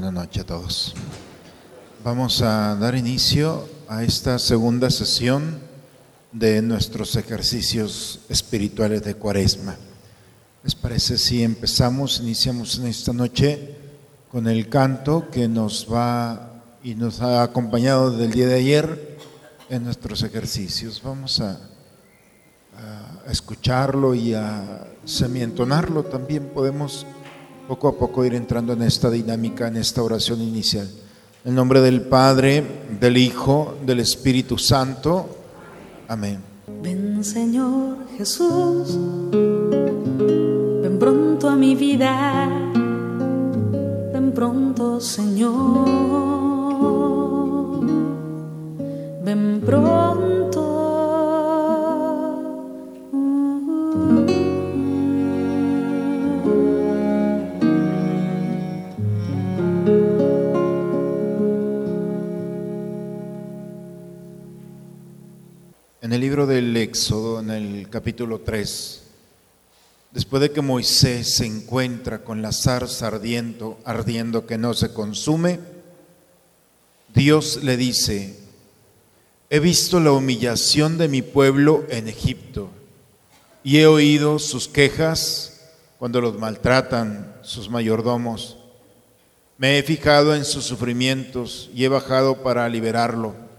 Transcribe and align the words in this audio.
Buenas 0.00 0.14
noches 0.14 0.44
a 0.44 0.46
todos. 0.46 0.94
Vamos 2.02 2.40
a 2.40 2.74
dar 2.76 2.94
inicio 2.94 3.68
a 3.86 4.02
esta 4.02 4.38
segunda 4.38 4.88
sesión 4.88 5.60
de 6.32 6.62
nuestros 6.62 7.16
ejercicios 7.16 8.20
espirituales 8.30 9.02
de 9.02 9.14
Cuaresma. 9.16 9.76
¿Les 10.64 10.74
parece 10.74 11.18
si 11.18 11.42
empezamos, 11.42 12.18
iniciamos 12.18 12.78
en 12.78 12.86
esta 12.86 13.12
noche 13.12 13.76
con 14.32 14.48
el 14.48 14.70
canto 14.70 15.28
que 15.30 15.48
nos 15.48 15.86
va 15.92 16.62
y 16.82 16.94
nos 16.94 17.20
ha 17.20 17.42
acompañado 17.42 18.10
desde 18.10 18.24
el 18.24 18.32
día 18.32 18.46
de 18.46 18.54
ayer 18.54 19.18
en 19.68 19.84
nuestros 19.84 20.22
ejercicios? 20.22 21.02
Vamos 21.04 21.40
a, 21.40 21.60
a 22.78 23.30
escucharlo 23.30 24.14
y 24.14 24.32
a 24.32 24.82
semientonarlo 25.04 26.04
también 26.04 26.48
podemos 26.54 27.04
poco 27.68 27.88
a 27.88 27.96
poco 27.96 28.24
ir 28.24 28.34
entrando 28.34 28.72
en 28.72 28.82
esta 28.82 29.10
dinámica, 29.10 29.68
en 29.68 29.76
esta 29.76 30.02
oración 30.02 30.40
inicial. 30.40 30.88
En 31.44 31.54
nombre 31.54 31.80
del 31.80 32.02
Padre, 32.02 32.64
del 33.00 33.16
Hijo, 33.16 33.74
del 33.86 34.00
Espíritu 34.00 34.58
Santo. 34.58 35.28
Amén. 36.08 36.50
Ven 36.82 37.22
Señor 37.22 37.98
Jesús, 38.16 38.98
ven 40.82 40.98
pronto 40.98 41.48
a 41.48 41.56
mi 41.56 41.74
vida, 41.74 42.48
ven 44.12 44.32
pronto 44.32 45.00
Señor, 45.00 45.84
ven 49.24 49.62
pronto. 49.64 50.59
En 66.10 66.14
el 66.14 66.22
libro 66.22 66.44
del 66.44 66.76
Éxodo, 66.76 67.38
en 67.38 67.50
el 67.50 67.88
capítulo 67.88 68.40
3, 68.40 69.02
después 70.10 70.42
de 70.42 70.50
que 70.50 70.60
Moisés 70.60 71.36
se 71.36 71.46
encuentra 71.46 72.24
con 72.24 72.42
la 72.42 72.50
zarza 72.50 73.06
ardiendo, 73.06 73.78
ardiendo 73.84 74.44
que 74.44 74.58
no 74.58 74.74
se 74.74 74.92
consume, 74.92 75.60
Dios 77.14 77.62
le 77.62 77.76
dice, 77.76 78.36
he 79.50 79.60
visto 79.60 80.00
la 80.00 80.10
humillación 80.10 80.98
de 80.98 81.06
mi 81.06 81.22
pueblo 81.22 81.84
en 81.90 82.08
Egipto 82.08 82.70
y 83.62 83.76
he 83.76 83.86
oído 83.86 84.40
sus 84.40 84.66
quejas 84.66 85.60
cuando 85.96 86.20
los 86.20 86.36
maltratan 86.40 87.36
sus 87.42 87.70
mayordomos. 87.70 88.58
Me 89.58 89.78
he 89.78 89.84
fijado 89.84 90.34
en 90.34 90.44
sus 90.44 90.64
sufrimientos 90.64 91.70
y 91.72 91.84
he 91.84 91.88
bajado 91.88 92.42
para 92.42 92.68
liberarlo. 92.68 93.49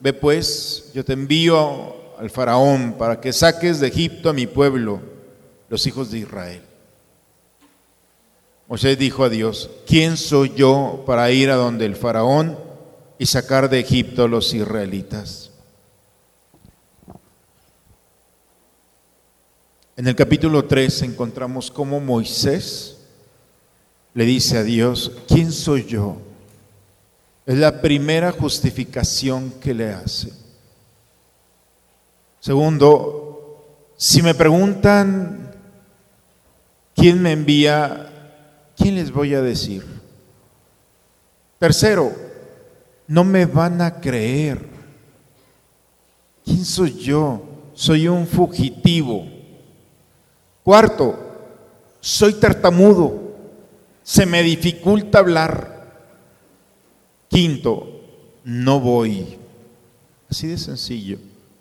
Ve 0.00 0.12
pues, 0.12 0.90
yo 0.94 1.04
te 1.04 1.12
envío 1.12 1.96
al 2.18 2.30
faraón 2.30 2.94
para 2.98 3.20
que 3.20 3.32
saques 3.32 3.80
de 3.80 3.88
Egipto 3.88 4.28
a 4.28 4.32
mi 4.32 4.46
pueblo, 4.46 5.00
los 5.68 5.86
hijos 5.86 6.10
de 6.10 6.18
Israel. 6.18 6.62
Moisés 8.68 8.98
dijo 8.98 9.24
a 9.24 9.28
Dios, 9.28 9.70
¿quién 9.86 10.16
soy 10.16 10.52
yo 10.54 11.02
para 11.06 11.30
ir 11.30 11.50
a 11.50 11.56
donde 11.56 11.86
el 11.86 11.96
faraón 11.96 12.58
y 13.18 13.26
sacar 13.26 13.70
de 13.70 13.80
Egipto 13.80 14.24
a 14.24 14.28
los 14.28 14.52
israelitas? 14.52 15.50
En 19.96 20.06
el 20.06 20.14
capítulo 20.14 20.64
3 20.66 21.02
encontramos 21.02 21.70
cómo 21.70 21.98
Moisés 21.98 22.98
le 24.14 24.24
dice 24.24 24.58
a 24.58 24.62
Dios, 24.62 25.12
¿quién 25.26 25.50
soy 25.50 25.86
yo? 25.86 26.18
Es 27.48 27.56
la 27.56 27.80
primera 27.80 28.30
justificación 28.30 29.52
que 29.52 29.72
le 29.72 29.90
hace. 29.90 30.30
Segundo, 32.40 33.64
si 33.96 34.20
me 34.20 34.34
preguntan 34.34 35.50
quién 36.94 37.22
me 37.22 37.32
envía, 37.32 38.10
¿quién 38.76 38.96
les 38.96 39.10
voy 39.10 39.34
a 39.34 39.40
decir? 39.40 39.82
Tercero, 41.58 42.12
no 43.06 43.24
me 43.24 43.46
van 43.46 43.80
a 43.80 43.98
creer. 43.98 44.66
¿Quién 46.44 46.66
soy 46.66 46.98
yo? 46.98 47.42
Soy 47.72 48.08
un 48.08 48.26
fugitivo. 48.26 49.26
Cuarto, 50.62 51.18
soy 51.98 52.34
tartamudo. 52.34 53.22
Se 54.02 54.26
me 54.26 54.42
dificulta 54.42 55.20
hablar. 55.20 55.77
Quinto, 57.38 57.86
no 58.42 58.80
voy. 58.80 59.38
Así 60.28 60.48
de 60.48 60.58
sencillo. 60.58 61.18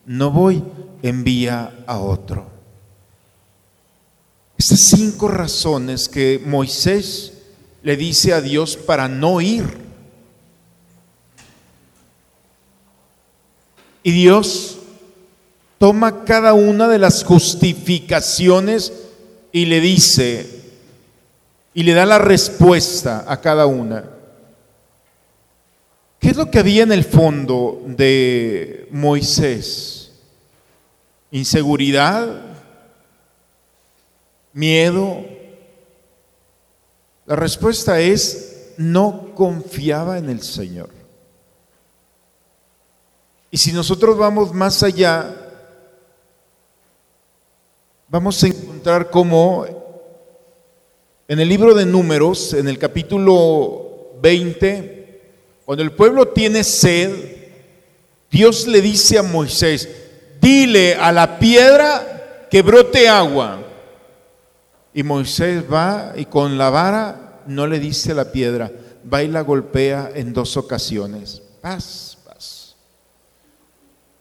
No 0.08 0.32
voy, 0.32 0.64
envía 1.04 1.84
a 1.86 2.00
otro. 2.00 2.48
Estas 4.58 4.80
cinco 4.80 5.28
razones 5.28 6.10
que 6.10 6.42
Moisés 6.44 7.34
le 7.84 7.96
dice 7.96 8.34
a 8.34 8.42
Dios 8.42 8.76
para 8.76 9.08
no 9.08 9.40
ir. 9.40 9.66
Y 14.02 14.14
Dios 14.14 14.80
toma 15.78 16.24
cada 16.24 16.56
una 16.56 16.88
de 16.88 16.98
las 16.98 17.24
justificaciones 17.24 18.94
y 19.52 19.66
le 19.66 19.80
dice, 19.80 20.60
y 21.76 21.84
le 21.84 21.94
da 21.94 22.08
la 22.08 22.18
respuesta 22.18 23.26
a 23.28 23.40
cada 23.42 23.68
una. 23.68 24.17
¿Qué 26.20 26.30
es 26.30 26.38
lo 26.38 26.50
que 26.50 26.60
había 26.60 26.84
en 26.84 26.92
el 26.92 27.04
fondo 27.04 27.82
de 27.86 28.88
Moisés? 28.92 30.12
¿Inseguridad? 31.32 32.56
¿Miedo? 34.54 35.24
La 37.26 37.36
respuesta 37.36 38.00
es, 38.00 38.74
no 38.78 39.36
confiaba 39.36 40.18
en 40.18 40.30
el 40.30 40.42
Señor. 40.42 40.90
Y 43.52 43.58
si 43.58 43.72
nosotros 43.72 44.18
vamos 44.18 44.54
más 44.54 44.82
allá, 44.84 45.36
vamos 48.08 48.44
a 48.44 48.48
encontrar 48.48 49.10
como 49.10 49.66
en 51.28 51.40
el 51.40 51.50
libro 51.50 51.74
de 51.74 51.86
números, 51.86 52.54
en 52.54 52.68
el 52.68 52.80
capítulo 52.80 54.14
20, 54.22 54.97
cuando 55.68 55.84
el 55.84 55.92
pueblo 55.92 56.30
tiene 56.30 56.64
sed, 56.64 57.12
Dios 58.32 58.68
le 58.68 58.80
dice 58.80 59.18
a 59.18 59.22
Moisés, 59.22 59.90
dile 60.40 60.96
a 60.96 61.12
la 61.12 61.40
piedra 61.40 62.48
que 62.50 62.62
brote 62.62 63.10
agua. 63.10 63.68
Y 64.94 65.04
Moisés 65.04 65.66
va 65.70 66.14
y 66.16 66.24
con 66.24 66.58
la 66.58 66.70
vara 66.70 67.42
no 67.48 67.68
le 67.68 67.82
dice 67.82 68.14
a 68.14 68.16
la 68.16 68.32
piedra, 68.32 68.72
va 69.14 69.24
y 69.24 69.28
la 69.28 69.42
golpea 69.42 70.10
en 70.16 70.32
dos 70.32 70.56
ocasiones. 70.56 71.42
Paz, 71.60 72.18
paz. 72.24 72.78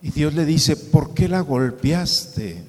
Y 0.02 0.10
Dios 0.10 0.34
le 0.34 0.44
dice, 0.44 0.74
¿por 0.74 1.14
qué 1.14 1.28
la 1.28 1.42
golpeaste? 1.42 2.60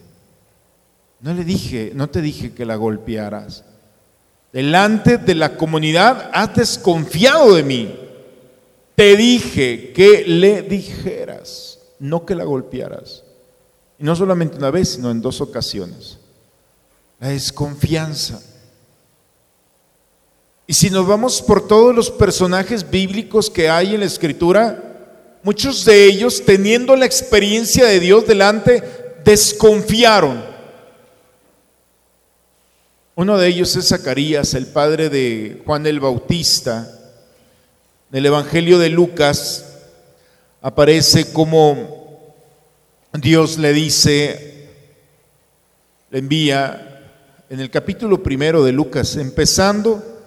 No 1.21 1.33
le 1.33 1.43
dije, 1.43 1.93
no 1.95 2.11
te 2.11 2.21
dije 2.21 2.53
que 2.53 2.63
la 2.63 2.75
golpearas. 2.75 3.63
Delante 4.53 5.17
de 5.17 5.33
la 5.33 5.57
comunidad 5.57 6.29
has 6.31 6.53
desconfiado 6.55 7.55
de 7.55 7.63
mí. 7.63 8.03
Te 8.97 9.16
dije 9.16 9.94
que 9.94 10.23
le 10.26 10.64
dijeras, 10.64 11.78
no 11.99 12.26
que 12.26 12.34
la 12.34 12.46
golpearas. 12.46 13.23
Y 13.99 14.03
no 14.03 14.16
solamente 14.16 14.58
una 14.58 14.72
vez, 14.72 14.90
sino 14.90 15.11
en 15.11 15.22
dos 15.22 15.40
ocasiones. 15.40 16.17
La 17.20 17.28
desconfianza. 17.28 18.41
Y 20.66 20.73
si 20.73 20.90
nos 20.90 21.05
vamos 21.05 21.44
por 21.44 21.67
todos 21.67 21.94
los 21.94 22.09
personajes 22.09 22.90
bíblicos 22.90 23.52
que 23.52 23.70
hay 23.70 23.94
en 23.94 23.99
la 23.99 24.08
escritura, 24.08 25.38
muchos 25.43 25.85
de 25.85 26.05
ellos, 26.05 26.41
teniendo 26.43 26.96
la 26.96 27.05
experiencia 27.05 27.85
de 27.85 28.00
Dios 28.00 28.26
delante, 28.26 28.82
desconfiaron. 29.23 30.43
Uno 33.14 33.38
de 33.38 33.47
ellos 33.47 33.76
es 33.76 33.90
Zacarías, 33.90 34.55
el 34.55 34.66
padre 34.66 35.09
de 35.09 35.61
Juan 35.67 35.85
el 35.85 36.00
Bautista. 36.00 36.97
En 38.11 38.19
el 38.19 38.25
Evangelio 38.25 38.79
de 38.79 38.89
Lucas 38.89 39.65
aparece 40.61 41.33
como 41.33 42.33
Dios 43.13 43.57
le 43.57 43.73
dice, 43.73 44.69
le 46.09 46.19
envía 46.19 47.13
en 47.49 47.59
el 47.59 47.69
capítulo 47.69 48.23
primero 48.23 48.63
de 48.63 48.71
Lucas, 48.71 49.15
empezando 49.17 50.17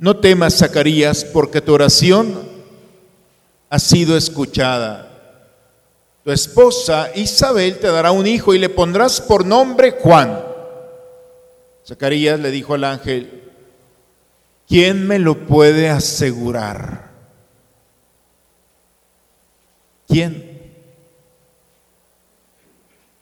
No 0.00 0.16
temas, 0.16 0.58
Zacarías, 0.58 1.24
porque 1.24 1.60
tu 1.60 1.74
oración 1.74 2.48
ha 3.68 3.78
sido 3.80 4.16
escuchada. 4.16 5.07
Tu 6.28 6.32
esposa 6.32 7.10
Isabel 7.14 7.78
te 7.78 7.86
dará 7.86 8.12
un 8.12 8.26
hijo 8.26 8.52
y 8.52 8.58
le 8.58 8.68
pondrás 8.68 9.18
por 9.18 9.46
nombre 9.46 9.92
Juan. 9.92 10.38
Zacarías 11.86 12.38
le 12.38 12.50
dijo 12.50 12.74
al 12.74 12.84
ángel, 12.84 13.50
¿quién 14.68 15.06
me 15.06 15.18
lo 15.18 15.46
puede 15.46 15.88
asegurar? 15.88 17.12
¿Quién? 20.06 20.74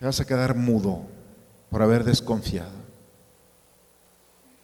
Te 0.00 0.04
vas 0.04 0.18
a 0.18 0.26
quedar 0.26 0.56
mudo 0.56 1.02
por 1.70 1.82
haber 1.82 2.02
desconfiado. 2.02 2.74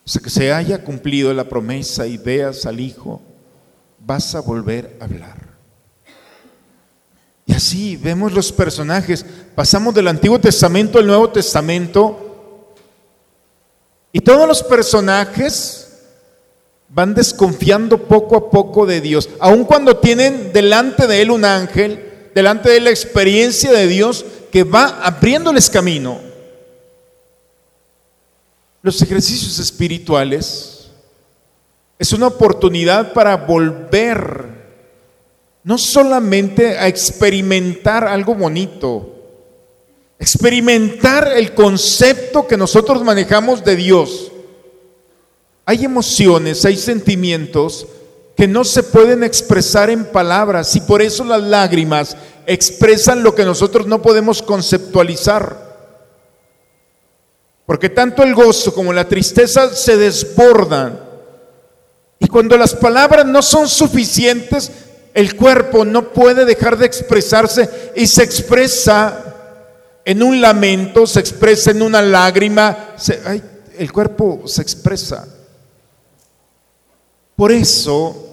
Hasta 0.05 0.19
que 0.19 0.31
se 0.31 0.53
haya 0.53 0.83
cumplido 0.83 1.33
la 1.33 1.45
promesa 1.45 2.09
y 2.09 2.19
veas 2.19 2.67
al 2.67 2.81
Hijo, 2.81 3.23
vas 4.01 4.35
a 4.35 4.41
volver 4.41 4.97
a 4.99 5.05
hablar. 5.05 5.52
Y 7.47 7.55
así 7.55 7.97
vemos 7.97 8.33
los 8.33 8.53
personajes. 8.53 9.25
Pasamos 9.55 9.95
del 9.95 10.09
Antiguo 10.09 10.39
Testamento 10.39 10.99
al 10.99 11.07
Nuevo 11.07 11.31
Testamento. 11.31 12.75
Y 14.13 14.21
todos 14.21 14.47
los 14.47 14.63
personajes 14.63 15.89
van 16.89 17.15
desconfiando 17.15 17.99
poco 18.07 18.37
a 18.37 18.51
poco 18.51 18.87
de 18.87 19.01
Dios. 19.01 19.29
Aun 19.41 19.65
cuando 19.65 19.97
tienen 19.97 20.53
delante 20.53 21.07
de 21.07 21.23
él 21.23 21.31
un 21.31 21.45
ángel, 21.45 22.31
delante 22.35 22.71
de 22.71 22.81
la 22.81 22.91
experiencia 22.91 23.73
de 23.73 23.87
Dios 23.87 24.25
que 24.51 24.65
va 24.65 25.01
abriéndoles 25.03 25.71
camino. 25.71 26.21
Los 28.83 29.01
ejercicios 29.01 29.59
espirituales 29.59 30.91
es 31.99 32.13
una 32.13 32.27
oportunidad 32.27 33.13
para 33.13 33.37
volver 33.37 34.52
no 35.65 35.79
solamente 35.79 36.79
a 36.79 36.89
experimentar 36.89 38.05
algo 38.05 38.35
bonito, 38.35 39.09
experimentar 40.19 41.29
el 41.37 41.55
concepto 41.55 42.47
que 42.47 42.57
nosotros 42.57 43.03
manejamos 43.03 43.65
de 43.65 43.77
Dios. 43.77 44.33
Hay 45.65 45.85
emociones, 45.85 46.65
hay 46.65 46.77
sentimientos 46.77 47.87
que 48.37 48.49
no 48.49 48.65
se 48.65 48.83
pueden 48.83 49.23
expresar 49.23 49.91
en 49.91 50.07
palabras 50.07 50.75
y 50.75 50.81
por 50.81 51.03
eso 51.03 51.25
las 51.25 51.43
lágrimas 51.43 52.17
expresan 52.47 53.23
lo 53.23 53.35
que 53.35 53.45
nosotros 53.45 53.87
no 53.87 54.03
podemos 54.03 54.43
conceptualizar. 54.43 55.73
Porque 57.67 57.89
tanto 57.89 58.23
el 58.23 58.35
gozo 58.35 58.75
como 58.75 58.93
la 58.93 59.09
tristeza 59.09 59.73
se 59.75 59.97
desbordan. 59.97 61.01
Y 62.19 62.27
cuando 62.27 62.57
las 62.57 62.75
palabras 62.75 63.27
no 63.27 63.43
son 63.43 63.69
suficientes, 63.69 64.71
el 65.15 65.37
cuerpo 65.37 65.85
no 65.85 66.13
puede 66.13 66.45
dejar 66.45 66.79
de 66.79 66.87
expresarse 66.87 67.93
y 67.95 68.07
se 68.07 68.23
expresa 68.23 69.33
en 70.05 70.23
un 70.23 70.41
lamento, 70.41 71.07
se 71.07 71.21
expresa 71.21 71.71
en 71.71 71.83
una 71.83 72.03
lágrima, 72.03 72.95
el 73.79 73.93
cuerpo 73.93 74.43
se 74.47 74.63
expresa. 74.63 75.29
Por 77.37 77.53
eso, 77.53 78.29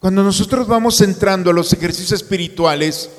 cuando 0.00 0.22
nosotros 0.22 0.66
vamos 0.66 1.00
entrando 1.00 1.50
a 1.50 1.54
los 1.54 1.72
ejercicios 1.72 2.20
espirituales, 2.20 3.10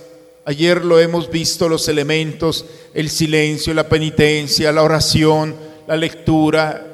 ayer 0.45 0.83
lo 0.83 0.99
hemos 0.99 1.29
visto, 1.29 1.69
los 1.69 1.87
elementos, 1.87 2.65
el 2.93 3.09
silencio, 3.09 3.73
la 3.73 3.87
penitencia, 3.89 4.71
la 4.71 4.83
oración, 4.83 5.55
la 5.87 5.95
lectura, 5.95 6.88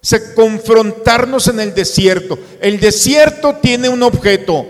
se 0.00 0.34
confrontarnos 0.34 1.48
en 1.48 1.60
el 1.60 1.74
desierto. 1.74 2.38
El 2.60 2.80
desierto 2.80 3.56
tiene 3.60 3.88
un 3.88 4.02
objeto, 4.02 4.66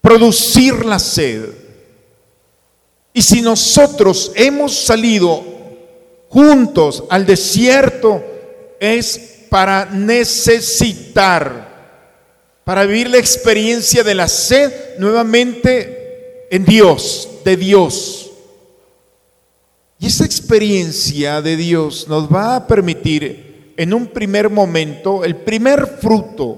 producir 0.00 0.84
la 0.84 0.98
sed. 0.98 1.44
Y 3.12 3.22
si 3.22 3.42
nosotros 3.42 4.32
hemos 4.34 4.76
salido 4.76 5.44
juntos 6.28 7.04
al 7.10 7.26
desierto, 7.26 8.24
es 8.80 9.20
para 9.48 9.84
necesitar, 9.84 11.70
para 12.64 12.86
vivir 12.86 13.10
la 13.10 13.18
experiencia 13.18 14.02
de 14.02 14.14
la 14.14 14.26
sed 14.26 14.72
nuevamente 14.98 16.48
en 16.50 16.64
Dios, 16.64 17.28
de 17.44 17.56
Dios. 17.56 18.30
Y 19.98 20.06
esa 20.06 20.24
experiencia 20.24 21.40
de 21.42 21.56
Dios 21.56 22.08
nos 22.08 22.32
va 22.32 22.56
a 22.56 22.66
permitir 22.66 23.51
en 23.82 23.92
un 23.92 24.06
primer 24.06 24.48
momento, 24.48 25.24
el 25.24 25.34
primer 25.34 25.98
fruto 26.00 26.56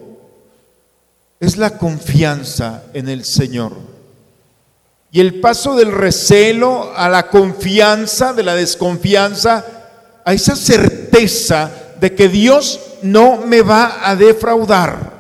es 1.41 1.57
la 1.57 1.79
confianza 1.79 2.83
en 2.93 3.09
el 3.09 3.25
Señor. 3.25 3.73
Y 5.11 5.21
el 5.21 5.41
paso 5.41 5.75
del 5.75 5.91
recelo 5.91 6.93
a 6.95 7.09
la 7.09 7.29
confianza, 7.29 8.35
de 8.35 8.43
la 8.43 8.55
desconfianza, 8.55 9.65
a 10.23 10.35
esa 10.35 10.55
certeza 10.55 11.71
de 11.99 12.15
que 12.15 12.29
Dios 12.29 12.79
no 13.01 13.39
me 13.39 13.63
va 13.63 14.07
a 14.07 14.15
defraudar. 14.17 15.15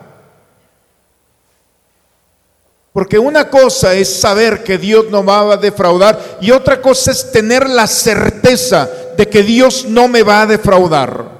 Porque 2.92 3.18
una 3.18 3.48
cosa 3.48 3.94
es 3.94 4.20
saber 4.20 4.62
que 4.62 4.76
Dios 4.76 5.06
no 5.10 5.24
va 5.24 5.54
a 5.54 5.56
defraudar 5.56 6.38
y 6.42 6.50
otra 6.50 6.82
cosa 6.82 7.12
es 7.12 7.32
tener 7.32 7.66
la 7.66 7.86
certeza 7.86 8.90
de 9.16 9.26
que 9.26 9.42
Dios 9.42 9.86
no 9.88 10.06
me 10.06 10.22
va 10.22 10.42
a 10.42 10.46
defraudar. 10.46 11.33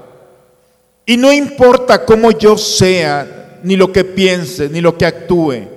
Y 1.05 1.17
no 1.17 1.31
importa 1.31 2.03
cómo 2.03 2.31
yo 2.31 2.57
sea, 2.57 3.59
ni 3.63 3.75
lo 3.75 3.91
que 3.91 4.03
piense, 4.03 4.69
ni 4.69 4.81
lo 4.81 4.97
que 4.97 5.05
actúe. 5.05 5.67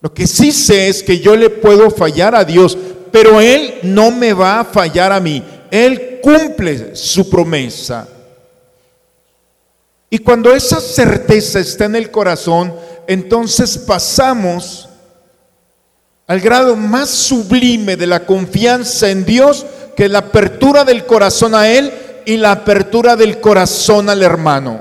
Lo 0.00 0.12
que 0.12 0.26
sí 0.26 0.52
sé 0.52 0.88
es 0.88 1.02
que 1.02 1.18
yo 1.20 1.36
le 1.36 1.48
puedo 1.48 1.90
fallar 1.90 2.34
a 2.34 2.44
Dios, 2.44 2.76
pero 3.10 3.40
Él 3.40 3.74
no 3.82 4.10
me 4.10 4.32
va 4.32 4.60
a 4.60 4.64
fallar 4.64 5.12
a 5.12 5.20
mí. 5.20 5.42
Él 5.70 6.20
cumple 6.20 6.94
su 6.94 7.30
promesa. 7.30 8.08
Y 10.10 10.18
cuando 10.18 10.54
esa 10.54 10.80
certeza 10.80 11.60
está 11.60 11.86
en 11.86 11.96
el 11.96 12.10
corazón, 12.10 12.74
entonces 13.06 13.78
pasamos 13.78 14.88
al 16.26 16.40
grado 16.40 16.76
más 16.76 17.08
sublime 17.08 17.96
de 17.96 18.06
la 18.06 18.26
confianza 18.26 19.10
en 19.10 19.24
Dios, 19.24 19.64
que 19.96 20.08
la 20.08 20.18
apertura 20.18 20.84
del 20.84 21.06
corazón 21.06 21.54
a 21.54 21.68
Él 21.68 21.92
y 22.26 22.36
la 22.36 22.52
apertura 22.52 23.16
del 23.16 23.40
corazón 23.40 24.08
al 24.08 24.22
hermano. 24.22 24.80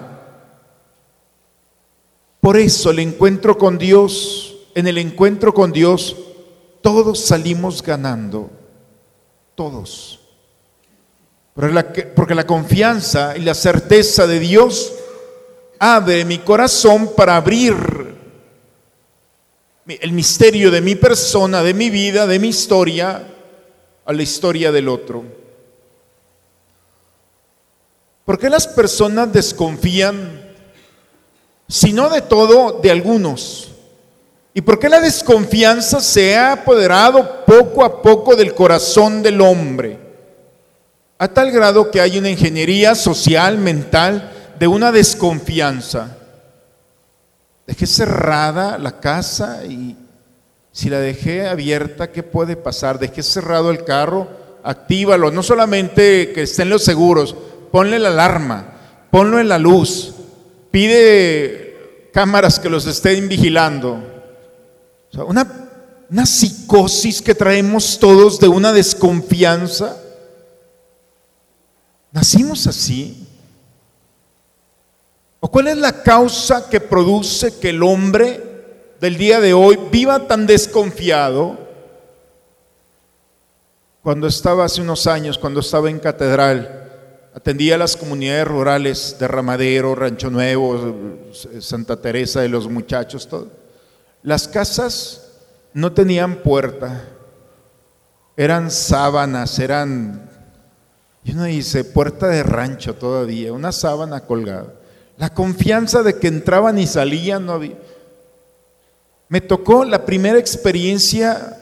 Por 2.40 2.58
eso 2.58 2.90
el 2.92 3.00
encuentro 3.00 3.58
con 3.58 3.78
Dios, 3.78 4.56
en 4.74 4.88
el 4.88 4.98
encuentro 4.98 5.54
con 5.54 5.72
Dios, 5.72 6.16
todos 6.82 7.20
salimos 7.20 7.84
ganando, 7.84 8.50
todos. 9.56 10.20
Porque 11.54 12.36
la 12.36 12.48
confianza 12.48 13.38
y 13.38 13.42
la 13.42 13.54
certeza 13.54 14.26
de 14.26 14.40
Dios 14.40 14.94
abre 15.78 16.26
mi 16.26 16.40
corazón 16.40 17.12
para 17.16 17.36
abrir 17.36 17.76
el 19.88 20.12
misterio 20.14 20.72
de 20.72 20.82
mi 20.82 20.96
persona, 20.96 21.62
de 21.62 21.74
mi 21.74 21.90
vida, 21.90 22.26
de 22.26 22.40
mi 22.40 22.48
historia, 22.50 23.28
a 24.06 24.14
la 24.14 24.24
historia 24.24 24.72
del 24.72 24.88
otro. 24.88 25.41
¿Por 28.32 28.40
qué 28.40 28.50
las 28.50 28.66
personas 28.66 29.34
desconfían, 29.34 30.40
si 31.68 31.92
no 31.92 32.10
de 32.10 32.22
todo, 32.22 32.80
de 32.82 32.90
algunos? 32.90 33.74
¿Y 34.54 34.62
por 34.62 34.80
qué 34.80 34.88
la 34.88 35.02
desconfianza 35.02 36.00
se 36.00 36.38
ha 36.38 36.54
apoderado 36.54 37.44
poco 37.44 37.84
a 37.84 38.02
poco 38.02 38.38
del 38.38 38.56
corazón 38.56 39.22
del 39.22 39.42
hombre? 39.42 40.00
A 41.18 41.28
tal 41.28 41.52
grado 41.52 41.92
que 41.92 42.00
hay 42.00 42.18
una 42.20 42.30
ingeniería 42.30 42.96
social, 42.96 43.58
mental, 43.58 44.32
de 44.58 44.66
una 44.66 44.94
desconfianza. 44.94 46.16
Dejé 47.68 47.86
cerrada 47.86 48.78
la 48.78 49.02
casa 49.02 49.66
y 49.66 49.98
si 50.72 50.90
la 50.90 51.00
dejé 51.00 51.50
abierta, 51.50 52.14
¿qué 52.14 52.24
puede 52.24 52.56
pasar? 52.56 52.98
Dejé 52.98 53.24
cerrado 53.24 53.72
el 53.72 53.84
carro, 53.84 54.30
actívalo, 54.64 55.32
no 55.32 55.44
solamente 55.44 56.32
que 56.32 56.44
estén 56.44 56.70
los 56.70 56.86
seguros, 56.86 57.36
ponle 57.72 58.00
la 58.00 58.10
alarma, 58.10 58.66
ponlo 59.10 59.40
en 59.40 59.50
la 59.50 59.58
luz, 59.58 60.14
pide 60.72 62.10
cámaras 62.14 62.60
que 62.60 62.70
los 62.70 62.86
estén 62.86 63.28
vigilando. 63.28 64.02
una, 65.26 65.70
una 66.10 66.26
psicosis 66.26 67.22
que 67.22 67.34
traemos 67.34 67.98
todos 67.98 68.40
de 68.40 68.48
una 68.48 68.74
desconfianza. 68.74 69.98
¿Nacimos 72.12 72.68
así? 72.68 73.26
¿O 75.40 75.50
cuál 75.50 75.70
es 75.70 75.78
la 75.78 76.04
causa 76.04 76.70
que 76.70 76.80
produce 76.80 77.58
que 77.60 77.70
el 77.70 77.82
hombre 77.82 78.96
del 79.00 79.18
día 79.18 79.40
de 79.40 79.54
hoy 79.54 79.80
viva 79.92 80.28
tan 80.28 80.46
desconfiado? 80.46 81.58
Cuando 84.04 84.28
estaba 84.28 84.66
hace 84.66 84.82
unos 84.82 85.08
años, 85.08 85.38
cuando 85.38 85.62
estaba 85.62 85.90
en 85.90 86.00
catedral, 86.00 86.81
atendía 87.34 87.76
a 87.76 87.78
las 87.78 87.96
comunidades 87.96 88.48
rurales 88.48 89.16
de 89.20 89.28
Ramadero, 89.28 89.96
Rancho 89.96 90.30
Nuevo, 90.30 91.30
Santa 91.60 92.02
Teresa 92.02 92.42
de 92.42 92.50
los 92.50 92.70
Muchachos, 92.70 93.28
todo. 93.28 93.48
Las 94.24 94.48
casas 94.48 95.32
no 95.74 95.94
tenían 95.94 96.38
puerta, 96.38 97.06
eran 98.36 98.70
sábanas, 98.70 99.58
eran, 99.60 100.30
y 101.24 101.32
uno 101.32 101.46
dice, 101.46 101.84
puerta 101.84 102.28
de 102.28 102.44
rancho 102.44 102.96
todavía, 102.96 103.54
una 103.54 103.72
sábana 103.72 104.22
colgada. 104.22 104.74
La 105.18 105.34
confianza 105.34 106.04
de 106.04 106.18
que 106.18 106.28
entraban 106.28 106.80
y 106.80 106.88
salían 106.88 107.46
no 107.46 107.54
había. 107.54 107.78
Me 109.30 109.40
tocó 109.40 109.86
la 109.86 110.04
primera 110.06 110.40
experiencia 110.40 111.58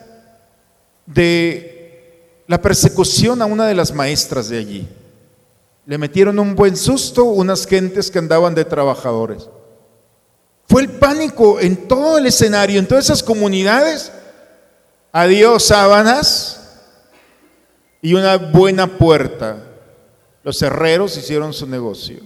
de 1.06 2.44
la 2.48 2.62
persecución 2.62 3.42
a 3.42 3.46
una 3.46 3.68
de 3.68 3.76
las 3.76 3.94
maestras 3.94 4.50
de 4.50 4.58
allí. 4.58 4.88
Le 5.90 5.98
metieron 5.98 6.38
un 6.38 6.54
buen 6.54 6.78
susto 6.78 7.24
unas 7.24 7.66
gentes 7.66 8.12
que 8.12 8.20
andaban 8.20 8.54
de 8.54 8.64
trabajadores. 8.64 9.50
Fue 10.68 10.84
el 10.84 10.92
pánico 10.92 11.60
en 11.60 11.88
todo 11.88 12.20
el 12.20 12.28
escenario, 12.28 12.78
en 12.78 12.88
todas 12.88 13.06
esas 13.06 13.24
comunidades. 13.24 14.12
Adiós 15.12 15.64
sábanas 15.64 16.84
y 18.04 18.14
una 18.14 18.38
buena 18.38 19.00
puerta. 19.00 19.64
Los 20.44 20.62
herreros 20.62 21.18
hicieron 21.18 21.54
su 21.54 21.66
negocio. 21.66 22.20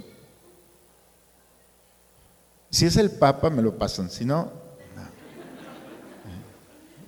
Si 2.69 2.85
es 2.85 2.97
el 2.97 3.11
Papa, 3.11 3.49
me 3.49 3.61
lo 3.61 3.77
pasan. 3.77 4.09
Si 4.09 4.25
no, 4.25 4.51
no. 4.93 5.03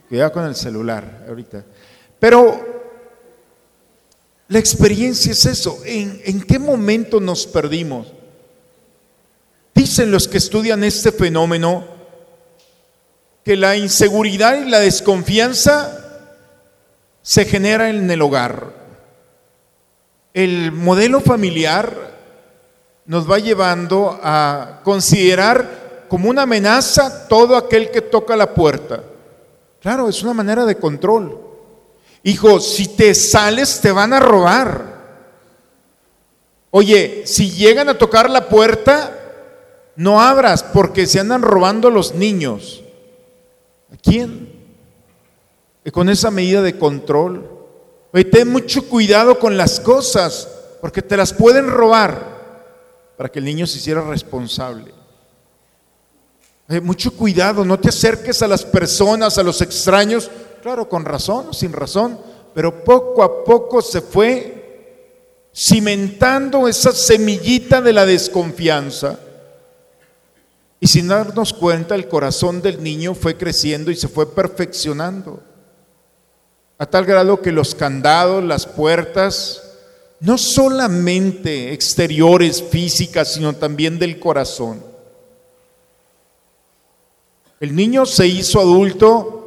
cuidado 0.08 0.32
con 0.32 0.46
el 0.46 0.56
celular 0.56 1.26
ahorita. 1.28 1.66
Pero 2.18 2.75
la 4.48 4.60
experiencia 4.60 5.32
es 5.32 5.46
eso. 5.46 5.80
¿En, 5.86 6.22
¿En, 6.24 6.42
qué 6.42 6.60
momento 6.60 7.20
nos 7.20 7.48
perdimos? 7.48 8.08
Dicen 9.74 10.12
los 10.12 10.28
que 10.28 10.38
estudian 10.38 10.84
este 10.84 11.12
fenómeno 11.12 11.86
que 13.44 13.56
la 13.56 13.76
inseguridad 13.76 14.58
y 14.58 14.70
la 14.70 14.80
desconfianza 14.80 16.02
se 17.22 17.46
genera 17.46 17.90
en 17.90 18.10
el 18.10 18.22
hogar. 18.22 18.74
El 20.34 20.72
modelo 20.72 21.22
familiar 21.22 22.16
nos 23.06 23.30
va 23.30 23.40
llevando 23.40 24.20
a 24.22 24.82
considerar 24.84 26.06
como 26.08 26.30
una 26.30 26.44
amenaza 26.44 27.28
todo 27.28 27.56
aquel 27.56 27.92
que 27.92 28.02
toca 28.02 28.36
la 28.36 28.54
puerta. 28.54 29.04
Claro, 29.80 30.10
es 30.10 30.22
una 30.24 30.34
manera 30.34 30.66
de 30.66 30.78
control. 30.78 31.45
Hijo, 32.28 32.60
si 32.60 32.88
te 32.88 33.14
sales 33.14 33.80
te 33.82 33.92
van 33.92 34.12
a 34.12 34.20
robar. 34.20 34.96
Oye, 36.72 37.22
si 37.28 37.52
llegan 37.52 37.88
a 37.88 38.00
tocar 38.00 38.32
la 38.32 38.50
puerta, 38.50 39.16
no 39.96 40.20
abras 40.20 40.64
porque 40.64 41.06
se 41.06 41.20
andan 41.20 41.44
robando 41.44 41.92
los 41.92 42.16
niños. 42.16 42.84
¿A 43.94 43.98
quién? 43.98 44.52
Y 45.84 45.92
con 45.92 46.10
esa 46.10 46.32
medida 46.32 46.64
de 46.64 46.80
control. 46.80 47.48
Ten 48.32 48.52
mucho 48.52 48.90
cuidado 48.90 49.38
con 49.38 49.56
las 49.56 49.80
cosas 49.80 50.50
porque 50.82 51.04
te 51.04 51.18
las 51.18 51.32
pueden 51.32 51.70
robar 51.70 52.26
para 53.18 53.30
que 53.30 53.38
el 53.38 53.46
niño 53.46 53.68
se 53.68 53.78
hiciera 53.78 54.02
responsable. 54.02 54.92
Oye, 56.68 56.82
mucho 56.82 57.16
cuidado, 57.16 57.64
no 57.64 57.80
te 57.80 57.90
acerques 57.90 58.42
a 58.42 58.48
las 58.48 58.66
personas, 58.66 59.38
a 59.38 59.44
los 59.44 59.62
extraños, 59.62 60.32
claro, 60.66 60.90
con 60.90 61.06
razón 61.06 61.54
sin 61.54 61.74
razón, 61.74 62.18
pero 62.56 62.84
poco 62.84 63.22
a 63.22 63.44
poco 63.44 63.84
se 63.84 64.02
fue 64.02 65.46
cimentando 65.56 66.68
esa 66.68 66.92
semillita 66.92 67.82
de 67.82 67.94
la 67.94 68.04
desconfianza. 68.04 69.20
Y 70.80 70.88
sin 70.88 71.08
darnos 71.08 71.54
cuenta, 71.54 71.94
el 71.94 72.08
corazón 72.08 72.64
del 72.64 72.82
niño 72.82 73.14
fue 73.14 73.38
creciendo 73.38 73.92
y 73.92 73.96
se 73.96 74.08
fue 74.08 74.34
perfeccionando. 74.34 75.40
A 76.80 76.88
tal 76.88 77.06
grado 77.06 77.44
que 77.44 77.52
los 77.52 77.76
candados, 77.76 78.44
las 78.44 78.66
puertas, 78.66 79.62
no 80.20 80.40
solamente 80.40 81.74
exteriores, 81.74 82.64
físicas, 82.64 83.34
sino 83.34 83.54
también 83.54 84.00
del 84.00 84.20
corazón. 84.20 84.84
El 87.60 87.76
niño 87.76 88.08
se 88.08 88.26
hizo 88.26 88.60
adulto 88.60 89.44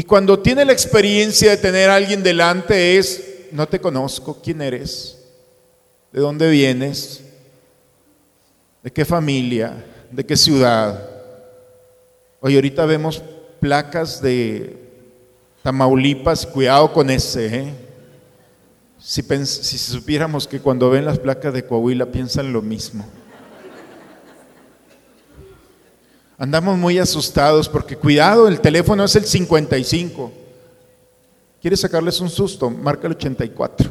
y 0.00 0.02
cuando 0.02 0.38
tiene 0.38 0.64
la 0.64 0.72
experiencia 0.72 1.50
de 1.50 1.58
tener 1.58 1.90
a 1.90 1.96
alguien 1.96 2.22
delante 2.22 2.96
es, 2.96 3.22
no 3.52 3.68
te 3.68 3.78
conozco, 3.78 4.40
¿quién 4.42 4.62
eres? 4.62 5.18
¿De 6.10 6.22
dónde 6.22 6.48
vienes? 6.48 7.22
¿De 8.82 8.90
qué 8.90 9.04
familia? 9.04 9.84
¿De 10.10 10.24
qué 10.24 10.38
ciudad? 10.38 11.06
Hoy 12.40 12.54
ahorita 12.54 12.86
vemos 12.86 13.22
placas 13.60 14.22
de 14.22 14.78
Tamaulipas, 15.62 16.46
cuidado 16.46 16.94
con 16.94 17.10
ese. 17.10 17.54
¿eh? 17.54 17.74
Si, 18.98 19.20
si 19.20 19.76
supiéramos 19.76 20.48
que 20.48 20.60
cuando 20.60 20.88
ven 20.88 21.04
las 21.04 21.18
placas 21.18 21.52
de 21.52 21.66
Coahuila 21.66 22.06
piensan 22.06 22.54
lo 22.54 22.62
mismo. 22.62 23.04
Andamos 26.40 26.78
muy 26.78 26.98
asustados 26.98 27.68
porque 27.68 27.96
cuidado, 27.96 28.48
el 28.48 28.62
teléfono 28.62 29.04
es 29.04 29.14
el 29.14 29.26
55. 29.26 30.32
¿Quieres 31.60 31.80
sacarles 31.80 32.18
un 32.18 32.30
susto? 32.30 32.70
Marca 32.70 33.06
el 33.06 33.12
84. 33.12 33.90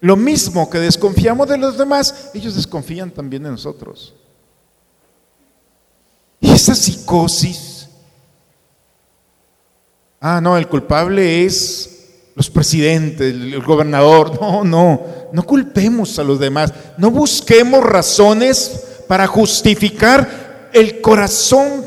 Lo 0.00 0.16
mismo 0.16 0.68
que 0.68 0.80
desconfiamos 0.80 1.48
de 1.48 1.56
los 1.56 1.78
demás, 1.78 2.32
ellos 2.34 2.56
desconfían 2.56 3.12
también 3.12 3.44
de 3.44 3.50
nosotros. 3.50 4.12
Y 6.40 6.50
esa 6.50 6.74
psicosis. 6.74 7.88
Ah, 10.20 10.40
no, 10.40 10.56
el 10.56 10.66
culpable 10.66 11.44
es 11.44 12.08
los 12.34 12.50
presidentes, 12.50 13.32
el 13.32 13.62
gobernador. 13.62 14.36
No, 14.40 14.64
no, 14.64 15.00
no 15.32 15.42
culpemos 15.44 16.18
a 16.18 16.24
los 16.24 16.40
demás. 16.40 16.74
No 16.98 17.12
busquemos 17.12 17.84
razones 17.84 18.88
para 19.10 19.26
justificar 19.26 20.39
el 20.72 21.00
corazón, 21.00 21.84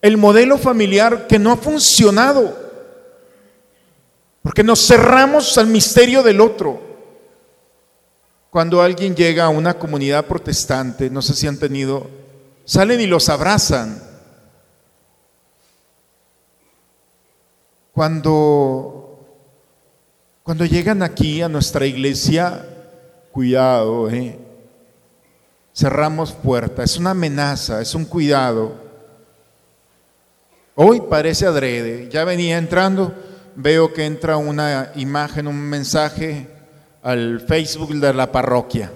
el 0.00 0.16
modelo 0.16 0.58
familiar 0.58 1.26
que 1.26 1.38
no 1.38 1.52
ha 1.52 1.56
funcionado, 1.56 2.56
porque 4.42 4.62
nos 4.62 4.86
cerramos 4.86 5.58
al 5.58 5.66
misterio 5.66 6.22
del 6.22 6.40
otro. 6.40 6.80
Cuando 8.50 8.80
alguien 8.80 9.14
llega 9.14 9.44
a 9.44 9.50
una 9.50 9.74
comunidad 9.74 10.26
protestante, 10.26 11.10
no 11.10 11.20
sé 11.20 11.34
si 11.34 11.46
han 11.46 11.58
tenido, 11.58 12.08
salen 12.64 13.00
y 13.00 13.06
los 13.06 13.28
abrazan. 13.28 14.02
Cuando, 17.92 19.26
cuando 20.42 20.64
llegan 20.64 21.02
aquí 21.02 21.42
a 21.42 21.48
nuestra 21.48 21.84
iglesia, 21.84 22.64
cuidado, 23.32 24.08
eh, 24.08 24.38
cerramos 25.78 26.32
puertas, 26.32 26.90
es 26.90 26.98
una 26.98 27.10
amenaza, 27.10 27.80
es 27.80 27.94
un 27.94 28.04
cuidado. 28.04 28.74
Hoy 30.74 31.02
parece 31.08 31.46
adrede, 31.46 32.08
ya 32.10 32.24
venía 32.24 32.58
entrando, 32.58 33.14
veo 33.54 33.92
que 33.92 34.04
entra 34.04 34.36
una 34.38 34.90
imagen, 34.96 35.46
un 35.46 35.60
mensaje 35.60 36.48
al 37.00 37.40
Facebook 37.46 37.94
de 37.94 38.12
la 38.12 38.32
parroquia. 38.32 38.90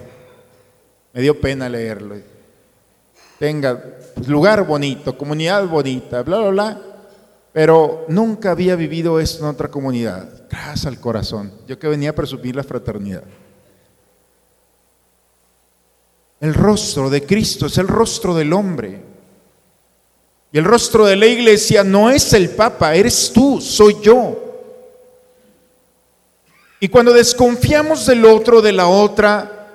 Me 1.12 1.20
dio 1.20 1.40
pena 1.40 1.68
leerlo. 1.68 2.16
Tenga 3.38 3.80
pues, 4.14 4.26
lugar 4.26 4.66
bonito, 4.66 5.16
comunidad 5.16 5.64
bonita, 5.68 6.22
bla, 6.22 6.38
bla, 6.38 6.50
bla. 6.50 6.80
Pero 7.52 8.06
nunca 8.08 8.50
había 8.50 8.74
vivido 8.74 9.20
esto 9.20 9.44
en 9.44 9.50
otra 9.50 9.68
comunidad. 9.68 10.28
Gracias 10.50 10.86
al 10.86 10.98
corazón. 10.98 11.52
Yo 11.68 11.78
que 11.78 11.86
venía 11.86 12.10
a 12.10 12.14
presumir 12.14 12.56
la 12.56 12.64
fraternidad. 12.64 13.22
El 16.42 16.54
rostro 16.54 17.08
de 17.08 17.24
Cristo 17.24 17.66
es 17.66 17.78
el 17.78 17.86
rostro 17.86 18.34
del 18.34 18.52
hombre. 18.52 19.00
Y 20.50 20.58
el 20.58 20.64
rostro 20.64 21.06
de 21.06 21.14
la 21.14 21.26
iglesia 21.26 21.84
no 21.84 22.10
es 22.10 22.32
el 22.32 22.50
Papa, 22.50 22.96
eres 22.96 23.30
tú, 23.32 23.60
soy 23.60 23.96
yo. 24.02 24.38
Y 26.80 26.88
cuando 26.88 27.12
desconfiamos 27.12 28.06
del 28.06 28.24
otro, 28.24 28.60
de 28.60 28.72
la 28.72 28.88
otra, 28.88 29.68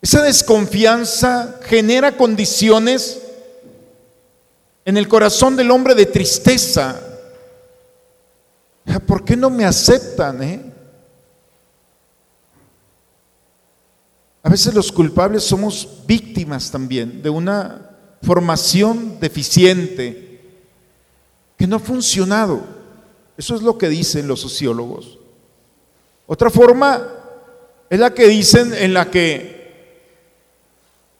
esa 0.00 0.22
desconfianza 0.22 1.60
genera 1.64 2.16
condiciones 2.16 3.20
en 4.86 4.96
el 4.96 5.06
corazón 5.06 5.54
del 5.54 5.70
hombre 5.70 5.94
de 5.94 6.06
tristeza. 6.06 6.98
¿Por 9.06 9.22
qué 9.22 9.36
no 9.36 9.50
me 9.50 9.66
aceptan? 9.66 10.42
Eh? 10.42 10.73
A 14.44 14.50
veces 14.50 14.74
los 14.74 14.92
culpables 14.92 15.42
somos 15.42 15.88
víctimas 16.06 16.70
también 16.70 17.22
de 17.22 17.30
una 17.30 17.90
formación 18.22 19.18
deficiente 19.18 20.40
que 21.56 21.66
no 21.66 21.76
ha 21.76 21.80
funcionado. 21.80 22.60
Eso 23.38 23.56
es 23.56 23.62
lo 23.62 23.78
que 23.78 23.88
dicen 23.88 24.28
los 24.28 24.40
sociólogos. 24.40 25.18
Otra 26.26 26.50
forma 26.50 27.06
es 27.88 27.98
la 27.98 28.12
que 28.12 28.28
dicen 28.28 28.74
en 28.74 28.92
la 28.92 29.10
que 29.10 29.54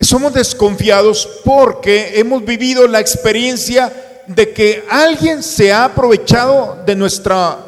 somos 0.01 0.35
desconfiados 0.35 1.27
porque 1.47 2.19
hemos 2.19 2.45
vivido 2.45 2.87
la 2.87 3.01
experiencia 3.01 4.23
de 4.27 4.53
que 4.53 4.85
alguien 4.91 5.43
se 5.43 5.73
ha 5.73 5.87
aprovechado 5.87 6.83
de 6.85 6.95
nuestra, 6.95 7.59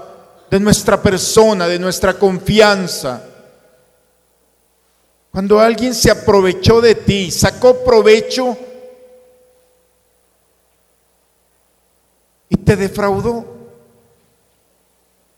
de 0.51 0.61
nuestra 0.61 1.01
persona, 1.01 1.67
de 1.67 1.79
nuestra 1.79 2.15
confianza. 2.15 3.23
Cuando 5.37 5.61
alguien 5.61 5.93
se 5.93 6.11
aprovechó 6.11 6.81
de 6.81 6.95
ti, 6.95 7.31
sacó 7.31 7.85
provecho 7.85 8.57
y 12.49 12.57
te 12.57 12.75
defraudó. 12.75 13.45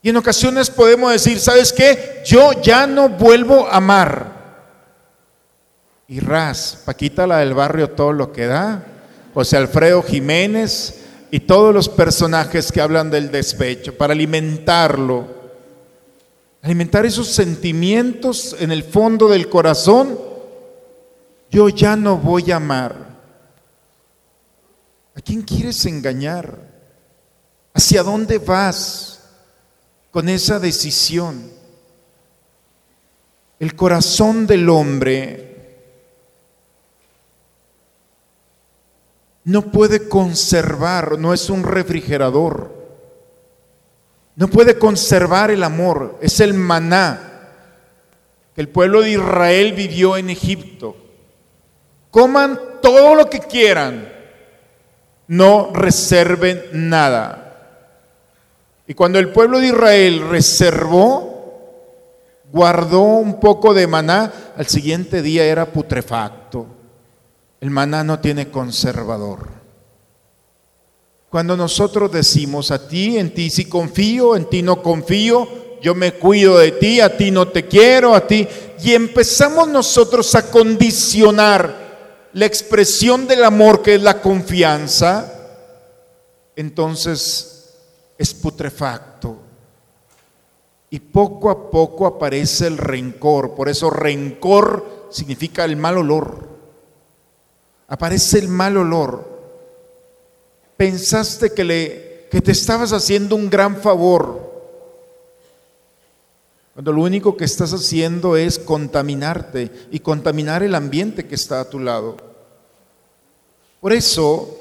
Y 0.01 0.07
en 0.07 0.15
ocasiones 0.15 0.69
podemos 0.69 1.11
decir, 1.11 1.37
¿sabes 1.37 1.73
qué? 1.73 2.23
Yo 2.25 2.53
ya 2.61 2.87
no 2.87 3.09
vuelvo 3.09 3.67
a 3.67 3.75
amar. 3.75 4.31
Y 6.07 6.21
ras, 6.21 6.81
Paquita 6.85 7.27
la 7.27 7.39
del 7.39 7.53
barrio 7.53 7.89
todo 7.89 8.13
lo 8.13 8.31
que 8.31 8.45
da, 8.45 8.81
José 9.33 9.57
Alfredo 9.57 10.01
Jiménez 10.01 11.01
y 11.29 11.41
todos 11.41 11.73
los 11.73 11.89
personajes 11.89 12.71
que 12.71 12.79
hablan 12.79 13.11
del 13.11 13.31
despecho, 13.31 13.97
para 13.97 14.13
alimentarlo, 14.13 15.38
alimentar 16.61 17.05
esos 17.05 17.27
sentimientos 17.27 18.55
en 18.59 18.71
el 18.71 18.83
fondo 18.83 19.27
del 19.27 19.49
corazón, 19.49 20.19
yo 21.51 21.69
ya 21.69 21.95
no 21.95 22.17
voy 22.17 22.51
a 22.51 22.57
amar. 22.57 23.09
¿A 25.15 25.21
quién 25.21 25.41
quieres 25.41 25.85
engañar? 25.85 26.57
¿Hacia 27.73 28.03
dónde 28.03 28.37
vas? 28.37 29.19
con 30.11 30.29
esa 30.29 30.59
decisión. 30.59 31.51
El 33.59 33.75
corazón 33.75 34.47
del 34.47 34.69
hombre 34.69 35.45
no 39.43 39.71
puede 39.71 40.07
conservar, 40.07 41.19
no 41.19 41.33
es 41.33 41.49
un 41.49 41.63
refrigerador, 41.63 42.78
no 44.39 44.47
puede 44.47 44.79
conservar 44.79 45.51
el 45.51 45.63
amor, 45.65 46.17
es 46.21 46.39
el 46.39 46.53
maná 46.53 47.41
que 48.55 48.61
el 48.61 48.69
pueblo 48.69 49.01
de 49.01 49.11
Israel 49.11 49.73
vivió 49.73 50.15
en 50.15 50.29
Egipto. 50.29 50.95
Coman 52.09 52.57
todo 52.81 53.15
lo 53.15 53.29
que 53.29 53.39
quieran, 53.39 54.09
no 55.27 55.71
reserven 55.73 56.63
nada. 56.71 57.83
Y 58.87 58.93
cuando 58.93 59.19
el 59.19 59.27
pueblo 59.33 59.59
de 59.59 59.67
Israel 59.67 60.29
reservó, 60.29 61.59
guardó 62.49 63.01
un 63.01 63.41
poco 63.41 63.73
de 63.73 63.87
maná, 63.87 64.31
al 64.55 64.67
siguiente 64.67 65.21
día 65.21 65.43
era 65.43 65.65
putrefacto. 65.65 66.65
El 67.59 67.71
maná 67.71 68.05
no 68.05 68.19
tiene 68.19 68.49
conservador. 68.49 69.58
Cuando 71.29 71.55
nosotros 71.55 72.11
decimos 72.11 72.71
a 72.71 72.87
ti, 72.87 73.17
en 73.17 73.33
ti 73.33 73.49
sí 73.49 73.65
confío, 73.65 74.35
en 74.35 74.49
ti 74.49 74.63
no 74.63 74.81
confío, 74.81 75.47
yo 75.81 75.93
me 75.93 76.13
cuido 76.13 76.57
de 76.57 76.71
ti, 76.71 76.99
a 76.99 77.15
ti 77.15 77.29
no 77.29 77.47
te 77.47 77.67
quiero, 77.67 78.15
a 78.15 78.25
ti, 78.25 78.47
y 78.83 78.93
empezamos 78.93 79.67
nosotros 79.67 80.33
a 80.35 80.49
condicionar 80.49 82.29
la 82.33 82.45
expresión 82.45 83.27
del 83.27 83.43
amor 83.43 83.81
que 83.81 83.95
es 83.95 84.01
la 84.01 84.21
confianza, 84.21 85.33
entonces 86.55 87.75
es 88.17 88.33
putrefacto. 88.33 89.37
Y 90.91 90.99
poco 90.99 91.51
a 91.51 91.69
poco 91.69 92.07
aparece 92.07 92.65
el 92.65 92.77
rencor. 92.77 93.53
Por 93.53 93.69
eso 93.69 93.91
rencor 93.91 95.07
significa 95.11 95.63
el 95.65 95.77
mal 95.77 95.99
olor. 95.99 96.49
Aparece 97.87 98.39
el 98.39 98.47
mal 98.47 98.75
olor. 98.75 99.28
Pensaste 100.79 101.51
que, 101.51 101.65
le, 101.65 102.27
que 102.31 102.39
te 102.39 102.53
estabas 102.53 102.93
haciendo 102.93 103.35
un 103.35 103.49
gran 103.49 103.81
favor. 103.81 104.49
Cuando 106.73 106.93
lo 106.93 107.01
único 107.01 107.35
que 107.35 107.43
estás 107.43 107.73
haciendo 107.73 108.37
es 108.37 108.57
contaminarte 108.57 109.69
y 109.91 109.99
contaminar 109.99 110.63
el 110.63 110.73
ambiente 110.73 111.27
que 111.27 111.35
está 111.35 111.59
a 111.59 111.69
tu 111.69 111.79
lado. 111.79 112.15
Por 113.81 113.91
eso, 113.91 114.57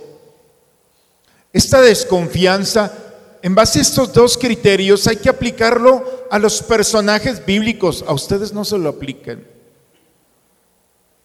esta 1.53 1.81
desconfianza 1.81 2.93
en 3.41 3.55
base 3.55 3.79
a 3.79 3.83
estos 3.83 4.13
dos 4.13 4.37
criterios 4.37 5.07
hay 5.07 5.19
que 5.19 5.29
aplicarlo 5.29 6.05
a 6.33 6.41
los 6.41 6.61
personajes 6.63 7.47
bíblicos. 7.47 8.05
A 8.09 8.13
ustedes 8.13 8.53
no 8.53 8.65
se 8.65 8.77
lo 8.77 8.89
apliquen. 8.89 9.47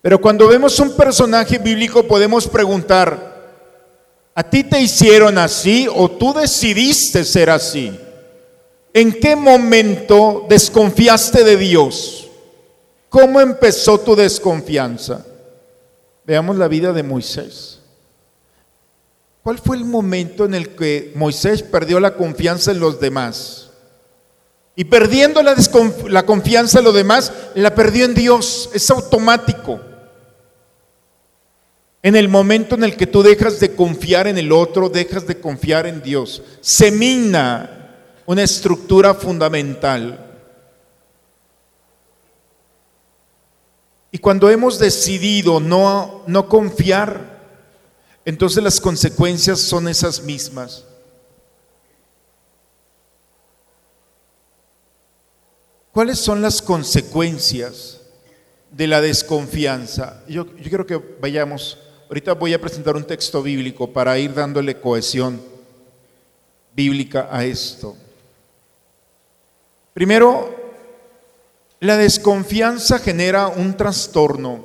Pero 0.03 0.21
cuando 0.21 0.47
vemos 0.47 0.79
un 0.79 0.95
personaje 0.95 1.57
bíblico 1.57 2.03
podemos 2.03 2.47
preguntar, 2.47 3.32
¿a 4.35 4.43
ti 4.43 4.63
te 4.63 4.81
hicieron 4.81 5.37
así 5.37 5.87
o 5.93 6.09
tú 6.09 6.33
decidiste 6.33 7.23
ser 7.23 7.49
así? 7.49 7.97
¿En 8.93 9.11
qué 9.11 9.35
momento 9.35 10.45
desconfiaste 10.47 11.43
de 11.43 11.57
Dios? 11.57 12.29
¿Cómo 13.09 13.41
empezó 13.41 13.99
tu 13.99 14.15
desconfianza? 14.15 15.25
Veamos 16.25 16.57
la 16.57 16.67
vida 16.67 16.93
de 16.93 17.03
Moisés. 17.03 17.79
¿Cuál 19.43 19.59
fue 19.59 19.75
el 19.75 19.83
momento 19.83 20.45
en 20.45 20.53
el 20.53 20.75
que 20.75 21.11
Moisés 21.15 21.63
perdió 21.63 21.99
la 21.99 22.15
confianza 22.15 22.71
en 22.71 22.79
los 22.79 22.99
demás? 22.99 23.71
Y 24.75 24.85
perdiendo 24.85 25.43
la, 25.43 25.55
la, 26.07 26.25
confianza 26.25 26.79
en 26.79 26.85
los 26.85 26.95
demás, 26.95 27.31
la 27.53 27.75
perdió 27.75 28.05
en 28.05 28.13
Dios. 28.13 28.69
Es 28.73 28.89
automático. 28.89 29.79
En 32.03 32.17
el 32.17 32.27
momento 32.27 32.75
en 32.75 32.83
el 32.83 32.97
que 32.97 33.07
tú 33.07 33.23
dejas 33.23 33.61
de 33.61 33.75
confiar 33.75 34.27
en 34.27 34.37
el 34.37 34.51
otro, 34.51 34.89
dejas 34.89 35.25
de 35.25 35.39
confiar 35.39 35.87
en 35.87 36.03
Dios. 36.03 36.43
Se 36.59 36.91
mina 36.91 37.95
una 38.25 38.43
estructura 38.43 39.13
fundamental. 39.13 40.31
Y 44.11 44.17
cuando 44.19 44.49
hemos 44.49 44.79
decidido 44.79 45.61
no, 45.61 46.23
no 46.27 46.49
confiar, 46.49 47.41
entonces 48.25 48.61
las 48.61 48.79
consecuencias 48.79 49.59
son 49.59 49.87
esas 49.87 50.21
mismas. 50.21 50.85
¿Cuáles 55.93 56.19
son 56.19 56.41
las 56.41 56.61
consecuencias 56.61 58.01
de 58.71 58.87
la 58.87 58.99
desconfianza? 58.99 60.23
Yo, 60.27 60.45
yo, 60.57 60.69
quiero 60.69 60.85
que 60.85 60.97
vayamos, 61.21 61.77
ahorita 62.13 62.33
voy 62.33 62.53
a 62.53 62.61
presentar 62.61 62.95
un 62.95 63.05
texto 63.05 63.41
bíblico 63.41 63.91
para 63.91 64.19
ir 64.19 64.35
dándole 64.35 64.79
cohesión 64.79 65.41
bíblica 66.75 67.27
a 67.31 67.43
esto. 67.43 67.97
Primero, 69.95 70.55
la 71.79 71.97
desconfianza 71.97 72.99
genera 72.99 73.47
un 73.47 73.75
trastorno 73.75 74.63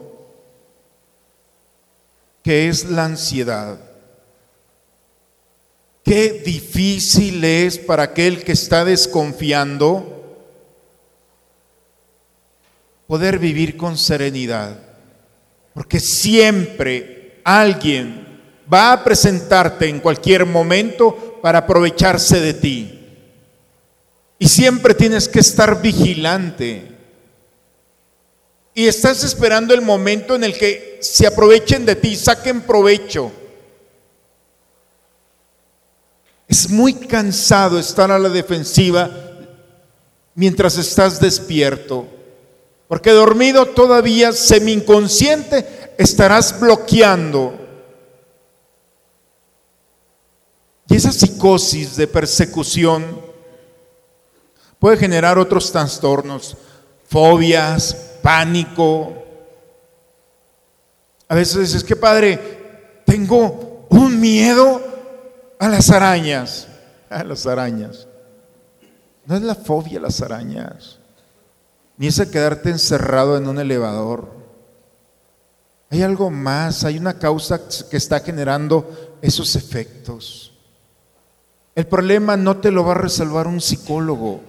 que 2.42 2.68
es 2.68 2.84
la 2.84 3.06
ansiedad. 3.06 3.80
Qué 6.04 6.42
difícil 6.44 7.42
es 7.42 7.78
para 7.78 8.02
aquel 8.02 8.44
que 8.44 8.52
está 8.52 8.84
desconfiando 8.84 10.36
poder 13.06 13.38
vivir 13.38 13.78
con 13.78 13.96
serenidad. 13.96 14.78
Porque 15.72 15.98
siempre 15.98 17.17
alguien 17.56 18.26
va 18.72 18.92
a 18.92 19.02
presentarte 19.02 19.88
en 19.88 20.00
cualquier 20.00 20.44
momento 20.44 21.38
para 21.40 21.60
aprovecharse 21.60 22.40
de 22.40 22.52
ti. 22.52 22.94
Y 24.38 24.48
siempre 24.48 24.94
tienes 24.94 25.28
que 25.28 25.40
estar 25.40 25.80
vigilante 25.80 26.96
y 28.74 28.86
estás 28.86 29.24
esperando 29.24 29.74
el 29.74 29.80
momento 29.80 30.36
en 30.36 30.44
el 30.44 30.56
que 30.56 30.98
se 31.00 31.26
aprovechen 31.26 31.84
de 31.86 31.96
ti, 31.96 32.14
saquen 32.14 32.60
provecho. 32.60 33.32
Es 36.46 36.68
muy 36.68 36.94
cansado 36.94 37.78
estar 37.78 38.10
a 38.12 38.18
la 38.18 38.28
defensiva 38.28 39.10
mientras 40.34 40.78
estás 40.78 41.18
despierto, 41.18 42.06
porque 42.86 43.10
dormido 43.10 43.66
todavía 43.66 44.32
semi 44.32 44.72
inconsciente 44.72 45.87
estarás 45.98 46.58
bloqueando. 46.58 47.54
Y 50.88 50.96
esa 50.96 51.12
psicosis 51.12 51.96
de 51.96 52.06
persecución 52.06 53.20
puede 54.78 54.96
generar 54.96 55.36
otros 55.38 55.70
trastornos, 55.70 56.56
fobias, 57.08 57.94
pánico. 58.22 59.12
A 61.28 61.34
veces 61.34 61.74
es 61.74 61.84
que, 61.84 61.96
padre, 61.96 63.02
tengo 63.04 63.86
un 63.90 64.18
miedo 64.18 64.80
a 65.58 65.68
las 65.68 65.90
arañas. 65.90 66.68
A 67.10 67.24
las 67.24 67.46
arañas. 67.46 68.06
No 69.24 69.34
es 69.34 69.40
la 69.40 69.54
fobia 69.54 69.98
a 69.98 70.02
las 70.02 70.20
arañas. 70.20 70.98
ni 71.96 72.08
es 72.08 72.20
quedarte 72.28 72.68
encerrado 72.68 73.38
en 73.38 73.48
un 73.48 73.58
elevador. 73.58 74.37
Hay 75.90 76.02
algo 76.02 76.30
más, 76.30 76.84
hay 76.84 76.98
una 76.98 77.18
causa 77.18 77.60
que 77.90 77.96
está 77.96 78.20
generando 78.20 79.16
esos 79.22 79.56
efectos. 79.56 80.52
El 81.74 81.86
problema 81.86 82.36
no 82.36 82.58
te 82.58 82.70
lo 82.70 82.84
va 82.84 82.92
a 82.92 82.98
resolver 82.98 83.46
un 83.46 83.60
psicólogo, 83.60 84.42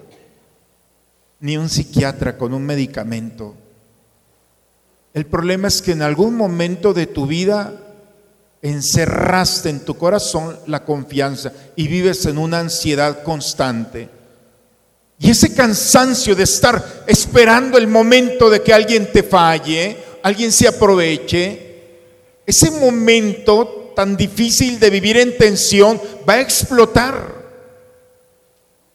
ni 1.39 1.57
un 1.57 1.69
psiquiatra 1.69 2.37
con 2.37 2.53
un 2.53 2.65
medicamento. 2.65 3.55
El 5.13 5.25
problema 5.25 5.67
es 5.67 5.81
que 5.81 5.93
en 5.93 6.01
algún 6.01 6.35
momento 6.35 6.93
de 6.93 7.07
tu 7.07 7.25
vida 7.25 7.73
encerraste 8.61 9.69
en 9.69 9.85
tu 9.85 9.95
corazón 9.95 10.57
la 10.67 10.83
confianza 10.83 11.53
y 11.75 11.87
vives 11.87 12.25
en 12.25 12.37
una 12.37 12.59
ansiedad 12.59 13.23
constante. 13.23 14.09
Y 15.19 15.31
ese 15.31 15.53
cansancio 15.53 16.35
de 16.35 16.43
estar 16.43 17.03
esperando 17.07 17.77
el 17.77 17.87
momento 17.87 18.49
de 18.49 18.61
que 18.61 18.73
alguien 18.73 19.11
te 19.11 19.23
falle, 19.23 19.97
alguien 20.23 20.51
se 20.51 20.67
aproveche, 20.67 21.69
ese 22.45 22.71
momento 22.71 23.91
tan 23.95 24.15
difícil 24.17 24.79
de 24.79 24.89
vivir 24.89 25.17
en 25.17 25.37
tensión 25.37 26.01
va 26.27 26.33
a 26.33 26.41
explotar 26.41 27.39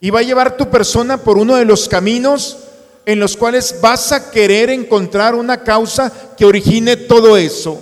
y 0.00 0.10
va 0.10 0.20
a 0.20 0.22
llevar 0.22 0.56
tu 0.56 0.68
persona 0.70 1.18
por 1.18 1.38
uno 1.38 1.56
de 1.56 1.64
los 1.64 1.88
caminos 1.88 2.58
en 3.06 3.20
los 3.20 3.36
cuales 3.36 3.80
vas 3.80 4.12
a 4.12 4.30
querer 4.30 4.70
encontrar 4.70 5.34
una 5.34 5.62
causa 5.62 6.34
que 6.36 6.44
origine 6.44 6.96
todo 6.96 7.36
eso. 7.36 7.80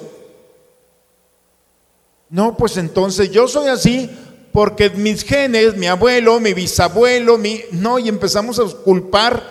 No, 2.29 2.57
pues 2.57 2.77
entonces 2.77 3.31
yo 3.31 3.47
soy 3.47 3.69
así 3.69 4.11
porque 4.53 4.91
mis 4.91 5.23
genes, 5.25 5.77
mi 5.77 5.87
abuelo, 5.87 6.41
mi 6.41 6.55
bisabuelo, 6.55 7.39
mi... 7.39 7.63
No, 7.73 7.99
y 7.99 8.09
empezamos 8.09 8.59
a 8.59 8.65
culpar. 8.85 9.43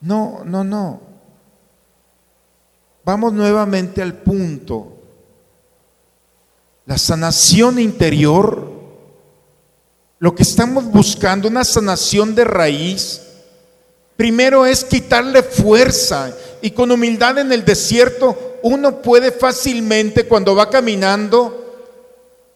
No, 0.00 0.42
no, 0.44 0.62
no. 0.62 1.05
Vamos 3.06 3.32
nuevamente 3.32 4.02
al 4.02 4.14
punto. 4.14 4.94
La 6.86 6.98
sanación 6.98 7.78
interior, 7.78 8.68
lo 10.18 10.34
que 10.34 10.42
estamos 10.42 10.86
buscando, 10.86 11.46
una 11.46 11.62
sanación 11.62 12.34
de 12.34 12.42
raíz, 12.42 13.22
primero 14.16 14.66
es 14.66 14.82
quitarle 14.82 15.44
fuerza 15.44 16.36
y 16.60 16.72
con 16.72 16.90
humildad 16.90 17.38
en 17.38 17.52
el 17.52 17.64
desierto 17.64 18.58
uno 18.64 19.00
puede 19.02 19.30
fácilmente 19.30 20.26
cuando 20.26 20.56
va 20.56 20.68
caminando 20.68 21.76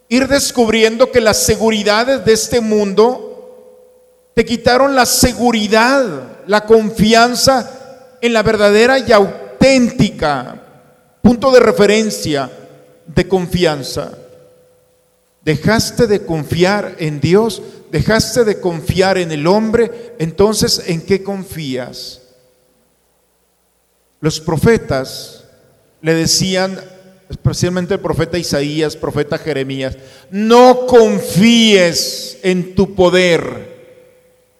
ir 0.09 0.27
descubriendo 0.27 1.13
que 1.13 1.21
las 1.21 1.37
seguridades 1.37 2.25
de 2.25 2.33
este 2.33 2.61
mundo 2.61 4.33
te 4.35 4.45
quitaron 4.45 4.97
la 4.97 5.07
seguridad, 5.07 6.43
la 6.49 6.67
confianza 6.67 8.17
en 8.21 8.33
la 8.33 8.43
verdadera 8.43 8.99
y 8.99 9.13
punto 11.23 11.51
de 11.53 11.61
referencia 11.61 12.51
de 13.07 13.29
confianza. 13.29 14.13
Dejaste 15.43 16.07
de 16.07 16.25
confiar 16.25 16.97
en 16.99 17.21
Dios, 17.21 17.63
dejaste 17.91 18.45
de 18.45 18.61
confiar 18.61 19.19
en 19.19 19.33
el 19.33 19.47
hombre, 19.47 20.15
entonces 20.19 20.83
¿en 20.87 21.03
qué 21.03 21.23
confías? 21.23 22.21
Los 24.21 24.41
profetas 24.41 25.45
le 26.03 26.15
decían 26.15 26.79
especialmente 27.31 27.95
el 27.95 28.01
profeta 28.01 28.39
Isaías, 28.39 28.97
profeta 28.97 29.39
Jeremías, 29.39 29.97
no 30.31 30.87
confíes 30.87 32.39
en 32.43 32.75
tu 32.75 32.95
poder, 32.95 33.79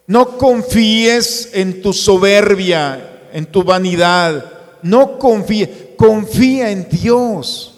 no 0.07 0.37
confíes 0.37 1.49
en 1.53 1.81
tu 1.81 1.93
soberbia, 1.93 3.27
en 3.33 3.45
tu 3.45 3.63
vanidad, 3.63 4.60
no 4.83 5.19
confíes, 5.19 5.69
confía 5.97 6.71
en 6.71 6.87
Dios. 6.89 7.75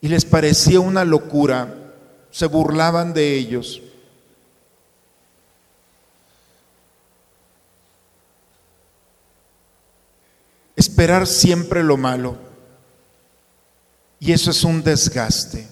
Y 0.00 0.08
les 0.08 0.24
parecía 0.24 0.80
una 0.80 1.04
locura, 1.04 1.74
se 2.30 2.46
burlaban 2.46 3.14
de 3.14 3.34
ellos. 3.34 3.80
esperar 10.94 11.26
siempre 11.26 11.82
lo 11.82 11.96
malo. 11.96 12.36
Y 14.20 14.32
eso 14.32 14.52
es 14.52 14.62
un 14.62 14.82
desgaste. 14.82 15.66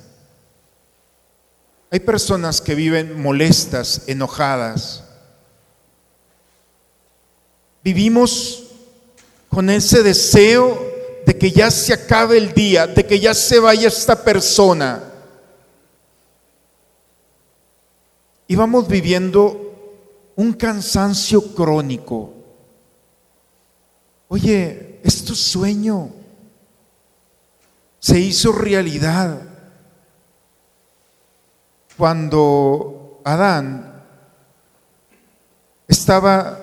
Hay 1.91 2.01
personas 2.01 2.61
que 2.61 2.75
viven 2.75 3.21
molestas, 3.21 4.03
enojadas. 4.09 5.05
Vivimos 7.85 8.62
con 9.53 9.69
ese 9.69 10.03
deseo 10.03 10.81
de 11.27 11.37
que 11.37 11.51
ya 11.51 11.71
se 11.71 11.93
acabe 11.93 12.39
el 12.39 12.55
día, 12.55 12.87
de 12.87 13.07
que 13.07 13.21
ya 13.21 13.35
se 13.35 13.59
vaya 13.59 13.89
esta 13.89 14.25
persona. 14.25 15.13
Y 18.49 18.57
vamos 18.57 18.89
viviendo 18.89 20.33
un 20.37 20.55
cansancio 20.55 21.55
crónico. 21.55 22.33
Oye, 24.29 25.01
es 25.05 25.23
tu 25.23 25.35
sueño. 25.35 26.09
Se 28.01 28.19
hizo 28.19 28.53
realidad 28.53 29.39
cuando 31.99 33.21
Adán 33.23 34.03
estaba 35.87 36.59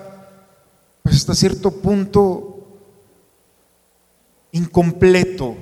pues, 1.04 1.14
hasta 1.14 1.36
cierto 1.36 1.70
punto 1.70 2.49
incompleto. 4.52 5.56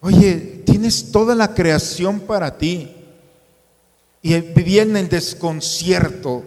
Oye, 0.00 0.62
tienes 0.66 1.10
toda 1.10 1.34
la 1.34 1.54
creación 1.54 2.20
para 2.20 2.58
ti. 2.58 2.90
Y 4.22 4.40
vivía 4.40 4.82
en 4.82 4.96
el 4.96 5.08
desconcierto. 5.08 6.42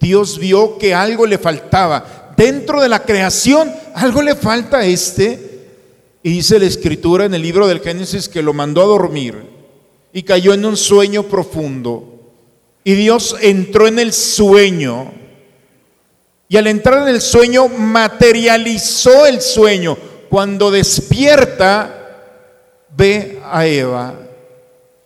Dios 0.00 0.38
vio 0.38 0.78
que 0.78 0.94
algo 0.94 1.26
le 1.26 1.38
faltaba 1.38 2.34
dentro 2.36 2.80
de 2.80 2.88
la 2.88 3.04
creación, 3.04 3.72
algo 3.94 4.22
le 4.22 4.34
falta 4.34 4.78
a 4.78 4.86
este. 4.86 5.50
Y 6.22 6.30
dice 6.30 6.58
la 6.58 6.66
escritura 6.66 7.24
en 7.24 7.34
el 7.34 7.42
libro 7.42 7.66
del 7.66 7.80
Génesis 7.80 8.28
que 8.28 8.42
lo 8.42 8.52
mandó 8.52 8.82
a 8.82 8.86
dormir 8.86 9.52
y 10.12 10.22
cayó 10.22 10.52
en 10.52 10.64
un 10.64 10.76
sueño 10.76 11.24
profundo. 11.24 12.20
Y 12.84 12.94
Dios 12.94 13.36
entró 13.40 13.86
en 13.86 13.98
el 13.98 14.12
sueño. 14.12 15.12
Y 16.52 16.58
al 16.58 16.66
entrar 16.66 17.08
en 17.08 17.14
el 17.14 17.22
sueño, 17.22 17.66
materializó 17.66 19.24
el 19.24 19.40
sueño. 19.40 19.96
Cuando 20.28 20.70
despierta, 20.70 22.10
ve 22.94 23.40
a 23.42 23.66
Eva. 23.66 24.14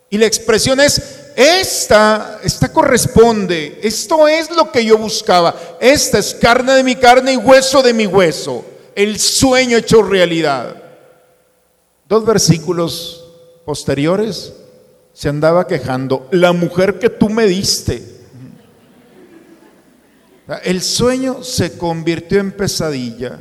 Y 0.09 0.17
la 0.17 0.25
expresión 0.25 0.81
es, 0.81 1.31
esta, 1.37 2.41
esta 2.43 2.73
corresponde, 2.73 3.79
esto 3.81 4.27
es 4.27 4.51
lo 4.51 4.73
que 4.73 4.83
yo 4.83 4.97
buscaba, 4.97 5.55
esta 5.79 6.17
es 6.17 6.33
carne 6.33 6.73
de 6.73 6.83
mi 6.83 6.97
carne 6.97 7.31
y 7.31 7.37
hueso 7.37 7.81
de 7.81 7.93
mi 7.93 8.07
hueso, 8.07 8.65
el 8.93 9.17
sueño 9.17 9.77
hecho 9.77 10.03
realidad. 10.03 10.75
Dos 12.09 12.25
versículos 12.25 13.23
posteriores 13.65 14.51
se 15.13 15.29
andaba 15.29 15.65
quejando, 15.65 16.27
la 16.31 16.51
mujer 16.51 16.99
que 16.99 17.09
tú 17.09 17.29
me 17.29 17.45
diste. 17.45 18.16
El 20.63 20.81
sueño 20.81 21.43
se 21.43 21.77
convirtió 21.77 22.39
en 22.39 22.51
pesadilla. 22.51 23.39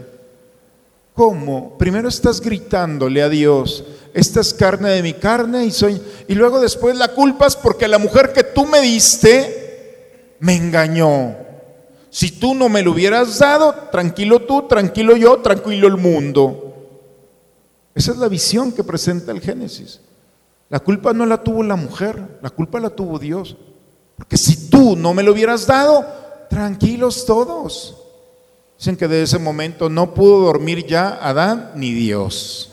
¿Cómo? 1.14 1.79
Primero 1.79 2.09
estás 2.09 2.40
gritándole 2.40 3.23
a 3.23 3.29
Dios, 3.29 3.85
esta 4.12 4.40
es 4.40 4.53
carne 4.53 4.90
de 4.90 5.03
mi 5.03 5.14
carne 5.14 5.64
y 5.64 5.71
soy... 5.71 6.01
Y 6.29 6.35
luego 6.35 6.61
después 6.61 6.97
la 6.97 7.09
culpas 7.09 7.57
porque 7.57 7.88
la 7.88 7.99
mujer 7.99 8.33
que 8.33 8.42
tú 8.42 8.66
me 8.66 8.81
diste 8.81 10.37
me 10.40 10.57
engañó. 10.57 11.37
Si 12.11 12.33
tú 12.33 12.55
no 12.55 12.69
me 12.69 12.83
lo 12.83 12.92
hubieras 12.92 13.38
dado, 13.38 13.75
tranquilo 13.92 14.40
tú, 14.40 14.66
tranquilo 14.69 15.16
yo, 15.16 15.38
tranquilo 15.38 15.87
el 15.87 15.97
mundo. 15.97 16.75
Esa 17.95 18.12
es 18.12 18.19
la 18.19 18.29
visión 18.29 18.73
que 18.73 18.85
presenta 18.85 19.33
el 19.33 19.40
Génesis. 19.40 20.01
La 20.69 20.81
culpa 20.81 21.12
no 21.12 21.25
la 21.25 21.42
tuvo 21.42 21.62
la 21.62 21.77
mujer, 21.77 22.38
la 22.42 22.51
culpa 22.51 22.81
la 22.81 22.90
tuvo 22.90 23.19
Dios. 23.19 23.57
Porque 24.16 24.37
si 24.37 24.69
tú 24.69 24.97
no 24.97 25.14
me 25.14 25.23
lo 25.23 25.33
hubieras 25.33 25.66
dado, 25.66 26.05
tranquilos 26.49 27.25
todos. 27.27 27.97
Dicen 28.79 28.97
que 28.97 29.09
de 29.09 29.23
ese 29.23 29.39
momento 29.39 29.89
no 29.89 30.13
pudo 30.13 30.41
dormir 30.41 30.87
ya 30.87 31.19
Adán 31.21 31.73
ni 31.77 31.93
Dios. 31.93 32.71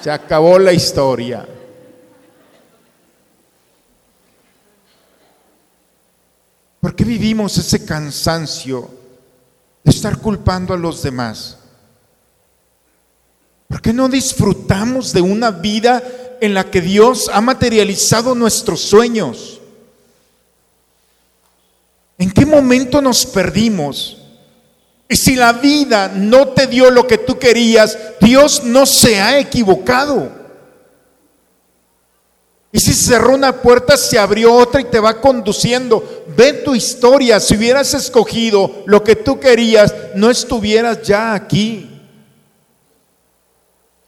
Se 0.00 0.10
acabó 0.10 0.58
la 0.58 0.72
historia. 0.72 1.46
¿Por 6.80 6.94
qué 6.94 7.04
vivimos 7.04 7.58
ese 7.58 7.84
cansancio 7.84 8.88
de 9.82 9.90
estar 9.90 10.18
culpando 10.18 10.72
a 10.72 10.78
los 10.78 11.02
demás? 11.02 11.58
¿Por 13.68 13.82
qué 13.82 13.92
no 13.92 14.08
disfrutamos 14.08 15.12
de 15.12 15.20
una 15.20 15.50
vida 15.50 16.02
en 16.40 16.54
la 16.54 16.70
que 16.70 16.80
Dios 16.80 17.28
ha 17.32 17.40
materializado 17.40 18.34
nuestros 18.34 18.80
sueños? 18.80 19.57
Qué 22.30 22.44
momento 22.44 23.00
nos 23.00 23.24
perdimos? 23.26 24.18
Y 25.08 25.16
si 25.16 25.36
la 25.36 25.52
vida 25.52 26.08
no 26.08 26.48
te 26.48 26.66
dio 26.66 26.90
lo 26.90 27.06
que 27.06 27.18
tú 27.18 27.38
querías, 27.38 27.96
Dios 28.20 28.64
no 28.64 28.84
se 28.84 29.20
ha 29.20 29.38
equivocado. 29.38 30.30
Y 32.70 32.80
si 32.80 32.92
cerró 32.92 33.34
una 33.34 33.62
puerta, 33.62 33.96
se 33.96 34.18
abrió 34.18 34.52
otra 34.52 34.80
y 34.80 34.84
te 34.84 35.00
va 35.00 35.20
conduciendo. 35.20 36.24
Ve 36.36 36.52
tu 36.52 36.74
historia. 36.74 37.40
Si 37.40 37.56
hubieras 37.56 37.94
escogido 37.94 38.82
lo 38.84 39.02
que 39.02 39.16
tú 39.16 39.40
querías, 39.40 39.94
no 40.14 40.28
estuvieras 40.28 41.02
ya 41.02 41.32
aquí. 41.32 41.88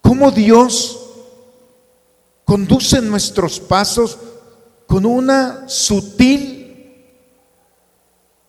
¿Cómo 0.03 0.31
Dios 0.31 0.99
conduce 2.45 3.01
nuestros 3.01 3.61
pasos 3.61 4.19
con 4.87 5.07
una 5.07 5.67
sutil 5.69 6.60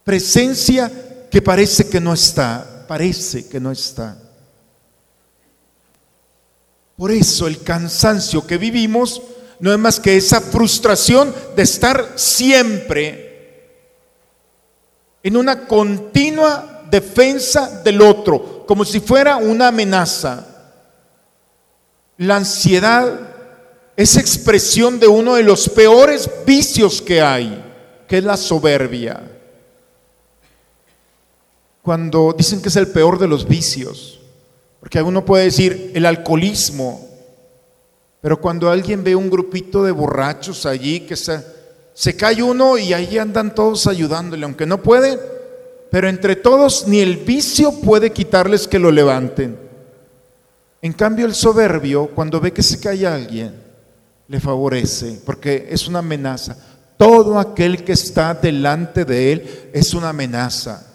presencia 0.04 0.92
que 1.30 1.42
parece 1.42 1.90
que 1.90 2.00
no 2.00 2.14
está? 2.14 2.86
Parece 2.88 3.48
que 3.48 3.60
no 3.60 3.72
está. 3.72 4.18
Por 6.98 7.12
eso 7.12 7.48
el 7.48 7.64
cansancio 7.64 8.46
que 8.46 8.58
vivimos 8.58 9.22
no 9.60 9.72
es 9.72 9.80
más 9.80 10.00
que 10.00 10.18
esa 10.18 10.42
frustración 10.42 11.34
de 11.56 11.64
estar 11.64 12.14
siempre 12.16 13.32
en 15.24 15.38
una 15.38 15.68
continua 15.68 16.84
defensa 16.90 17.82
del 17.84 18.02
otro, 18.02 18.66
como 18.68 18.84
si 18.84 19.00
fuera 19.00 19.38
una 19.38 19.70
amenaza. 19.70 20.46
La 22.18 22.36
ansiedad 22.36 23.32
es 23.96 24.18
expresión 24.18 25.00
de 25.00 25.08
uno 25.08 25.36
de 25.36 25.44
los 25.44 25.70
peores 25.70 26.30
vicios 26.46 27.02
que 27.02 27.22
hay, 27.22 27.64
que 28.08 28.18
es 28.18 28.24
la 28.24 28.38
soberbia. 28.38 29.31
Cuando 31.82 32.34
dicen 32.38 32.62
que 32.62 32.70
es 32.70 32.76
el 32.76 32.88
peor 32.88 33.17
de 33.17 33.28
los 33.28 33.48
vicios, 33.48 34.20
porque 34.80 35.02
uno 35.02 35.26
puede 35.26 35.46
decir 35.46 35.91
el 35.96 36.06
alcoholismo, 36.06 37.08
pero 38.22 38.39
cuando 38.39 38.70
alguien 38.70 39.04
ve 39.04 39.15
un 39.15 39.30
grupito 39.30 39.84
de 39.84 39.91
borrachos 39.91 40.67
allí, 40.67 41.02
que 41.02 41.15
se, 41.15 42.15
cae 42.15 42.44
uno 42.44 42.78
y 42.78 42.94
ahí 42.94 43.17
andan 43.17 43.56
todos 43.56 43.88
ayudándole, 43.88 44.46
aunque 44.46 44.67
no 44.67 44.82
puede, 44.82 45.20
pero 45.89 46.08
entre 46.08 46.36
todos 46.36 46.88
ni 46.88 47.00
el 47.00 47.17
vicio 47.17 47.72
puede 47.82 48.12
quitarles 48.12 48.67
que 48.67 48.80
lo 48.80 48.91
levanten. 48.91 49.58
En 50.84 50.94
cambio 50.94 51.26
el 51.26 51.34
soberbio, 51.34 52.08
cuando 52.13 52.39
ve 52.39 52.54
que 52.54 52.63
se 52.63 52.80
cae 52.80 53.06
alguien, 53.08 53.56
le 54.28 54.39
favorece, 54.39 55.20
porque 55.26 55.67
es 55.70 55.88
una 55.88 56.00
amenaza. 56.00 56.58
Todo 56.98 57.39
aquel 57.39 57.84
que 57.84 57.94
está 57.94 58.36
delante 58.36 59.04
de 59.04 59.32
él 59.32 59.70
es 59.74 59.96
una 59.96 60.10
amenaza. 60.10 60.90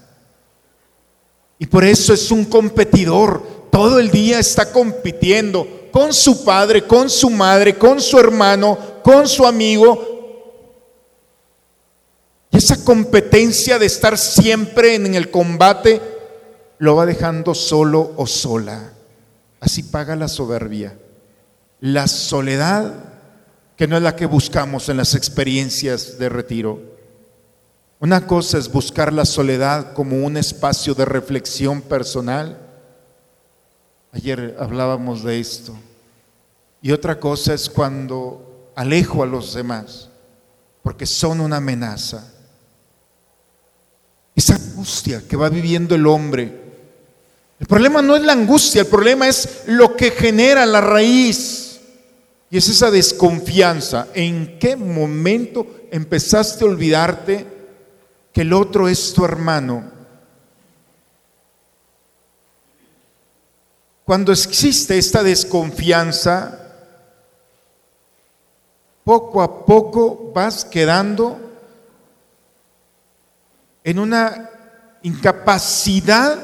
Y 1.59 1.67
por 1.67 1.85
eso 1.85 2.13
es 2.13 2.31
un 2.31 2.45
competidor. 2.45 3.69
Todo 3.71 3.99
el 3.99 4.11
día 4.11 4.39
está 4.39 4.73
compitiendo 4.73 5.67
con 5.91 6.13
su 6.13 6.45
padre, 6.45 6.87
con 6.87 7.09
su 7.09 7.31
madre, 7.31 7.77
con 7.77 8.01
su 8.01 8.19
hermano, 8.19 8.79
con 9.03 9.27
su 9.27 9.47
amigo. 9.47 10.17
Y 12.51 12.59
esa 12.59 12.85
competencia 12.85 13.79
de 13.79 13.87
estar 13.87 14.19
siempre 14.19 14.95
en 14.95 15.15
el 15.15 15.31
combate 15.31 16.01
lo 16.79 16.97
va 16.97 17.07
dejando 17.07 17.55
solo 17.55 18.13
o 18.17 18.27
sola. 18.27 18.93
Así 19.61 19.83
paga 19.83 20.17
la 20.17 20.29
soberbia. 20.29 20.99
La 21.81 22.09
soledad, 22.09 22.93
que 23.77 23.87
no 23.87 23.97
es 23.97 24.03
la 24.03 24.17
que 24.17 24.27
buscamos 24.27 24.89
en 24.89 24.97
las 24.97 25.15
experiencias 25.15 26.19
de 26.19 26.29
retiro. 26.29 26.96
Una 27.99 28.27
cosa 28.27 28.59
es 28.59 28.71
buscar 28.71 29.13
la 29.13 29.25
soledad 29.25 29.93
como 29.95 30.25
un 30.25 30.37
espacio 30.37 30.95
de 30.95 31.05
reflexión 31.05 31.81
personal 31.81 32.67
Ayer 34.17 34.57
hablábamos 34.59 35.23
de 35.23 35.39
esto. 35.39 35.77
Y 36.81 36.91
otra 36.93 37.21
cosa 37.21 37.53
es 37.53 37.69
cuando 37.69 38.71
alejo 38.75 39.23
a 39.23 39.27
los 39.27 39.53
demás, 39.53 40.09
porque 40.83 41.05
son 41.05 41.41
una 41.41 41.59
amenaza. 41.59 42.33
Esa 44.35 44.55
angustia 44.55 45.23
que 45.29 45.37
va 45.37 45.51
viviendo 45.51 45.95
el 45.95 46.07
hombre. 46.07 46.65
El 47.61 47.67
problema 47.67 48.01
no 48.01 48.17
es 48.17 48.23
la 48.23 48.33
angustia, 48.33 48.83
el 48.83 48.87
problema 48.87 49.29
es 49.29 49.65
lo 49.67 49.97
que 49.97 50.11
genera 50.11 50.65
la 50.65 50.81
raíz. 50.81 51.81
Y 52.51 52.57
es 52.57 52.69
esa 52.69 52.91
desconfianza. 52.91 54.09
¿En 54.15 54.59
qué 54.59 54.77
momento 54.77 55.67
empezaste 55.91 56.65
a 56.65 56.69
olvidarte 56.69 57.47
que 58.37 58.43
el 58.43 58.53
otro 58.53 58.87
es 58.87 59.15
tu 59.15 59.25
hermano? 59.25 59.83
Cuando 64.05 64.31
existe 64.31 64.99
esta 64.99 65.23
desconfianza, 65.23 66.75
poco 69.05 69.41
a 69.41 69.65
poco 69.65 70.33
vas 70.35 70.67
quedando 70.67 71.39
en 73.83 73.99
una 73.99 74.51
incapacidad 75.01 76.37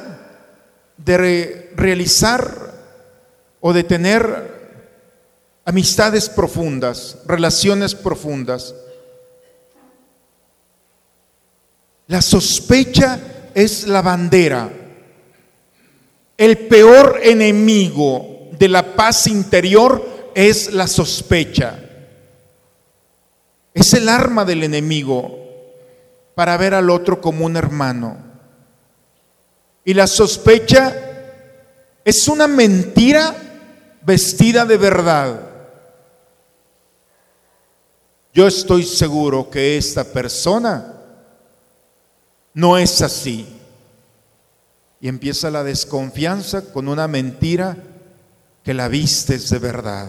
de 0.97 1.75
realizar 1.77 2.73
o 3.61 3.75
de 3.75 3.85
tener 3.85 4.81
amistades 5.67 6.31
profundas, 6.31 7.19
relaciones 7.27 7.95
profundas. 7.95 8.75
La 12.13 12.21
sospecha 12.21 13.19
es 13.55 13.89
la 13.89 14.03
bandera 14.03 14.71
el 16.43 16.59
peor 16.59 17.21
enemigo 17.23 18.49
de 18.59 18.67
la 18.69 18.97
paz 18.97 19.29
interior 19.29 20.33
es 20.35 20.73
la 20.73 20.89
sospecha. 20.89 21.79
Es 23.73 23.95
el 23.95 24.09
arma 24.09 24.45
del 24.45 24.65
enemigo 24.65 25.39
para 26.35 26.57
ver 26.57 26.75
al 26.75 26.91
otro 26.91 27.21
como 27.21 27.47
un 27.47 27.57
hermano. 27.57 28.17
Y 29.85 29.95
la 29.95 30.09
sospecha 30.09 30.97
es 32.05 32.27
una 32.27 32.49
mentira 32.49 33.37
vestida 34.03 34.65
de 34.65 34.79
verdad. 34.79 35.41
Yo 38.35 38.49
estoy 38.49 38.83
seguro 38.83 39.49
que 39.49 39.77
esta 39.77 40.03
persona 40.03 40.92
no 42.55 42.79
es 42.79 43.03
así. 43.03 43.47
Y 45.01 45.09
empieza 45.09 45.51
la 45.51 45.65
desconfianza 45.65 46.73
con 46.73 46.89
una 46.89 47.09
mentira 47.09 47.77
que 48.63 48.75
la 48.75 48.89
vistes 48.89 49.51
de 49.51 49.59
verdad. 49.59 50.09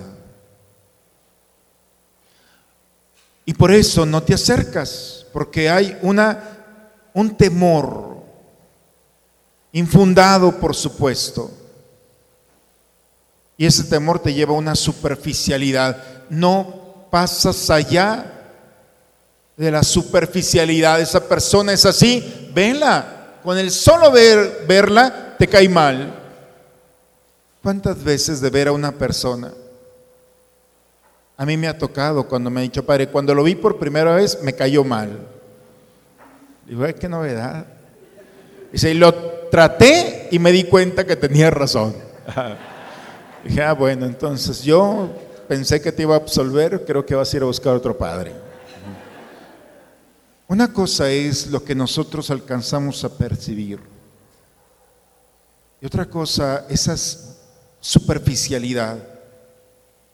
Y 3.45 3.53
por 3.53 3.71
eso 3.71 4.05
no 4.05 4.23
te 4.23 4.33
acercas, 4.33 5.25
porque 5.33 5.69
hay 5.69 5.97
una, 6.01 6.41
un 7.13 7.35
temor 7.35 8.23
infundado, 9.71 10.59
por 10.59 10.75
supuesto. 10.75 11.51
Y 13.57 13.65
ese 13.65 13.83
temor 13.83 14.19
te 14.19 14.33
lleva 14.33 14.53
a 14.53 14.57
una 14.57 14.75
superficialidad. 14.75 16.25
No 16.29 17.07
pasas 17.09 17.69
allá 17.69 18.42
de 19.57 19.71
la 19.71 19.83
superficialidad. 19.83 20.99
Esa 20.99 21.27
persona 21.27 21.73
es 21.73 21.85
así, 21.85 22.49
venla, 22.53 23.39
con 23.43 23.57
el 23.57 23.71
solo 23.71 24.11
ver, 24.11 24.65
verla 24.67 25.35
te 25.37 25.47
cae 25.47 25.69
mal. 25.69 26.19
¿Cuántas 27.61 28.03
veces 28.03 28.41
de 28.41 28.49
ver 28.49 28.67
a 28.67 28.71
una 28.71 28.91
persona? 28.91 29.51
A 31.37 31.45
mí 31.45 31.57
me 31.57 31.67
ha 31.67 31.77
tocado 31.77 32.27
cuando 32.27 32.49
me 32.49 32.59
ha 32.59 32.63
dicho, 32.63 32.85
padre, 32.85 33.07
cuando 33.07 33.33
lo 33.33 33.43
vi 33.43 33.55
por 33.55 33.79
primera 33.79 34.15
vez 34.15 34.39
me 34.41 34.53
cayó 34.53 34.83
mal. 34.83 35.17
Digo, 36.65 36.85
qué 36.99 37.09
novedad. 37.09 37.65
Dice, 38.71 38.91
y 38.91 38.93
lo 38.93 39.13
traté 39.49 40.29
y 40.31 40.39
me 40.39 40.51
di 40.51 40.63
cuenta 40.63 41.05
que 41.05 41.15
tenía 41.15 41.49
razón. 41.49 41.95
Dije, 43.43 43.61
ah, 43.61 43.73
bueno, 43.73 44.05
entonces 44.05 44.63
yo 44.63 45.09
pensé 45.47 45.81
que 45.81 45.91
te 45.91 46.03
iba 46.03 46.15
a 46.15 46.17
absolver, 46.19 46.85
creo 46.85 47.05
que 47.05 47.15
vas 47.15 47.33
a 47.33 47.37
ir 47.37 47.43
a 47.43 47.47
buscar 47.47 47.75
otro 47.75 47.97
padre. 47.97 48.31
Una 50.53 50.71
cosa 50.71 51.09
es 51.09 51.47
lo 51.47 51.63
que 51.63 51.73
nosotros 51.73 52.29
alcanzamos 52.29 53.03
a 53.03 53.17
percibir. 53.17 53.79
Y 55.81 55.85
otra 55.87 56.05
cosa, 56.05 56.67
esa 56.69 56.95
superficialidad, 57.79 58.99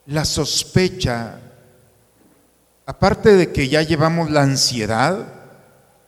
la 0.06 0.24
sospecha, 0.24 1.42
aparte 2.86 3.36
de 3.36 3.52
que 3.52 3.68
ya 3.68 3.82
llevamos 3.82 4.32
la 4.32 4.44
ansiedad, 4.44 5.28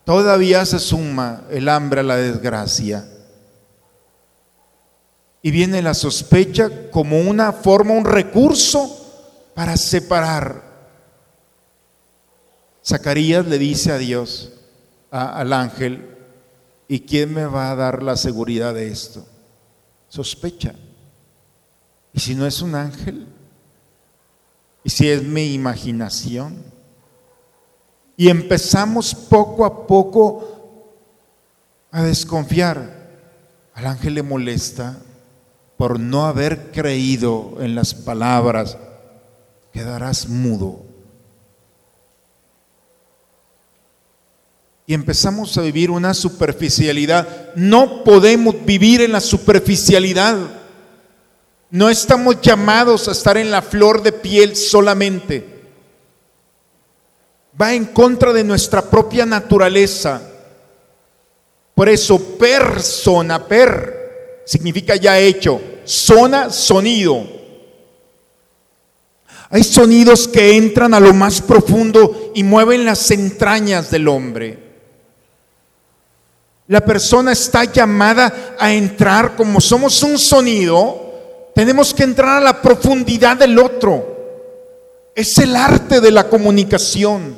todavía 0.06 0.66
se 0.66 0.80
suma 0.80 1.42
el 1.50 1.68
hambre 1.68 2.00
a 2.00 2.04
la 2.04 2.16
desgracia. 2.16 3.06
Y 5.42 5.52
viene 5.52 5.82
la 5.82 5.94
sospecha 5.94 6.90
como 6.90 7.20
una 7.20 7.52
forma, 7.52 7.96
un 7.96 8.06
recurso 8.06 9.52
para 9.54 9.76
separar 9.76 10.71
Zacarías 12.86 13.46
le 13.46 13.58
dice 13.58 13.92
a 13.92 13.98
Dios, 13.98 14.54
al 15.12 15.54
ángel, 15.54 16.18
¿y 16.88 17.02
quién 17.02 17.34
me 17.34 17.46
va 17.46 17.72
a 17.72 17.76
dar 17.76 18.02
la 18.02 18.18
seguridad 18.18 18.74
de 18.74 18.88
esto? 18.88 19.26
Sospecha. 20.10 20.74
¿Y 22.14 22.20
si 22.20 22.36
no 22.36 22.46
es 22.46 22.62
un 22.62 22.76
ángel? 22.76 23.28
¿Y 24.84 24.90
si 24.90 25.08
es 25.08 25.24
mi 25.24 25.54
imaginación? 25.54 26.64
Y 28.18 28.30
empezamos 28.30 29.16
poco 29.16 29.66
a 29.66 29.88
poco 29.88 30.48
a 31.92 32.04
desconfiar. 32.04 33.00
Al 33.74 33.88
ángel 33.88 34.16
le 34.16 34.24
molesta 34.24 34.98
por 35.78 36.00
no 36.00 36.26
haber 36.26 36.72
creído 36.72 37.58
en 37.60 37.74
las 37.74 37.94
palabras, 37.94 38.78
quedarás 39.72 40.30
mudo. 40.30 40.91
Y 44.92 44.94
empezamos 44.94 45.58
a 45.58 45.62
vivir 45.62 45.90
una 45.90 46.14
superficialidad. 46.14 47.54
No 47.56 48.04
podemos 48.04 48.54
vivir 48.66 49.00
en 49.00 49.14
la 49.14 49.22
superficialidad. 49.22 50.38
No 51.70 51.90
estamos 51.90 52.42
llamados 52.42 53.08
a 53.08 53.14
estar 53.14 53.38
en 53.38 53.52
la 53.52 53.62
flor 53.62 54.04
de 54.04 54.12
piel 54.12 54.54
solamente. 54.54 55.46
Va 57.62 57.74
en 57.74 57.86
contra 57.86 58.34
de 58.34 58.44
nuestra 58.44 58.82
propia 58.82 59.26
naturaleza. 59.26 60.22
Por 61.74 61.88
eso, 61.88 62.20
persona, 62.38 63.48
per, 63.48 64.44
significa 64.46 64.98
ya 64.98 65.18
hecho. 65.18 65.62
Zona, 65.86 66.50
sonido. 66.50 67.26
Hay 69.52 69.64
sonidos 69.64 70.28
que 70.28 70.58
entran 70.58 70.94
a 70.94 71.00
lo 71.00 71.14
más 71.14 71.40
profundo 71.42 72.34
y 72.36 72.44
mueven 72.44 72.84
las 72.84 73.10
entrañas 73.10 73.90
del 73.90 74.10
hombre. 74.10 74.71
La 76.72 76.80
persona 76.80 77.34
está 77.34 77.66
llamada 77.66 78.56
a 78.58 78.72
entrar 78.72 79.36
como 79.36 79.60
somos 79.60 80.02
un 80.04 80.18
sonido 80.18 81.12
tenemos 81.54 81.94
que 81.94 82.04
entrar 82.04 82.38
a 82.38 82.42
la 82.42 82.62
profundidad 82.62 83.38
del 83.38 83.60
otro. 83.60 84.08
Es 85.14 85.38
el 85.38 85.56
arte 85.56 86.00
de 86.00 86.12
la 86.12 86.30
comunicación. 86.30 87.38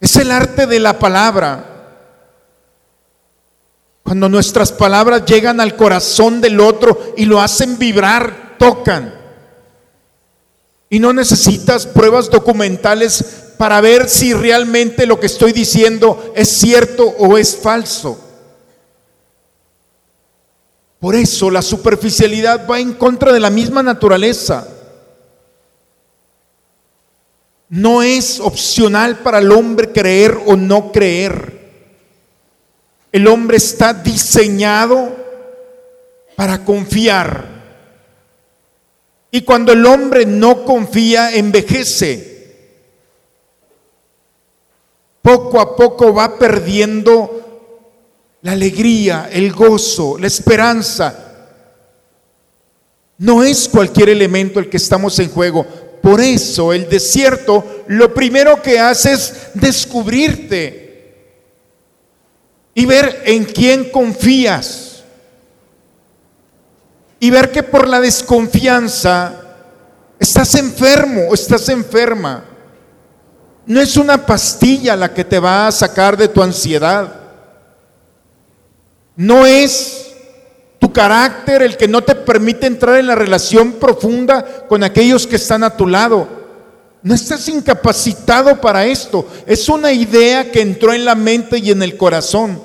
Es 0.00 0.16
el 0.16 0.30
arte 0.30 0.66
de 0.66 0.80
la 0.80 0.98
palabra. 0.98 1.64
Cuando 4.02 4.28
nuestras 4.28 4.72
palabras 4.72 5.26
llegan 5.26 5.60
al 5.60 5.76
corazón 5.76 6.40
del 6.40 6.60
otro 6.60 7.12
y 7.16 7.26
lo 7.26 7.40
hacen 7.40 7.78
vibrar, 7.78 8.56
tocan. 8.58 9.14
Y 10.88 10.98
no 10.98 11.12
necesitas 11.12 11.86
pruebas 11.86 12.30
documentales 12.30 13.47
para 13.58 13.80
ver 13.80 14.08
si 14.08 14.32
realmente 14.32 15.04
lo 15.04 15.18
que 15.18 15.26
estoy 15.26 15.52
diciendo 15.52 16.32
es 16.36 16.48
cierto 16.48 17.04
o 17.18 17.36
es 17.36 17.56
falso. 17.56 18.18
Por 21.00 21.14
eso 21.16 21.50
la 21.50 21.62
superficialidad 21.62 22.68
va 22.68 22.78
en 22.78 22.94
contra 22.94 23.32
de 23.32 23.40
la 23.40 23.50
misma 23.50 23.82
naturaleza. 23.82 24.66
No 27.68 28.02
es 28.02 28.40
opcional 28.40 29.18
para 29.18 29.38
el 29.40 29.50
hombre 29.50 29.92
creer 29.92 30.38
o 30.46 30.56
no 30.56 30.90
creer. 30.92 31.58
El 33.10 33.26
hombre 33.26 33.56
está 33.56 33.92
diseñado 33.92 35.14
para 36.36 36.64
confiar. 36.64 37.58
Y 39.30 39.42
cuando 39.42 39.72
el 39.72 39.84
hombre 39.84 40.24
no 40.24 40.64
confía, 40.64 41.34
envejece. 41.34 42.37
Poco 45.28 45.60
a 45.60 45.76
poco 45.76 46.14
va 46.14 46.38
perdiendo 46.38 47.68
la 48.40 48.52
alegría, 48.52 49.28
el 49.30 49.52
gozo, 49.52 50.16
la 50.16 50.26
esperanza. 50.26 51.14
No 53.18 53.42
es 53.42 53.68
cualquier 53.68 54.08
elemento 54.08 54.58
el 54.58 54.70
que 54.70 54.78
estamos 54.78 55.18
en 55.18 55.28
juego. 55.28 55.66
Por 56.00 56.22
eso 56.22 56.72
el 56.72 56.88
desierto 56.88 57.84
lo 57.88 58.14
primero 58.14 58.62
que 58.62 58.80
hace 58.80 59.12
es 59.12 59.34
descubrirte 59.52 61.12
y 62.72 62.86
ver 62.86 63.24
en 63.26 63.44
quién 63.44 63.90
confías. 63.90 65.04
Y 67.20 67.28
ver 67.28 67.52
que 67.52 67.62
por 67.64 67.86
la 67.86 68.00
desconfianza 68.00 69.42
estás 70.18 70.54
enfermo 70.54 71.26
o 71.28 71.34
estás 71.34 71.68
enferma. 71.68 72.47
No 73.68 73.82
es 73.82 73.98
una 73.98 74.24
pastilla 74.24 74.96
la 74.96 75.12
que 75.12 75.26
te 75.26 75.38
va 75.38 75.66
a 75.66 75.72
sacar 75.72 76.16
de 76.16 76.28
tu 76.28 76.42
ansiedad. 76.42 77.12
No 79.14 79.44
es 79.44 80.06
tu 80.78 80.90
carácter 80.90 81.60
el 81.60 81.76
que 81.76 81.86
no 81.86 82.02
te 82.02 82.14
permite 82.14 82.66
entrar 82.66 82.96
en 82.98 83.06
la 83.06 83.14
relación 83.14 83.72
profunda 83.72 84.66
con 84.66 84.82
aquellos 84.82 85.26
que 85.26 85.36
están 85.36 85.62
a 85.64 85.76
tu 85.76 85.86
lado. 85.86 86.26
No 87.02 87.14
estás 87.14 87.46
incapacitado 87.50 88.58
para 88.58 88.86
esto. 88.86 89.28
Es 89.44 89.68
una 89.68 89.92
idea 89.92 90.50
que 90.50 90.62
entró 90.62 90.94
en 90.94 91.04
la 91.04 91.14
mente 91.14 91.58
y 91.58 91.70
en 91.70 91.82
el 91.82 91.98
corazón. 91.98 92.62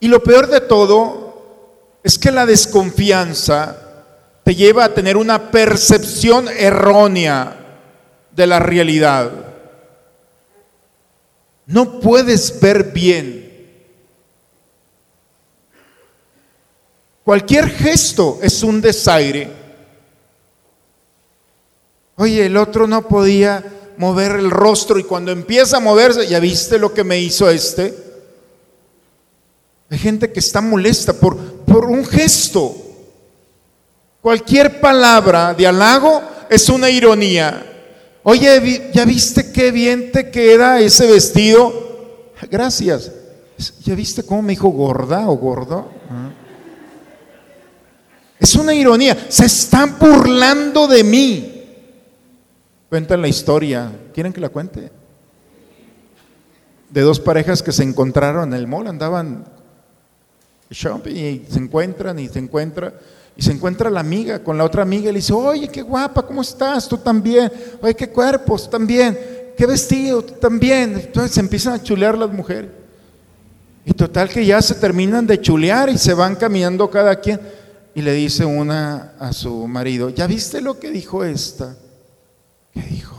Y 0.00 0.08
lo 0.08 0.22
peor 0.22 0.46
de 0.46 0.62
todo 0.62 2.00
es 2.02 2.18
que 2.18 2.32
la 2.32 2.46
desconfianza 2.46 3.76
te 4.44 4.54
lleva 4.54 4.84
a 4.84 4.94
tener 4.94 5.18
una 5.18 5.50
percepción 5.50 6.48
errónea 6.48 7.58
de 8.38 8.46
la 8.46 8.58
realidad. 8.58 9.30
No 11.66 12.00
puedes 12.00 12.58
ver 12.58 12.84
bien 12.92 13.48
Cualquier 17.28 17.68
gesto 17.68 18.38
es 18.40 18.62
un 18.62 18.80
desaire. 18.80 19.50
Oye, 22.16 22.46
el 22.46 22.56
otro 22.56 22.86
no 22.86 23.06
podía 23.06 23.62
mover 23.98 24.36
el 24.36 24.50
rostro 24.50 24.98
y 24.98 25.04
cuando 25.04 25.30
empieza 25.30 25.76
a 25.76 25.80
moverse, 25.80 26.26
¿ya 26.26 26.40
viste 26.40 26.78
lo 26.78 26.94
que 26.94 27.04
me 27.04 27.20
hizo 27.20 27.50
este? 27.50 27.94
Hay 29.90 29.98
gente 29.98 30.32
que 30.32 30.40
está 30.40 30.62
molesta 30.62 31.12
por, 31.12 31.36
por 31.66 31.84
un 31.84 32.06
gesto. 32.06 32.74
Cualquier 34.22 34.80
palabra 34.80 35.52
de 35.52 35.66
halago 35.66 36.22
es 36.48 36.70
una 36.70 36.88
ironía. 36.88 37.77
Oye, 38.30 38.90
¿ya 38.92 39.06
viste 39.06 39.52
qué 39.52 39.72
bien 39.72 40.12
te 40.12 40.30
queda 40.30 40.80
ese 40.80 41.06
vestido? 41.06 41.72
Gracias. 42.50 43.10
¿Ya 43.82 43.94
viste 43.94 44.22
cómo 44.22 44.42
me 44.42 44.50
dijo 44.50 44.68
gorda 44.68 45.26
o 45.30 45.36
gordo? 45.38 45.90
Ah. 46.10 46.28
Es 48.38 48.54
una 48.54 48.74
ironía. 48.74 49.16
Se 49.30 49.46
están 49.46 49.98
burlando 49.98 50.86
de 50.86 51.04
mí. 51.04 51.64
Cuentan 52.90 53.22
la 53.22 53.28
historia. 53.28 53.90
¿Quieren 54.12 54.34
que 54.34 54.42
la 54.42 54.50
cuente? 54.50 54.92
De 56.90 57.00
dos 57.00 57.20
parejas 57.20 57.62
que 57.62 57.72
se 57.72 57.82
encontraron 57.82 58.52
en 58.52 58.60
el 58.60 58.66
mall, 58.66 58.88
andaban 58.88 59.46
shopping 60.68 61.14
y 61.14 61.46
se 61.48 61.60
encuentran 61.60 62.18
y 62.18 62.28
se 62.28 62.40
encuentra 62.40 62.92
y 63.38 63.42
se 63.42 63.52
encuentra 63.52 63.88
la 63.88 64.00
amiga 64.00 64.42
con 64.42 64.58
la 64.58 64.64
otra 64.64 64.82
amiga 64.82 65.10
y 65.10 65.12
le 65.12 65.20
dice, 65.20 65.32
oye, 65.32 65.68
qué 65.68 65.80
guapa, 65.80 66.26
¿cómo 66.26 66.42
estás? 66.42 66.88
Tú 66.88 66.98
también. 66.98 67.52
Oye, 67.80 67.94
qué 67.94 68.08
cuerpos, 68.08 68.68
también. 68.68 69.16
¿Qué 69.56 69.64
vestido? 69.64 70.22
Tú 70.22 70.34
también. 70.40 70.94
Entonces 70.94 71.30
se 71.30 71.38
empiezan 71.38 71.74
a 71.74 71.82
chulear 71.82 72.18
las 72.18 72.32
mujeres. 72.32 72.72
Y 73.84 73.92
total 73.92 74.28
que 74.28 74.44
ya 74.44 74.60
se 74.60 74.74
terminan 74.74 75.24
de 75.24 75.40
chulear 75.40 75.88
y 75.88 75.98
se 75.98 76.14
van 76.14 76.34
caminando 76.34 76.90
cada 76.90 77.14
quien. 77.14 77.40
Y 77.94 78.02
le 78.02 78.12
dice 78.12 78.44
una 78.44 79.12
a 79.20 79.32
su 79.32 79.68
marido, 79.68 80.10
¿ya 80.10 80.26
viste 80.26 80.60
lo 80.60 80.80
que 80.80 80.90
dijo 80.90 81.22
esta? 81.22 81.76
¿Qué 82.74 82.82
dijo? 82.90 83.16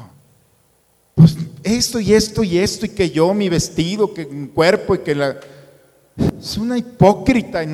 Pues 1.15 1.37
esto 1.63 1.97
y 2.01 2.13
esto 2.13 2.43
y 2.43 2.57
esto 2.57 2.85
y 2.85 2.89
que 2.89 3.09
yo, 3.09 3.33
mi 3.33 3.47
vestido, 3.47 4.13
que 4.13 4.25
mi 4.25 4.49
cuerpo 4.49 4.95
y 4.95 4.99
que 4.99 5.15
la... 5.15 5.39
Es 6.37 6.57
una 6.57 6.77
hipócrita 6.77 7.63
y 7.63 7.67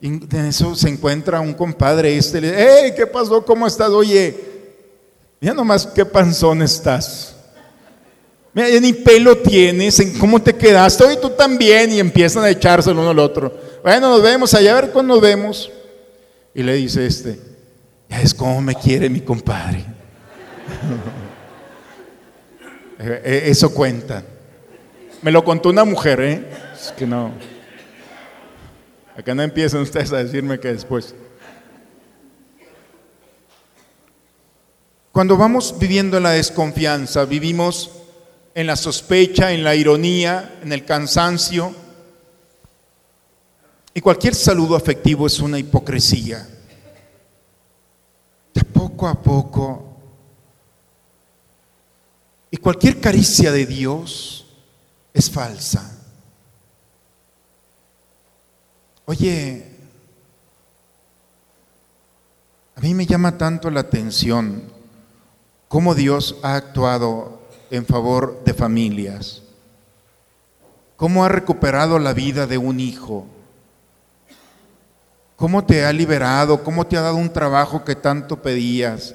nos... 0.00 0.32
en 0.32 0.46
eso 0.46 0.74
se 0.74 0.88
encuentra 0.88 1.40
un 1.40 1.54
compadre 1.54 2.16
este, 2.16 2.40
le 2.40 2.50
dice, 2.50 2.66
hey, 2.68 2.92
¿qué 2.96 3.06
pasó? 3.06 3.44
¿Cómo 3.44 3.66
estás? 3.66 3.90
Oye, 3.90 4.34
mira 5.40 5.54
nomás 5.54 5.86
qué 5.86 6.04
panzón 6.04 6.62
estás. 6.62 7.34
Mira, 8.52 8.68
ni 8.80 8.92
pelo 8.92 9.38
tienes, 9.38 10.02
¿cómo 10.18 10.40
te 10.40 10.54
quedaste? 10.54 11.04
Oye, 11.04 11.16
tú 11.16 11.30
también, 11.30 11.92
y 11.92 12.00
empiezan 12.00 12.44
a 12.44 12.50
echarse 12.50 12.90
el 12.90 12.98
uno 12.98 13.10
al 13.10 13.18
otro. 13.18 13.52
Bueno, 13.82 14.08
nos 14.10 14.22
vemos 14.22 14.54
allá, 14.54 14.72
a 14.76 14.80
ver 14.80 14.90
cuándo 14.90 15.14
nos 15.14 15.22
vemos. 15.22 15.70
Y 16.54 16.62
le 16.62 16.74
dice 16.74 17.06
este, 17.06 17.38
ya 18.08 18.20
es 18.20 18.34
como 18.34 18.60
me 18.60 18.74
quiere 18.74 19.08
mi 19.08 19.20
compadre. 19.20 19.84
Eh, 22.98 23.22
eh, 23.24 23.42
eso 23.46 23.72
cuenta. 23.72 24.24
Me 25.22 25.30
lo 25.30 25.44
contó 25.44 25.68
una 25.68 25.84
mujer, 25.84 26.20
¿eh? 26.20 26.46
Es 26.74 26.92
que 26.92 27.06
no. 27.06 27.32
Acá 29.18 29.34
no 29.34 29.42
empiezan 29.42 29.80
ustedes 29.80 30.12
a 30.12 30.18
decirme 30.18 30.60
que 30.60 30.68
después. 30.68 31.12
Cuando 35.10 35.36
vamos 35.36 35.76
viviendo 35.76 36.18
en 36.18 36.22
la 36.22 36.30
desconfianza, 36.30 37.24
vivimos 37.24 37.90
en 38.54 38.68
la 38.68 38.76
sospecha, 38.76 39.50
en 39.50 39.64
la 39.64 39.74
ironía, 39.74 40.60
en 40.62 40.72
el 40.72 40.84
cansancio. 40.84 41.74
Y 43.92 44.00
cualquier 44.00 44.36
saludo 44.36 44.76
afectivo 44.76 45.26
es 45.26 45.40
una 45.40 45.58
hipocresía. 45.58 46.48
De 48.54 48.62
poco 48.62 49.08
a 49.08 49.20
poco. 49.20 49.96
Y 52.52 52.58
cualquier 52.58 53.00
caricia 53.00 53.50
de 53.50 53.66
Dios 53.66 54.46
es 55.12 55.28
falsa. 55.28 55.97
Oye, 59.10 59.64
a 62.76 62.80
mí 62.82 62.92
me 62.92 63.06
llama 63.06 63.38
tanto 63.38 63.70
la 63.70 63.80
atención 63.80 64.64
cómo 65.66 65.94
Dios 65.94 66.36
ha 66.42 66.56
actuado 66.56 67.40
en 67.70 67.86
favor 67.86 68.44
de 68.44 68.52
familias, 68.52 69.40
cómo 70.96 71.24
ha 71.24 71.30
recuperado 71.30 71.98
la 71.98 72.12
vida 72.12 72.46
de 72.46 72.58
un 72.58 72.80
hijo, 72.80 73.26
cómo 75.36 75.64
te 75.64 75.86
ha 75.86 75.92
liberado, 75.94 76.62
cómo 76.62 76.86
te 76.86 76.98
ha 76.98 77.00
dado 77.00 77.16
un 77.16 77.32
trabajo 77.32 77.86
que 77.86 77.96
tanto 77.96 78.42
pedías, 78.42 79.14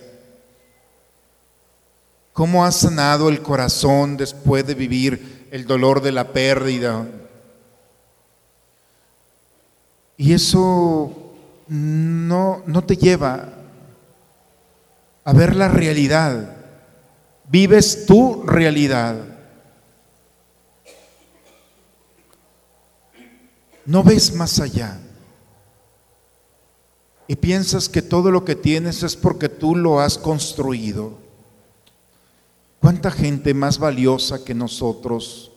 cómo 2.33 2.65
ha 2.65 2.71
sanado 2.71 3.29
el 3.29 3.43
corazón 3.43 4.17
después 4.17 4.65
de 4.65 4.73
vivir 4.73 5.47
el 5.51 5.67
dolor 5.67 6.01
de 6.01 6.13
la 6.13 6.33
pérdida, 6.33 7.05
y 10.17 10.33
eso 10.33 11.11
no, 11.67 12.63
no 12.65 12.83
te 12.83 12.95
lleva 12.95 13.49
a 15.23 15.33
ver 15.33 15.55
la 15.55 15.67
realidad. 15.67 16.57
Vives 17.49 18.05
tu 18.05 18.43
realidad. 18.43 19.15
No 23.85 24.03
ves 24.03 24.33
más 24.33 24.59
allá. 24.59 24.99
Y 27.27 27.35
piensas 27.35 27.89
que 27.89 28.01
todo 28.01 28.31
lo 28.31 28.45
que 28.45 28.55
tienes 28.55 29.03
es 29.03 29.15
porque 29.15 29.49
tú 29.49 29.75
lo 29.75 29.99
has 29.99 30.17
construido. 30.17 31.17
¿Cuánta 32.79 33.11
gente 33.11 33.53
más 33.53 33.79
valiosa 33.79 34.43
que 34.43 34.53
nosotros, 34.53 35.51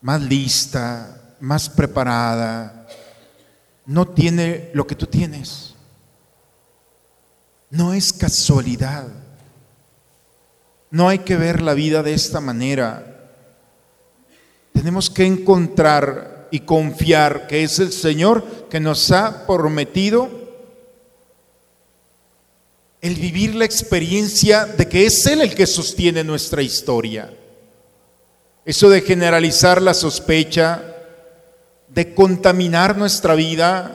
más 0.00 0.22
lista, 0.22 1.34
más 1.40 1.68
preparada, 1.68 2.86
no 3.86 4.08
tiene 4.08 4.70
lo 4.74 4.86
que 4.86 4.96
tú 4.96 5.06
tienes. 5.06 5.74
No 7.70 7.94
es 7.94 8.12
casualidad. 8.12 9.06
No 10.90 11.08
hay 11.08 11.20
que 11.20 11.36
ver 11.36 11.62
la 11.62 11.74
vida 11.74 12.02
de 12.02 12.14
esta 12.14 12.40
manera. 12.40 13.30
Tenemos 14.72 15.08
que 15.08 15.24
encontrar 15.24 16.48
y 16.50 16.60
confiar 16.60 17.46
que 17.46 17.64
es 17.64 17.78
el 17.78 17.92
Señor 17.92 18.68
que 18.68 18.80
nos 18.80 19.10
ha 19.10 19.46
prometido 19.46 20.46
el 23.00 23.14
vivir 23.14 23.54
la 23.54 23.64
experiencia 23.64 24.66
de 24.66 24.88
que 24.88 25.06
es 25.06 25.26
Él 25.26 25.40
el 25.40 25.54
que 25.54 25.66
sostiene 25.66 26.24
nuestra 26.24 26.62
historia. 26.62 27.32
Eso 28.64 28.90
de 28.90 29.00
generalizar 29.00 29.80
la 29.80 29.94
sospecha, 29.94 30.95
de 31.96 32.12
contaminar 32.12 32.98
nuestra 32.98 33.34
vida. 33.34 33.90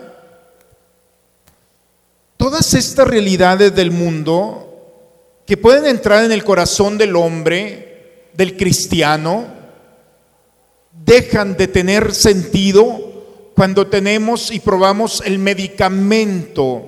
Todas 2.35 2.73
estas 2.73 3.07
realidades 3.07 3.75
del 3.75 3.91
mundo 3.91 5.43
que 5.45 5.55
pueden 5.55 5.85
entrar 5.85 6.25
en 6.25 6.31
el 6.31 6.43
corazón 6.43 6.97
del 6.97 7.15
hombre, 7.15 8.29
del 8.33 8.57
cristiano, 8.57 9.45
dejan 11.05 11.55
de 11.55 11.67
tener 11.67 12.15
sentido 12.15 13.51
cuando 13.55 13.85
tenemos 13.85 14.49
y 14.49 14.59
probamos 14.59 15.21
el 15.23 15.37
medicamento 15.37 16.87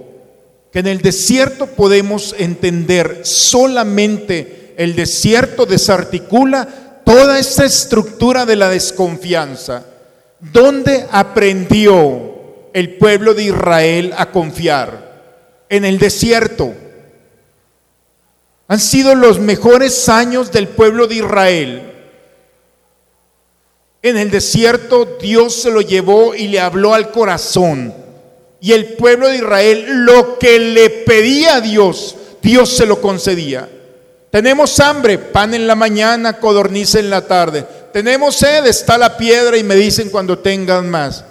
que 0.71 0.79
en 0.79 0.87
el 0.87 1.01
desierto 1.03 1.67
podemos 1.67 2.33
entender. 2.39 3.19
Solamente 3.21 4.73
el 4.77 4.95
desierto 4.95 5.67
desarticula 5.67 7.03
toda 7.05 7.37
esta 7.37 7.65
estructura 7.65 8.47
de 8.47 8.55
la 8.55 8.69
desconfianza. 8.69 9.92
¿Dónde 10.51 11.07
aprendió 11.09 12.33
el 12.73 12.97
pueblo 12.97 13.33
de 13.33 13.43
Israel 13.43 14.13
a 14.17 14.29
confiar? 14.31 15.13
En 15.69 15.85
el 15.85 15.99
desierto. 15.99 16.73
Han 18.67 18.79
sido 18.79 19.15
los 19.15 19.39
mejores 19.39 20.09
años 20.09 20.51
del 20.51 20.67
pueblo 20.67 21.07
de 21.07 21.15
Israel. 21.15 21.93
En 24.01 24.17
el 24.17 24.31
desierto 24.31 25.17
Dios 25.21 25.61
se 25.61 25.71
lo 25.71 25.79
llevó 25.79 26.35
y 26.35 26.49
le 26.49 26.59
habló 26.59 26.93
al 26.93 27.11
corazón. 27.11 27.93
Y 28.59 28.73
el 28.73 28.95
pueblo 28.95 29.29
de 29.29 29.37
Israel 29.37 29.85
lo 30.05 30.39
que 30.39 30.59
le 30.59 30.89
pedía 30.89 31.55
a 31.55 31.61
Dios, 31.61 32.17
Dios 32.41 32.69
se 32.69 32.85
lo 32.85 32.99
concedía. 32.99 33.69
Tenemos 34.29 34.77
hambre, 34.81 35.19
pan 35.19 35.53
en 35.53 35.67
la 35.67 35.75
mañana, 35.75 36.39
codorniz 36.39 36.95
en 36.95 37.09
la 37.09 37.25
tarde. 37.27 37.65
Tenemos 37.93 38.35
sed, 38.35 38.65
está 38.65 38.97
la 38.97 39.15
piedra 39.15 39.55
y 39.55 39.63
me 39.63 39.75
dicen 39.75 40.09
cuando 40.09 40.39
tengan 40.39 40.89
más. 40.89 41.23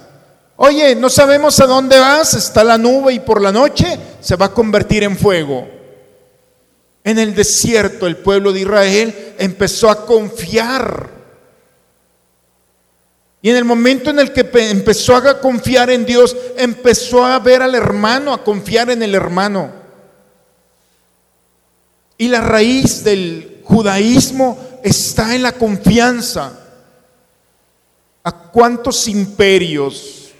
Oye, 0.55 0.95
no 0.95 1.09
sabemos 1.09 1.59
a 1.59 1.65
dónde 1.65 1.99
vas, 1.99 2.33
está 2.35 2.63
la 2.63 2.77
nube 2.77 3.13
y 3.13 3.19
por 3.19 3.41
la 3.41 3.51
noche 3.51 3.99
se 4.21 4.37
va 4.37 4.45
a 4.45 4.53
convertir 4.53 5.03
en 5.03 5.17
fuego. 5.17 5.67
En 7.03 7.19
el 7.19 7.35
desierto 7.35 8.07
el 8.07 8.15
pueblo 8.15 8.53
de 8.53 8.61
Israel 8.61 9.35
empezó 9.37 9.89
a 9.89 10.05
confiar. 10.05 11.09
Y 13.41 13.49
en 13.49 13.57
el 13.57 13.65
momento 13.65 14.09
en 14.09 14.19
el 14.19 14.31
que 14.31 14.49
empezó 14.69 15.17
a 15.17 15.41
confiar 15.41 15.89
en 15.89 16.05
Dios, 16.05 16.33
empezó 16.55 17.25
a 17.25 17.37
ver 17.39 17.61
al 17.61 17.75
hermano, 17.75 18.33
a 18.33 18.41
confiar 18.41 18.89
en 18.89 19.03
el 19.03 19.15
hermano. 19.15 19.69
Y 22.17 22.29
la 22.29 22.39
raíz 22.39 23.03
del 23.03 23.59
judaísmo 23.65 24.72
está 24.83 25.33
en 25.33 25.41
la 25.41 25.53
confianza. 25.53 26.59
¿A 28.25 28.31
cuántos 28.31 29.07
imperios 29.07 30.31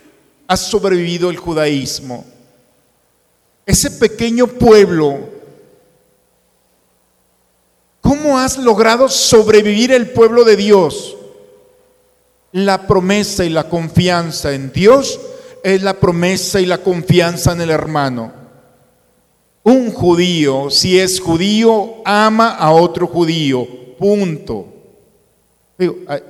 ha 0.48 0.56
sobrevivido 0.56 1.30
el 1.30 1.38
judaísmo? 1.38 2.26
Ese 3.66 3.90
pequeño 3.92 4.48
pueblo, 4.48 5.30
¿cómo 8.02 8.38
has 8.38 8.58
logrado 8.58 9.08
sobrevivir 9.08 9.92
el 9.92 10.12
pueblo 10.12 10.44
de 10.44 10.58
Dios? 10.58 11.16
La 12.52 12.86
promesa 12.86 13.46
y 13.46 13.50
la 13.50 13.70
confianza 13.70 14.54
en 14.54 14.72
Dios 14.72 15.20
es 15.64 15.82
la 15.82 15.94
promesa 15.94 16.60
y 16.60 16.66
la 16.66 16.78
confianza 16.80 17.54
en 17.54 17.62
el 17.62 17.70
hermano. 17.70 18.32
Un 19.64 19.92
judío, 19.92 20.70
si 20.70 21.00
es 21.00 21.22
judío, 21.22 22.02
ama 22.06 22.50
a 22.50 22.72
otro 22.72 23.08
judío. 23.08 23.83
Punto. 24.04 24.68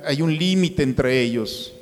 hay 0.06 0.22
un 0.22 0.32
límite 0.32 0.84
entre 0.84 1.20
ellos. 1.20 1.72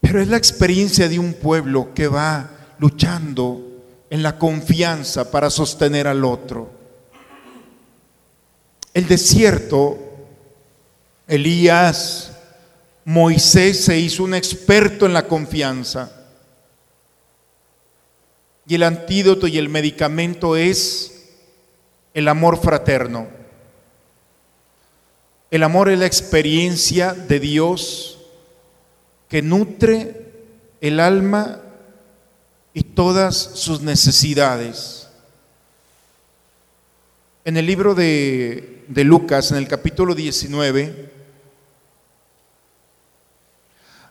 Pero 0.00 0.20
es 0.20 0.26
la 0.26 0.36
experiencia 0.36 1.08
de 1.08 1.20
un 1.20 1.34
pueblo 1.34 1.94
que 1.94 2.08
va 2.08 2.50
luchando 2.80 3.64
en 4.10 4.24
la 4.24 4.36
confianza 4.36 5.30
para 5.30 5.50
sostener 5.50 6.08
al 6.08 6.24
otro. 6.24 6.68
El 8.92 9.06
desierto, 9.06 9.96
Elías, 11.28 12.32
Moisés 13.04 13.84
se 13.84 14.00
hizo 14.00 14.24
un 14.24 14.34
experto 14.34 15.06
en 15.06 15.12
la 15.12 15.28
confianza. 15.28 16.10
Y 18.66 18.74
el 18.74 18.82
antídoto 18.82 19.46
y 19.46 19.58
el 19.58 19.68
medicamento 19.68 20.56
es 20.56 21.22
el 22.14 22.26
amor 22.26 22.60
fraterno. 22.60 23.37
El 25.50 25.62
amor 25.62 25.88
es 25.88 25.98
la 25.98 26.06
experiencia 26.06 27.14
de 27.14 27.40
Dios 27.40 28.18
que 29.28 29.42
nutre 29.42 30.26
el 30.80 31.00
alma 31.00 31.60
y 32.74 32.82
todas 32.82 33.36
sus 33.36 33.80
necesidades. 33.80 35.08
En 37.44 37.56
el 37.56 37.66
libro 37.66 37.94
de, 37.94 38.84
de, 38.88 39.04
Lucas, 39.04 39.50
en 39.50 39.56
el 39.56 39.68
capítulo 39.68 40.14
19, 40.14 41.10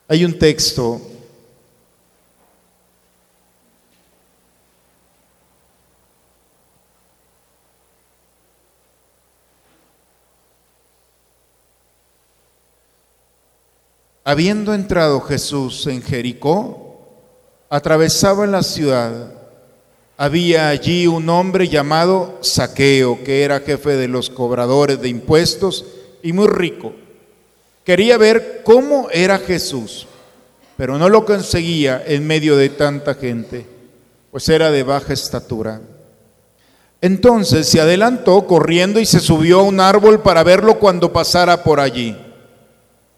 hay 0.08 0.24
un 0.24 0.38
texto 0.38 1.00
Habiendo 14.28 14.74
entrado 14.74 15.22
Jesús 15.22 15.86
en 15.86 16.02
Jericó, 16.02 16.98
atravesaba 17.70 18.46
la 18.46 18.62
ciudad. 18.62 19.32
Había 20.18 20.68
allí 20.68 21.06
un 21.06 21.30
hombre 21.30 21.66
llamado 21.66 22.36
Saqueo, 22.42 23.24
que 23.24 23.42
era 23.42 23.60
jefe 23.60 23.96
de 23.96 24.06
los 24.06 24.28
cobradores 24.28 25.00
de 25.00 25.08
impuestos 25.08 25.86
y 26.22 26.34
muy 26.34 26.46
rico. 26.46 26.92
Quería 27.84 28.18
ver 28.18 28.60
cómo 28.64 29.08
era 29.10 29.38
Jesús, 29.38 30.06
pero 30.76 30.98
no 30.98 31.08
lo 31.08 31.24
conseguía 31.24 32.04
en 32.06 32.26
medio 32.26 32.54
de 32.58 32.68
tanta 32.68 33.14
gente, 33.14 33.64
pues 34.30 34.46
era 34.50 34.70
de 34.70 34.82
baja 34.82 35.14
estatura. 35.14 35.80
Entonces 37.00 37.66
se 37.66 37.80
adelantó 37.80 38.46
corriendo 38.46 39.00
y 39.00 39.06
se 39.06 39.20
subió 39.20 39.60
a 39.60 39.62
un 39.62 39.80
árbol 39.80 40.20
para 40.20 40.42
verlo 40.42 40.78
cuando 40.78 41.14
pasara 41.14 41.64
por 41.64 41.80
allí. 41.80 42.14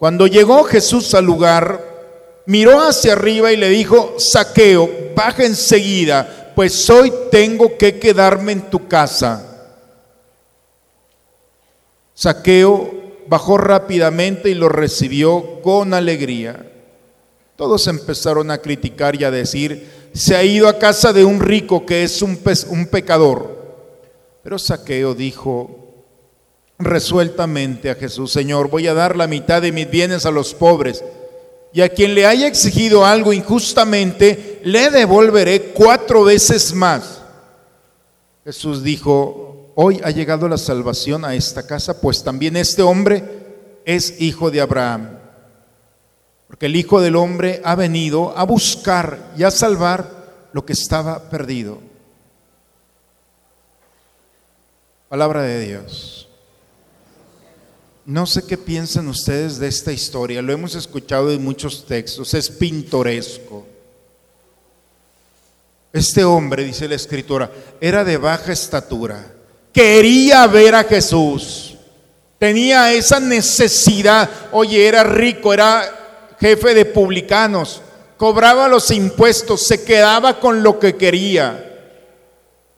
Cuando 0.01 0.27
llegó 0.27 0.65
Jesús 0.65 1.13
al 1.15 1.27
lugar, 1.27 2.43
miró 2.47 2.81
hacia 2.81 3.13
arriba 3.13 3.53
y 3.53 3.59
le 3.59 3.69
dijo, 3.69 4.15
Saqueo, 4.17 4.89
baja 5.15 5.45
enseguida, 5.45 6.55
pues 6.57 6.89
hoy 6.89 7.13
tengo 7.31 7.77
que 7.77 7.99
quedarme 7.99 8.53
en 8.53 8.71
tu 8.71 8.89
casa. 8.89 9.75
Saqueo 12.15 12.91
bajó 13.27 13.59
rápidamente 13.59 14.49
y 14.49 14.55
lo 14.55 14.71
recibió 14.71 15.61
con 15.61 15.93
alegría. 15.93 16.67
Todos 17.57 17.87
empezaron 17.87 18.51
a 18.51 18.57
criticar 18.57 19.21
y 19.21 19.25
a 19.25 19.31
decir, 19.31 20.09
se 20.15 20.35
ha 20.35 20.43
ido 20.43 20.67
a 20.67 20.79
casa 20.79 21.13
de 21.13 21.27
un 21.27 21.41
rico 21.41 21.85
que 21.85 22.05
es 22.05 22.23
un, 22.23 22.41
un 22.71 22.87
pecador. 22.87 23.55
Pero 24.43 24.59
Saqueo 24.59 25.15
dijo 25.15 25.80
resueltamente 26.81 27.91
a 27.91 27.95
Jesús, 27.95 28.33
Señor, 28.33 28.69
voy 28.69 28.89
a 28.89 28.95
dar 28.95 29.17
la 29.17 29.27
mitad 29.27 29.63
de 29.63 29.73
mis 29.73 29.89
bienes 29.89 30.27
a 30.27 30.31
los 30.31 30.55
pobres, 30.55 31.05
y 31.73 31.83
a 31.83 31.89
quien 31.89 32.15
le 32.15 32.27
haya 32.27 32.47
exigido 32.47 33.05
algo 33.05 33.33
injustamente, 33.33 34.61
le 34.65 34.91
devolveré 34.91 35.73
cuatro 35.73 36.25
veces 36.25 36.75
más. 36.75 37.23
Jesús 38.45 38.83
dijo, 38.83 39.73
hoy 39.77 40.01
ha 40.03 40.11
llegado 40.11 40.49
la 40.49 40.59
salvación 40.59 41.25
a 41.25 41.35
esta 41.35 41.67
casa, 41.67 42.01
pues 42.01 42.25
también 42.25 42.57
este 42.57 42.83
hombre 42.83 43.23
es 43.85 44.21
hijo 44.21 44.51
de 44.51 44.61
Abraham. 44.61 45.21
Porque 46.51 46.67
el 46.67 46.75
Hijo 46.75 47.01
del 47.01 47.15
Hombre 47.15 47.63
ha 47.65 47.77
venido 47.77 48.37
a 48.37 48.43
buscar 48.43 49.33
y 49.39 49.45
a 49.45 49.53
salvar 49.53 50.49
lo 50.53 50.67
que 50.67 50.73
estaba 50.73 51.31
perdido. 51.31 51.79
Palabra 55.09 55.43
de 55.43 55.61
Dios. 55.61 56.29
No 58.11 58.27
sé 58.27 58.43
qué 58.45 58.59
piensan 58.59 59.07
ustedes 59.07 59.59
de 59.61 59.69
esta 59.69 59.93
historia, 59.93 60.43
lo 60.43 60.53
hemos 60.53 60.75
escuchado 60.75 61.31
en 61.31 61.45
muchos 61.45 61.87
textos, 61.87 62.35
es 62.35 62.51
pintoresco. 62.51 63.65
Este 65.93 66.25
hombre, 66.25 66.65
dice 66.65 66.89
la 66.89 66.97
escritura, 66.97 67.51
era 67.81 68.03
de 68.03 68.17
baja 68.17 68.53
estatura 68.53 69.35
quería 69.73 70.47
ver 70.47 70.75
a 70.75 70.85
Jesús. 70.85 71.77
Tenía 72.39 72.93
esa 72.93 73.21
necesidad. 73.21 74.29
Oye, 74.53 74.87
era 74.87 75.05
rico, 75.05 75.53
era 75.53 76.37
jefe 76.41 76.75
de 76.75 76.87
publicanos, 76.87 77.83
cobraba 78.17 78.67
los 78.67 78.91
impuestos, 78.91 79.67
se 79.67 79.85
quedaba 79.85 80.41
con 80.41 80.63
lo 80.63 80.79
que 80.79 80.97
quería. 80.97 81.70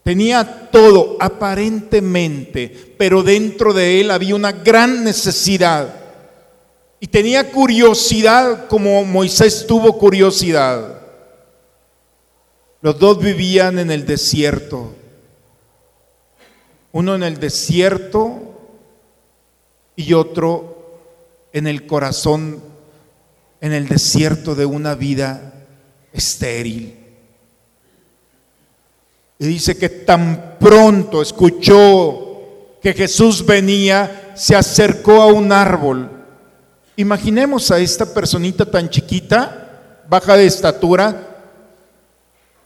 Tenía 0.03 0.71
todo 0.71 1.17
aparentemente, 1.21 2.95
pero 2.99 3.23
dentro 3.23 3.73
de 3.73 4.01
él 4.01 4.11
había 4.11 4.35
una 4.35 4.53
gran 4.53 5.05
necesidad. 5.05 5.95
Y 6.99 7.07
tenía 7.07 7.51
curiosidad 7.51 8.67
como 8.67 9.05
Moisés 9.05 9.67
tuvo 9.67 9.99
curiosidad. 9.99 11.01
Los 12.81 12.99
dos 12.99 13.19
vivían 13.19 13.79
en 13.79 13.91
el 13.91 14.07
desierto 14.07 14.95
uno 16.93 17.15
en 17.15 17.23
el 17.23 17.41
desierto 17.41 18.41
y 19.97 20.13
otro 20.13 21.01
en 21.53 21.67
el 21.67 21.87
corazón, 21.87 22.63
en 23.61 23.73
el 23.73 23.89
desierto 23.89 24.55
de 24.55 24.67
una 24.67 24.95
vida 24.95 25.55
estéril. 26.13 26.99
Y 29.43 29.47
dice 29.47 29.77
que 29.77 29.89
tan 29.89 30.57
pronto 30.61 31.21
escuchó 31.21 32.79
que 32.81 32.95
Jesús 32.95 33.45
venía, 33.45 34.33
se 34.37 34.55
acercó 34.55 35.21
a 35.21 35.27
un 35.27 35.51
árbol. 35.51 36.09
Imaginemos 36.95 37.73
a 37.73 37.81
esta 37.81 38.07
personita 38.07 38.65
tan 38.65 38.89
chiquita, 38.89 40.05
baja 40.09 40.37
de 40.37 40.47
estatura, 40.47 41.29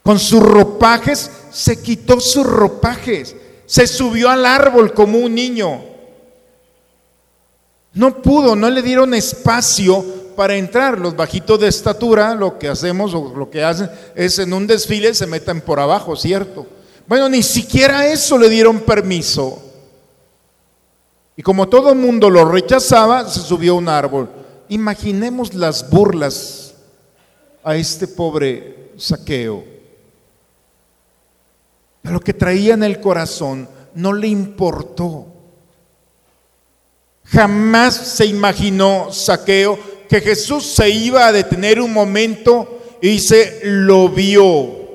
con 0.02 0.18
sus 0.18 0.42
ropajes, 0.42 1.30
se 1.50 1.80
quitó 1.80 2.20
sus 2.20 2.46
ropajes 2.46 3.34
se 3.66 3.86
subió 3.86 4.30
al 4.30 4.46
árbol 4.46 4.94
como 4.94 5.18
un 5.18 5.34
niño. 5.34 5.82
No 7.92 8.22
pudo, 8.22 8.54
no 8.54 8.70
le 8.70 8.82
dieron 8.82 9.12
espacio 9.14 10.04
para 10.36 10.54
entrar. 10.54 10.98
Los 10.98 11.16
bajitos 11.16 11.58
de 11.58 11.68
estatura, 11.68 12.34
lo 12.34 12.58
que 12.58 12.68
hacemos 12.68 13.14
o 13.14 13.32
lo 13.34 13.50
que 13.50 13.64
hacen 13.64 13.90
es 14.14 14.38
en 14.38 14.52
un 14.52 14.66
desfile 14.66 15.14
se 15.14 15.26
meten 15.26 15.60
por 15.60 15.80
abajo, 15.80 16.14
¿cierto? 16.14 16.66
Bueno, 17.06 17.28
ni 17.28 17.42
siquiera 17.42 18.06
eso 18.06 18.38
le 18.38 18.48
dieron 18.48 18.80
permiso. 18.80 19.62
Y 21.36 21.42
como 21.42 21.68
todo 21.68 21.90
el 21.90 21.98
mundo 21.98 22.30
lo 22.30 22.44
rechazaba, 22.44 23.28
se 23.28 23.40
subió 23.40 23.72
a 23.72 23.76
un 23.76 23.88
árbol. 23.88 24.30
Imaginemos 24.68 25.54
las 25.54 25.90
burlas 25.90 26.74
a 27.64 27.74
este 27.76 28.06
pobre 28.06 28.92
saqueo 28.96 29.76
lo 32.10 32.20
que 32.20 32.34
traía 32.34 32.74
en 32.74 32.82
el 32.82 33.00
corazón 33.00 33.68
no 33.94 34.12
le 34.12 34.28
importó. 34.28 35.26
Jamás 37.24 37.94
se 37.94 38.26
imaginó 38.26 39.12
Saqueo 39.12 39.78
que 40.08 40.20
Jesús 40.20 40.64
se 40.64 40.88
iba 40.88 41.26
a 41.26 41.32
detener 41.32 41.80
un 41.80 41.92
momento 41.92 42.80
y 43.00 43.18
se 43.18 43.60
lo 43.64 44.08
vio. 44.08 44.86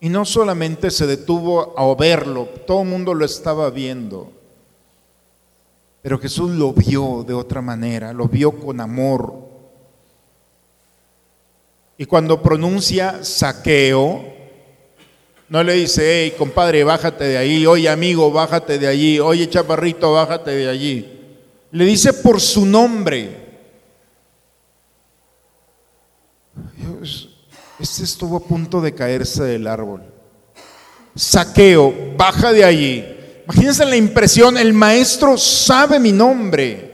Y 0.00 0.08
no 0.08 0.24
solamente 0.24 0.90
se 0.90 1.06
detuvo 1.06 1.78
a 1.78 1.94
verlo, 1.94 2.48
todo 2.66 2.82
el 2.82 2.88
mundo 2.88 3.14
lo 3.14 3.24
estaba 3.24 3.68
viendo. 3.70 4.32
Pero 6.02 6.18
Jesús 6.18 6.50
lo 6.52 6.72
vio 6.72 7.24
de 7.26 7.34
otra 7.34 7.60
manera, 7.60 8.12
lo 8.12 8.28
vio 8.28 8.52
con 8.52 8.80
amor. 8.80 9.34
Y 11.96 12.04
cuando 12.06 12.40
pronuncia 12.40 13.24
saqueo, 13.24 14.24
no 15.48 15.62
le 15.64 15.72
dice, 15.72 16.22
hey, 16.22 16.34
compadre, 16.38 16.84
bájate 16.84 17.24
de 17.24 17.38
ahí. 17.38 17.66
Oye, 17.66 17.88
amigo, 17.88 18.30
bájate 18.30 18.78
de 18.78 18.86
allí. 18.86 19.18
Oye, 19.18 19.48
chaparrito, 19.48 20.12
bájate 20.12 20.52
de 20.52 20.68
allí. 20.68 21.17
Le 21.70 21.84
dice 21.84 22.12
por 22.12 22.40
su 22.40 22.64
nombre. 22.64 23.46
este 27.78 28.02
estuvo 28.02 28.36
a 28.36 28.40
punto 28.40 28.80
de 28.80 28.94
caerse 28.94 29.44
del 29.44 29.66
árbol. 29.66 30.02
Saqueo, 31.14 31.94
baja 32.16 32.52
de 32.52 32.64
allí. 32.64 33.04
Imagínense 33.44 33.84
la 33.84 33.96
impresión, 33.96 34.56
el 34.56 34.72
maestro 34.72 35.38
sabe 35.38 35.98
mi 35.98 36.12
nombre. 36.12 36.86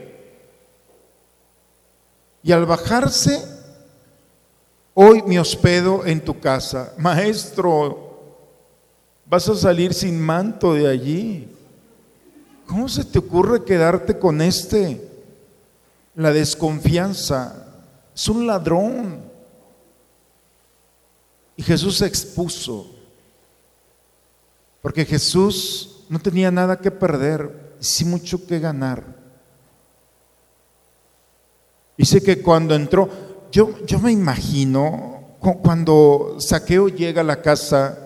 Y 2.43 2.51
al 2.51 2.65
bajarse, 2.65 3.43
hoy 4.93 5.23
me 5.23 5.39
hospedo 5.39 6.05
en 6.05 6.23
tu 6.23 6.39
casa. 6.39 6.93
Maestro, 6.97 8.05
Vas 9.27 9.49
a 9.49 9.55
salir 9.55 9.93
sin 9.93 10.21
manto 10.21 10.73
de 10.73 10.87
allí. 10.87 11.47
¿Cómo 12.67 12.89
se 12.89 13.03
te 13.05 13.19
ocurre 13.19 13.63
quedarte 13.63 14.17
con 14.17 14.41
este? 14.41 15.09
La 16.15 16.31
desconfianza. 16.31 17.67
Es 18.13 18.27
un 18.27 18.47
ladrón. 18.47 19.21
Y 21.57 21.63
Jesús 21.63 21.97
se 21.97 22.05
expuso. 22.05 22.91
Porque 24.81 25.05
Jesús 25.05 26.05
no 26.09 26.19
tenía 26.19 26.51
nada 26.51 26.79
que 26.79 26.91
perder, 26.91 27.75
sí 27.79 28.05
mucho 28.05 28.45
que 28.45 28.59
ganar. 28.59 29.03
Dice 31.97 32.21
que 32.21 32.41
cuando 32.41 32.75
entró, 32.75 33.09
yo, 33.51 33.85
yo 33.85 33.99
me 33.99 34.11
imagino, 34.11 35.37
cuando 35.39 36.35
Saqueo 36.39 36.89
llega 36.89 37.21
a 37.21 37.25
la 37.25 37.41
casa 37.41 37.97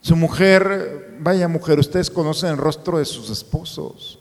su 0.00 0.16
mujer, 0.16 1.07
vaya 1.18 1.48
mujer, 1.48 1.78
ustedes 1.78 2.10
conocen 2.10 2.50
el 2.50 2.56
rostro 2.56 2.98
de 2.98 3.04
sus 3.04 3.30
esposos. 3.30 4.18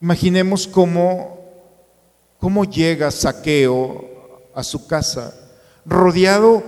Imaginemos 0.00 0.66
cómo, 0.66 1.40
cómo 2.38 2.64
llega 2.64 3.10
Saqueo 3.10 4.50
a 4.54 4.62
su 4.62 4.86
casa, 4.86 5.34
rodeado 5.84 6.62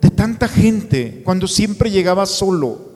de 0.00 0.10
tanta 0.10 0.48
gente, 0.48 1.22
cuando 1.24 1.46
siempre 1.46 1.90
llegaba 1.90 2.26
solo. 2.26 2.92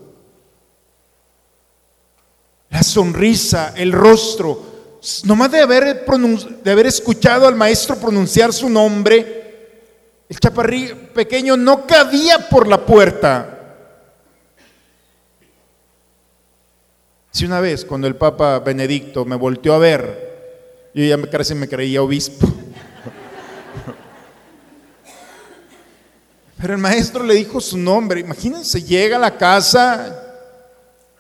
La 2.71 2.83
sonrisa, 2.83 3.73
el 3.77 3.93
rostro, 3.93 4.61
nomás 5.25 5.53
de 5.53 5.61
haber, 5.61 6.05
de 6.65 6.71
haber 6.71 6.87
escuchado 6.87 7.47
al 7.47 7.55
maestro 7.55 7.97
pronunciar 7.97 8.53
su 8.53 8.69
nombre, 8.69 9.37
el 10.29 10.41
chaparrí 10.41 10.93
pequeño 11.15 11.57
no 11.57 11.87
cabía 11.87 12.49
por 12.49 12.67
la 12.67 12.85
puerta. 12.85 13.56
Si 17.37 17.45
una 17.45 17.61
vez, 17.61 17.85
cuando 17.85 18.07
el 18.07 18.17
Papa 18.17 18.61
Benedicto 18.61 19.27
me 19.27 19.37
volteó 19.37 19.75
a 19.75 19.79
ver, 19.79 20.89
yo 20.95 21.05
ya 21.05 21.21
casi 21.29 21.55
me 21.55 21.69
creía 21.69 22.01
obispo. 22.01 22.49
Pero 26.59 26.73
el 26.73 26.81
maestro 26.81 27.23
le 27.25 27.35
dijo 27.35 27.61
su 27.61 27.77
nombre. 27.77 28.21
Imagínense, 28.21 28.83
llega 28.83 29.19
a 29.19 29.21
la 29.21 29.37
casa, 29.37 30.19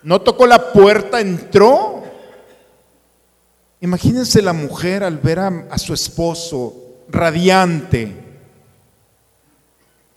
no 0.02 0.18
tocó 0.22 0.46
la 0.46 0.72
puerta, 0.72 1.20
entró. 1.20 2.02
Imagínense 3.82 4.40
la 4.40 4.54
mujer 4.54 5.04
al 5.04 5.18
ver 5.18 5.38
a, 5.38 5.76
su 5.76 5.92
esposo 5.92 7.02
radiante, 7.10 8.16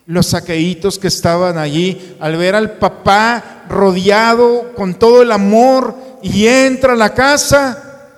los 0.10 0.26
saqueitos 0.26 0.98
que 0.98 1.08
estaban 1.08 1.60
allí, 1.60 2.18
al 2.20 2.36
ver 2.36 2.56
al 2.56 2.78
papá 2.80 3.66
rodeado 3.70 4.74
con 4.74 4.96
todo 4.96 5.22
el 5.22 5.32
amor 5.32 5.94
y 6.24 6.48
entra 6.48 6.94
a 6.94 6.96
la 6.96 7.14
casa, 7.14 8.10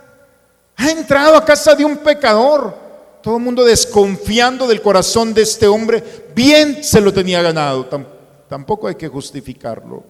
ha 0.77 0.89
entrado 0.89 1.35
a 1.35 1.43
casa 1.43 1.75
de 1.75 1.83
un 1.83 1.97
pecador. 1.97 2.73
Todo 3.21 3.35
el 3.35 3.43
mundo 3.43 3.65
desconfiando 3.65 4.67
del 4.67 4.81
corazón 4.81 5.33
de 5.33 5.41
este 5.41 5.67
hombre, 5.67 6.31
bien 6.33 6.81
se 6.81 7.01
lo 7.01 7.11
tenía 7.11 7.41
ganado, 7.41 7.85
tampoco 8.47 8.87
hay 8.87 8.95
que 8.95 9.09
justificarlo. 9.09 10.05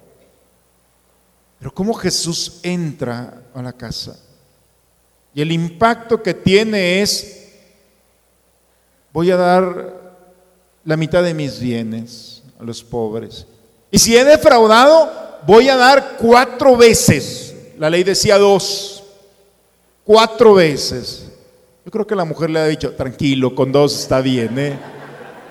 Pero 1.57 1.73
cómo 1.73 1.95
Jesús 1.95 2.59
entra 2.61 3.41
a 3.55 3.61
la 3.63 3.73
casa 3.73 4.17
y 5.33 5.41
el 5.41 5.51
impacto 5.51 6.21
que 6.21 6.35
tiene 6.35 7.01
es, 7.01 7.49
voy 9.11 9.31
a 9.31 9.35
dar 9.35 10.00
la 10.83 10.97
mitad 10.97 11.23
de 11.23 11.33
mis 11.33 11.59
bienes 11.59 12.43
a 12.59 12.63
los 12.63 12.83
pobres. 12.83 13.45
Y 13.91 13.99
si 13.99 14.15
he 14.15 14.23
defraudado, 14.23 15.11
voy 15.45 15.69
a 15.69 15.75
dar 15.75 16.17
cuatro 16.17 16.77
veces. 16.77 17.53
La 17.77 17.89
ley 17.89 18.03
decía 18.03 18.37
dos, 18.37 19.03
cuatro 20.03 20.55
veces. 20.55 21.25
Yo 21.85 21.91
creo 21.91 22.05
que 22.05 22.15
la 22.15 22.25
mujer 22.25 22.49
le 22.49 22.59
ha 22.59 22.67
dicho, 22.67 22.93
tranquilo, 22.93 23.55
con 23.55 23.71
dos 23.71 23.99
está 23.99 24.21
bien, 24.21 24.57
¿eh? 24.59 24.79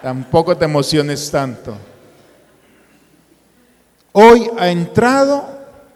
Tampoco 0.02 0.56
te 0.56 0.64
emociones 0.64 1.30
tanto. 1.30 1.76
Hoy 4.12 4.50
ha 4.58 4.70
entrado 4.70 5.44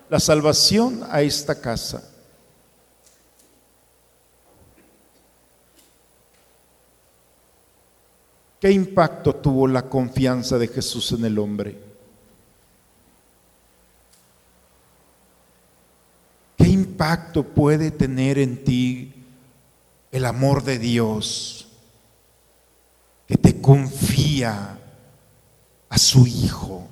la 0.09 0.20
salvación 0.20 1.03
a 1.11 1.22
esta 1.22 1.61
casa. 1.61 2.03
¿Qué 8.64 8.72
impacto 8.72 9.34
tuvo 9.34 9.68
la 9.68 9.90
confianza 9.90 10.56
de 10.56 10.68
Jesús 10.68 11.12
en 11.12 11.26
el 11.26 11.38
hombre? 11.38 11.76
¿Qué 16.56 16.68
impacto 16.68 17.42
puede 17.42 17.90
tener 17.90 18.38
en 18.38 18.64
ti 18.64 19.12
el 20.10 20.24
amor 20.24 20.64
de 20.64 20.78
Dios 20.78 21.68
que 23.28 23.36
te 23.36 23.60
confía 23.60 24.78
a 25.90 25.98
su 25.98 26.26
Hijo? 26.26 26.88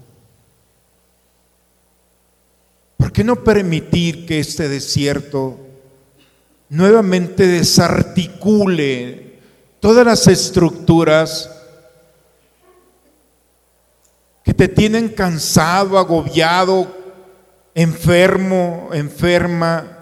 ¿Por 2.98 3.12
qué 3.12 3.24
no 3.24 3.42
permitir 3.42 4.26
que 4.26 4.40
este 4.40 4.68
desierto 4.68 5.56
nuevamente 6.68 7.46
desarticule 7.46 9.38
todas 9.80 10.04
las 10.04 10.26
estructuras 10.26 11.60
que 14.42 14.52
te 14.52 14.68
tienen 14.68 15.08
cansado, 15.08 15.98
agobiado, 15.98 16.86
enfermo, 17.74 18.90
enferma. 18.92 19.98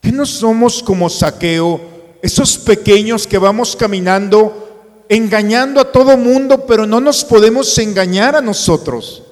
Que 0.00 0.12
no 0.12 0.26
somos 0.26 0.82
como 0.82 1.08
saqueo, 1.08 1.80
esos 2.22 2.58
pequeños 2.58 3.26
que 3.26 3.38
vamos 3.38 3.74
caminando 3.76 4.60
engañando 5.08 5.80
a 5.80 5.92
todo 5.92 6.16
mundo, 6.16 6.66
pero 6.66 6.86
no 6.86 7.00
nos 7.00 7.24
podemos 7.24 7.76
engañar 7.78 8.36
a 8.36 8.40
nosotros. 8.40 9.22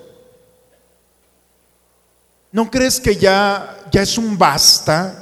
¿No 2.51 2.71
crees 2.71 3.01
que 3.01 3.17
ya 3.17 3.83
ya 3.91 4.03
es 4.03 4.19
un 4.19 4.37
basta? 4.37 5.19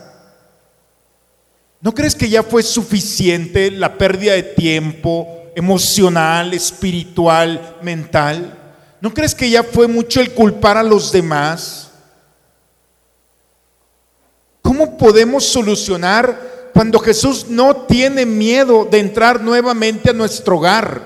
¿No 1.81 1.93
crees 1.93 2.14
que 2.14 2.28
ya 2.28 2.43
fue 2.43 2.62
suficiente 2.62 3.70
la 3.70 3.97
pérdida 3.97 4.35
de 4.35 4.43
tiempo, 4.43 5.39
emocional, 5.55 6.55
espiritual, 6.55 7.76
mental? 7.82 8.59
¿No 9.01 9.12
crees 9.14 9.34
que 9.34 9.48
ya 9.48 9.62
fue 9.62 9.88
mucho 9.88 10.20
el 10.20 10.32
culpar 10.32 10.76
a 10.76 10.82
los 10.82 11.11
demás? 11.11 11.90
¿Cómo 14.62 14.96
podemos 14.96 15.44
solucionar 15.44 16.70
cuando 16.72 16.98
Jesús 16.98 17.46
no 17.48 17.76
tiene 17.76 18.26
miedo 18.26 18.86
de 18.90 18.98
entrar 18.98 19.40
nuevamente 19.40 20.11
a 20.11 20.14
nuestro 20.14 20.59
hogar, 20.59 21.03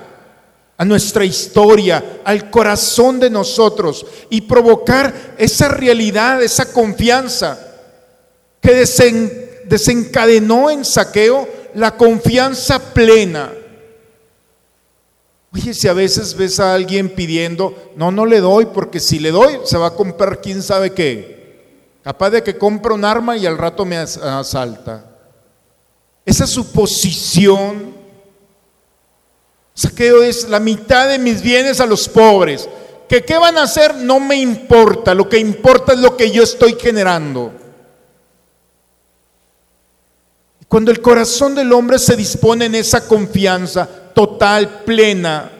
a 0.77 0.85
nuestra 0.85 1.23
historia, 1.23 2.21
al 2.23 2.49
corazón 2.51 3.19
de 3.19 3.29
nosotros 3.29 4.05
y 4.29 4.41
provocar 4.41 5.35
esa 5.37 5.69
realidad, 5.69 6.43
esa 6.43 6.71
confianza 6.71 7.57
que 8.61 8.73
desencadenó 9.65 10.69
en 10.69 10.83
saqueo 10.83 11.47
la 11.73 11.95
confianza 11.95 12.93
plena 12.93 13.51
Oye, 15.55 15.73
si 15.73 15.87
a 15.87 15.93
veces 15.93 16.35
ves 16.35 16.59
a 16.59 16.73
alguien 16.73 17.07
pidiendo, 17.07 17.93
no, 17.95 18.11
no 18.11 18.25
le 18.25 18.41
doy, 18.41 18.65
porque 18.65 18.99
si 18.99 19.19
le 19.19 19.31
doy, 19.31 19.59
se 19.63 19.77
va 19.77 19.87
a 19.87 19.95
comprar 19.95 20.41
quién 20.41 20.61
sabe 20.61 20.91
qué. 20.91 21.95
Capaz 22.03 22.31
de 22.31 22.43
que 22.43 22.57
compra 22.57 22.93
un 22.93 23.05
arma 23.05 23.37
y 23.37 23.45
al 23.45 23.57
rato 23.57 23.85
me 23.85 23.95
asalta. 23.95 25.05
Esa 26.25 26.45
suposición. 26.45 27.95
Saqueo 29.73 30.23
es 30.23 30.49
la 30.49 30.59
mitad 30.59 31.07
de 31.07 31.19
mis 31.19 31.41
bienes 31.41 31.79
a 31.79 31.85
los 31.85 32.09
pobres. 32.09 32.67
¿Que 33.07 33.23
qué 33.23 33.37
van 33.37 33.57
a 33.57 33.63
hacer? 33.63 33.95
No 33.95 34.19
me 34.19 34.35
importa. 34.35 35.13
Lo 35.13 35.29
que 35.29 35.37
importa 35.37 35.93
es 35.93 35.99
lo 35.99 36.17
que 36.17 36.31
yo 36.31 36.43
estoy 36.43 36.75
generando. 36.77 37.53
Cuando 40.67 40.91
el 40.91 41.01
corazón 41.01 41.55
del 41.55 41.71
hombre 41.71 41.97
se 41.97 42.17
dispone 42.17 42.65
en 42.65 42.75
esa 42.75 43.07
confianza, 43.07 43.87
total, 44.15 44.83
plena, 44.85 45.51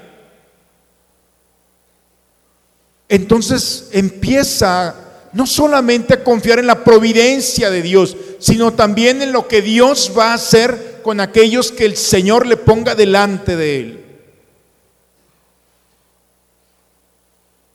entonces 3.08 3.90
empieza 3.92 4.96
no 5.34 5.46
solamente 5.46 6.14
a 6.16 6.24
confiar 6.24 6.60
en 6.60 6.68
la 6.68 6.84
providencia 6.84 7.70
de 7.70 7.82
Dios, 7.82 8.16
sino 8.40 8.74
también 8.74 9.22
en 9.22 9.32
lo 9.32 9.48
que 9.48 9.62
Dios 9.62 10.12
va 10.18 10.32
a 10.32 10.36
hacer 10.36 11.02
con 11.04 11.20
aquellos 11.20 11.72
que 11.72 11.86
el 11.86 11.98
Señor 11.98 12.48
le 12.48 12.58
ponga 12.58 12.96
delante 12.96 13.56
de 13.56 13.80
él. 13.80 14.06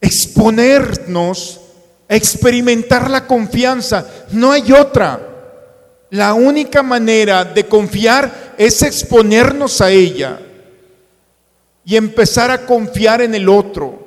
Exponernos 0.01 1.61
a 2.09 2.15
experimentar 2.15 3.09
la 3.09 3.27
confianza, 3.27 4.05
no 4.31 4.51
hay 4.51 4.71
otra. 4.73 5.27
La 6.09 6.33
única 6.33 6.83
manera 6.83 7.45
de 7.45 7.67
confiar 7.67 8.55
es 8.57 8.81
exponernos 8.81 9.79
a 9.79 9.91
ella 9.91 10.39
y 11.83 11.95
empezar 11.95 12.51
a 12.51 12.65
confiar 12.65 13.21
en 13.21 13.35
el 13.35 13.49
otro 13.49 13.99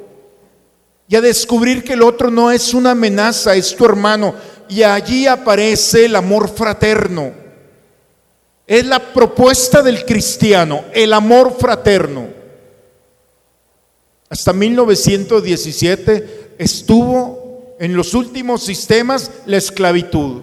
y 1.09 1.17
a 1.17 1.21
descubrir 1.21 1.85
que 1.85 1.95
el 1.95 2.03
otro 2.03 2.31
no 2.31 2.51
es 2.51 2.73
una 2.73 2.93
amenaza, 2.93 3.55
es 3.55 3.77
tu 3.77 3.85
hermano. 3.85 4.35
Y 4.69 4.83
allí 4.83 5.27
aparece 5.27 6.07
el 6.07 6.17
amor 6.17 6.49
fraterno. 6.49 7.33
Es 8.67 8.87
la 8.87 9.13
propuesta 9.13 9.83
del 9.83 10.07
cristiano, 10.07 10.85
el 10.95 11.13
amor 11.13 11.55
fraterno. 11.59 12.29
Hasta 14.31 14.55
1917 14.55 16.55
estuvo 16.59 17.77
en 17.79 17.95
los 17.95 18.15
últimos 18.15 18.65
sistemas 18.65 19.31
la 19.45 19.59
esclavitud. 19.59 20.43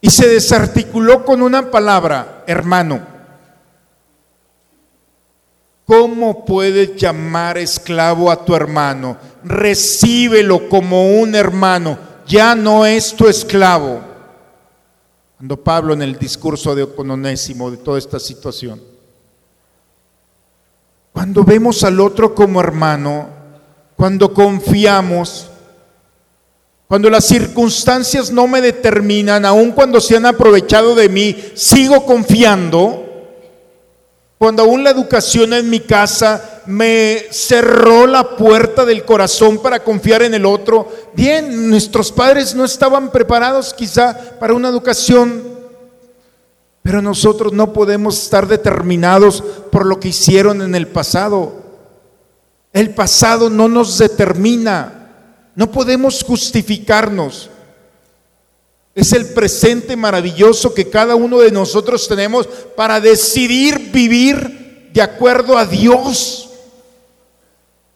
Y 0.00 0.10
se 0.10 0.28
desarticuló 0.28 1.24
con 1.24 1.42
una 1.42 1.70
palabra, 1.70 2.44
hermano. 2.46 3.19
¿Cómo 5.90 6.44
puedes 6.44 6.94
llamar 6.94 7.58
esclavo 7.58 8.30
a 8.30 8.44
tu 8.44 8.54
hermano? 8.54 9.16
Recíbelo 9.42 10.68
como 10.68 11.18
un 11.18 11.34
hermano, 11.34 11.98
ya 12.28 12.54
no 12.54 12.86
es 12.86 13.12
tu 13.12 13.26
esclavo. 13.26 14.00
Cuando 15.36 15.56
Pablo 15.56 15.92
en 15.92 16.02
el 16.02 16.16
discurso 16.16 16.76
de 16.76 16.84
Ocononésimo 16.84 17.72
de 17.72 17.78
toda 17.78 17.98
esta 17.98 18.20
situación. 18.20 18.80
Cuando 21.12 21.42
vemos 21.42 21.82
al 21.82 21.98
otro 21.98 22.36
como 22.36 22.60
hermano, 22.60 23.28
cuando 23.96 24.32
confiamos, 24.32 25.48
cuando 26.86 27.10
las 27.10 27.24
circunstancias 27.24 28.30
no 28.30 28.46
me 28.46 28.60
determinan, 28.60 29.44
aun 29.44 29.72
cuando 29.72 30.00
se 30.00 30.16
han 30.16 30.26
aprovechado 30.26 30.94
de 30.94 31.08
mí, 31.08 31.36
sigo 31.56 32.06
confiando 32.06 33.09
cuando 34.40 34.62
aún 34.62 34.82
la 34.82 34.88
educación 34.88 35.52
en 35.52 35.68
mi 35.68 35.80
casa 35.80 36.62
me 36.64 37.26
cerró 37.30 38.06
la 38.06 38.38
puerta 38.38 38.86
del 38.86 39.04
corazón 39.04 39.58
para 39.58 39.84
confiar 39.84 40.22
en 40.22 40.32
el 40.32 40.46
otro. 40.46 40.88
Bien, 41.12 41.68
nuestros 41.68 42.10
padres 42.10 42.54
no 42.54 42.64
estaban 42.64 43.10
preparados 43.10 43.74
quizá 43.74 44.18
para 44.40 44.54
una 44.54 44.70
educación, 44.70 45.42
pero 46.80 47.02
nosotros 47.02 47.52
no 47.52 47.74
podemos 47.74 48.18
estar 48.18 48.48
determinados 48.48 49.42
por 49.70 49.84
lo 49.84 50.00
que 50.00 50.08
hicieron 50.08 50.62
en 50.62 50.74
el 50.74 50.86
pasado. 50.86 51.56
El 52.72 52.94
pasado 52.94 53.50
no 53.50 53.68
nos 53.68 53.98
determina. 53.98 55.10
No 55.54 55.70
podemos 55.70 56.24
justificarnos. 56.24 57.50
Es 58.94 59.12
el 59.12 59.26
presente 59.26 59.94
maravilloso 59.96 60.74
que 60.74 60.90
cada 60.90 61.14
uno 61.14 61.38
de 61.38 61.52
nosotros 61.52 62.08
tenemos 62.08 62.46
para 62.76 63.00
decidir 63.00 63.90
vivir 63.92 64.90
de 64.92 65.00
acuerdo 65.00 65.56
a 65.56 65.64
Dios. 65.64 66.50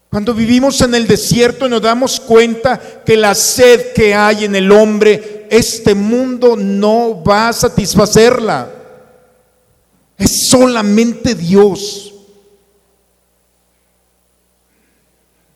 Cuando 0.08 0.32
vivimos 0.32 0.80
en 0.82 0.94
el 0.94 1.08
desierto 1.08 1.68
nos 1.68 1.82
damos 1.82 2.20
cuenta 2.20 2.80
que 3.04 3.16
la 3.16 3.34
sed 3.34 3.92
que 3.92 4.14
hay 4.14 4.44
en 4.44 4.54
el 4.54 4.70
hombre, 4.70 5.48
este 5.50 5.94
mundo 5.96 6.56
no 6.56 7.22
va 7.24 7.48
a 7.48 7.52
satisfacerla. 7.52 8.70
Es 10.16 10.48
solamente 10.48 11.34
Dios. 11.34 12.14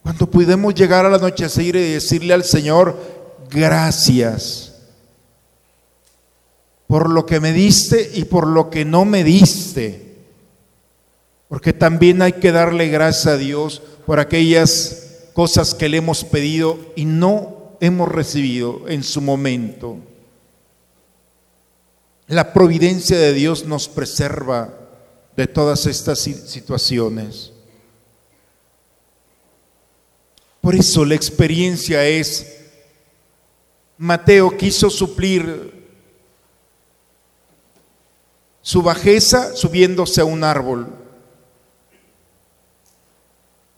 Cuando 0.03 0.29
podemos 0.29 0.75
llegar 0.75 1.07
al 1.07 1.15
anochecer 1.15 1.77
y 1.77 1.93
decirle 1.93 2.35
al 2.35 2.43
Señor, 2.43 2.99
gracias 3.51 4.68
por 6.89 7.11
lo 7.11 7.27
que 7.27 7.39
me 7.39 7.53
diste 7.53 8.11
y 8.15 8.25
por 8.25 8.47
lo 8.47 8.71
que 8.71 8.85
no 8.85 9.05
me 9.05 9.23
diste. 9.23 10.17
Porque 11.49 11.73
también 11.73 12.23
hay 12.23 12.33
que 12.33 12.51
darle 12.51 12.89
gracias 12.89 13.27
a 13.27 13.37
Dios 13.37 13.83
por 14.07 14.19
aquellas 14.19 15.29
cosas 15.35 15.75
que 15.75 15.89
le 15.89 15.99
hemos 15.99 16.25
pedido 16.25 16.79
y 16.97 17.05
no 17.05 17.77
hemos 17.81 18.09
recibido 18.09 18.89
en 18.89 19.05
su 19.05 19.21
momento. 19.21 19.99
La 22.27 22.53
providencia 22.53 23.19
de 23.19 23.35
Dios 23.35 23.67
nos 23.67 23.87
preserva 23.89 24.75
de 25.37 25.47
todas 25.47 25.87
estas 25.87 26.19
situaciones. 26.19 27.53
Por 30.63 30.75
eso 30.75 31.05
la 31.05 31.15
experiencia 31.15 32.07
es, 32.07 32.57
Mateo 33.99 34.57
quiso 34.57 34.91
suplir 34.91 35.78
su 38.69 38.83
bajeza 38.83 39.57
subiéndose 39.57 40.21
a 40.21 40.27
un 40.27 40.45
árbol. 40.45 40.89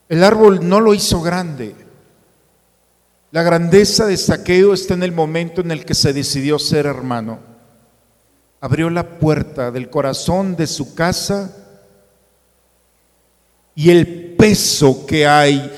El 0.09 0.25
árbol 0.25 0.69
no 0.69 0.81
lo 0.81 0.95
hizo 0.95 1.23
grande. 1.23 1.77
La 3.31 3.45
grandeza 3.45 4.07
de 4.07 4.17
Saqueo 4.17 4.75
está 4.75 4.95
en 4.95 5.05
el 5.05 5.13
momento 5.13 5.61
en 5.61 5.71
el 5.71 5.85
que 5.85 5.95
se 5.95 6.13
decidió 6.13 6.59
ser 6.59 6.87
hermano. 6.87 7.39
Abrió 8.61 8.91
la 8.91 9.21
puerta 9.21 9.71
del 9.71 9.91
corazón 9.91 10.57
de 10.57 10.67
su 10.67 10.97
casa 10.97 11.57
y 13.77 13.91
el 13.91 14.35
peso 14.37 15.07
que 15.07 15.25
hay 15.25 15.71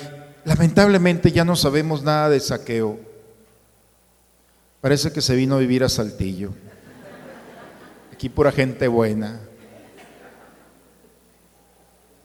Lamentablemente 0.44 1.30
ya 1.30 1.44
no 1.44 1.54
sabemos 1.54 2.02
nada 2.02 2.30
de 2.30 2.40
saqueo. 2.40 2.98
Parece 4.80 5.12
que 5.12 5.20
se 5.20 5.36
vino 5.36 5.56
a 5.56 5.58
vivir 5.58 5.84
a 5.84 5.88
Saltillo. 5.90 6.50
Aquí 8.22 8.28
pura 8.28 8.52
gente 8.52 8.86
buena. 8.86 9.40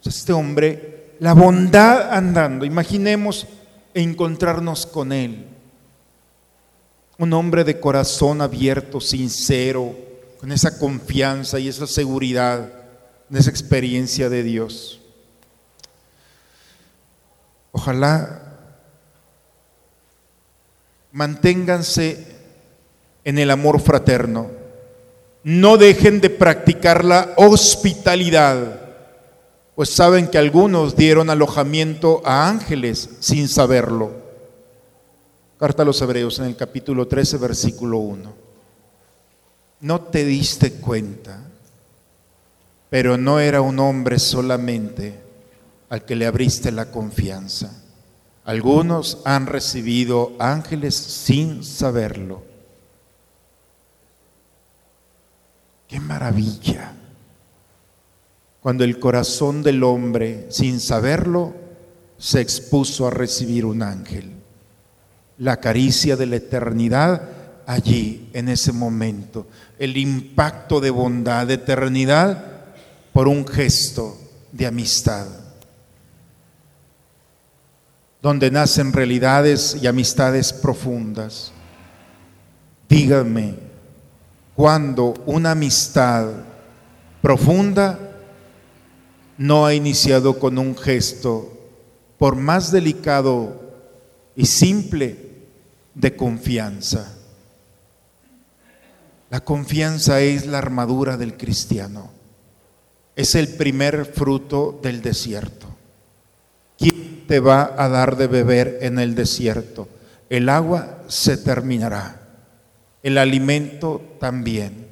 Este 0.05 0.31
hombre, 0.31 1.15
la 1.19 1.33
bondad 1.33 2.13
andando, 2.13 2.65
imaginemos 2.65 3.47
encontrarnos 3.95 4.85
con 4.85 5.11
él. 5.11 5.47
Un 7.17 7.33
hombre 7.33 7.63
de 7.63 7.79
corazón 7.79 8.41
abierto, 8.41 9.01
sincero, 9.01 9.95
con 10.39 10.51
esa 10.51 10.77
confianza 10.77 11.57
y 11.57 11.67
esa 11.67 11.87
seguridad, 11.87 12.71
de 13.27 13.39
esa 13.39 13.49
experiencia 13.49 14.29
de 14.29 14.43
Dios. 14.43 15.01
Ojalá 17.71 18.43
manténganse 21.11 22.35
en 23.23 23.39
el 23.39 23.49
amor 23.49 23.79
fraterno. 23.81 24.66
No 25.47 25.77
dejen 25.77 26.19
de 26.19 26.29
practicar 26.29 27.05
la 27.05 27.31
hospitalidad, 27.37 28.81
pues 29.75 29.89
saben 29.89 30.27
que 30.27 30.37
algunos 30.37 30.97
dieron 30.97 31.29
alojamiento 31.29 32.21
a 32.25 32.49
ángeles 32.49 33.11
sin 33.21 33.47
saberlo. 33.47 34.11
Carta 35.57 35.83
a 35.83 35.85
los 35.85 36.01
Hebreos 36.01 36.37
en 36.39 36.47
el 36.47 36.57
capítulo 36.57 37.07
13, 37.07 37.37
versículo 37.37 37.99
1. 37.99 38.33
No 39.79 40.01
te 40.01 40.25
diste 40.25 40.73
cuenta, 40.73 41.39
pero 42.89 43.15
no 43.15 43.39
era 43.39 43.61
un 43.61 43.79
hombre 43.79 44.19
solamente 44.19 45.17
al 45.87 46.03
que 46.03 46.17
le 46.17 46.25
abriste 46.25 46.73
la 46.73 46.91
confianza. 46.91 47.71
Algunos 48.43 49.19
han 49.23 49.45
recibido 49.45 50.33
ángeles 50.39 50.97
sin 50.97 51.63
saberlo. 51.63 52.56
Qué 55.87 55.99
maravilla. 55.99 56.93
Cuando 58.61 58.83
el 58.83 58.99
corazón 58.99 59.63
del 59.63 59.83
hombre, 59.83 60.47
sin 60.49 60.79
saberlo, 60.79 61.55
se 62.17 62.41
expuso 62.41 63.07
a 63.07 63.11
recibir 63.11 63.65
un 63.65 63.81
ángel. 63.81 64.31
La 65.37 65.57
caricia 65.57 66.17
de 66.17 66.25
la 66.25 66.37
eternidad 66.37 67.29
allí, 67.65 68.29
en 68.33 68.49
ese 68.49 68.71
momento. 68.71 69.47
El 69.79 69.97
impacto 69.97 70.79
de 70.79 70.89
bondad, 70.89 71.47
de 71.47 71.55
eternidad, 71.55 72.65
por 73.13 73.27
un 73.27 73.47
gesto 73.47 74.17
de 74.51 74.65
amistad 74.65 75.27
donde 78.21 78.51
nacen 78.51 78.93
realidades 78.93 79.77
y 79.81 79.87
amistades 79.87 80.51
profundas. 80.51 81.51
Díganme, 82.89 83.55
cuando 84.57 85.13
una 85.25 85.51
amistad 85.51 86.27
profunda 87.21 87.97
no 89.37 89.65
ha 89.65 89.73
iniciado 89.73 90.37
con 90.37 90.57
un 90.57 90.75
gesto, 90.75 91.57
por 92.17 92.35
más 92.35 92.69
delicado 92.73 93.61
y 94.35 94.45
simple, 94.45 95.27
de 95.95 96.17
confianza. 96.17 97.15
La 99.29 99.39
confianza 99.39 100.19
es 100.19 100.45
la 100.45 100.57
armadura 100.57 101.15
del 101.15 101.37
cristiano. 101.37 102.09
Es 103.15 103.35
el 103.35 103.47
primer 103.47 104.05
fruto 104.05 104.77
del 104.83 105.01
desierto 105.01 105.67
te 107.27 107.39
va 107.39 107.75
a 107.77 107.89
dar 107.89 108.15
de 108.15 108.27
beber 108.27 108.79
en 108.81 108.97
el 108.99 109.13
desierto. 109.13 109.87
El 110.29 110.49
agua 110.49 111.03
se 111.07 111.37
terminará, 111.37 112.16
el 113.03 113.17
alimento 113.17 114.01
también, 114.19 114.87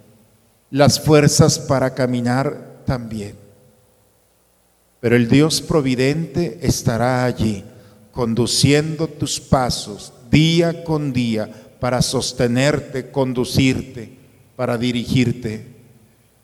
las 0.71 0.99
fuerzas 0.99 1.59
para 1.59 1.93
caminar 1.93 2.81
también. 2.85 3.35
Pero 4.99 5.15
el 5.15 5.27
Dios 5.27 5.61
providente 5.61 6.59
estará 6.61 7.25
allí, 7.25 7.63
conduciendo 8.11 9.07
tus 9.07 9.39
pasos 9.39 10.13
día 10.31 10.83
con 10.83 11.13
día 11.13 11.49
para 11.79 12.01
sostenerte, 12.01 13.11
conducirte, 13.11 14.17
para 14.55 14.77
dirigirte 14.77 15.67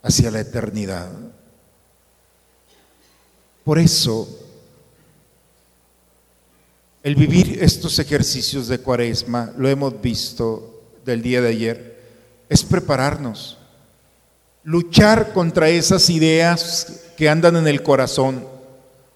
hacia 0.04 0.32
la 0.32 0.42
eternidad. 0.42 1.10
Por 3.64 3.80
eso, 3.80 4.28
el 7.04 7.16
vivir 7.16 7.60
estos 7.62 7.98
ejercicios 8.00 8.68
de 8.68 8.80
cuaresma, 8.80 9.54
lo 9.58 9.68
hemos 9.70 10.00
visto 10.02 10.71
del 11.06 11.22
día 11.22 11.42
de 11.42 11.50
ayer, 11.50 12.02
es 12.50 12.64
prepararnos, 12.64 13.58
luchar 14.64 15.34
contra 15.34 15.70
esas 15.70 16.10
ideas 16.10 17.04
que 17.18 17.30
andan 17.30 17.56
en 17.56 17.68
el 17.68 17.84
corazón. 17.84 18.46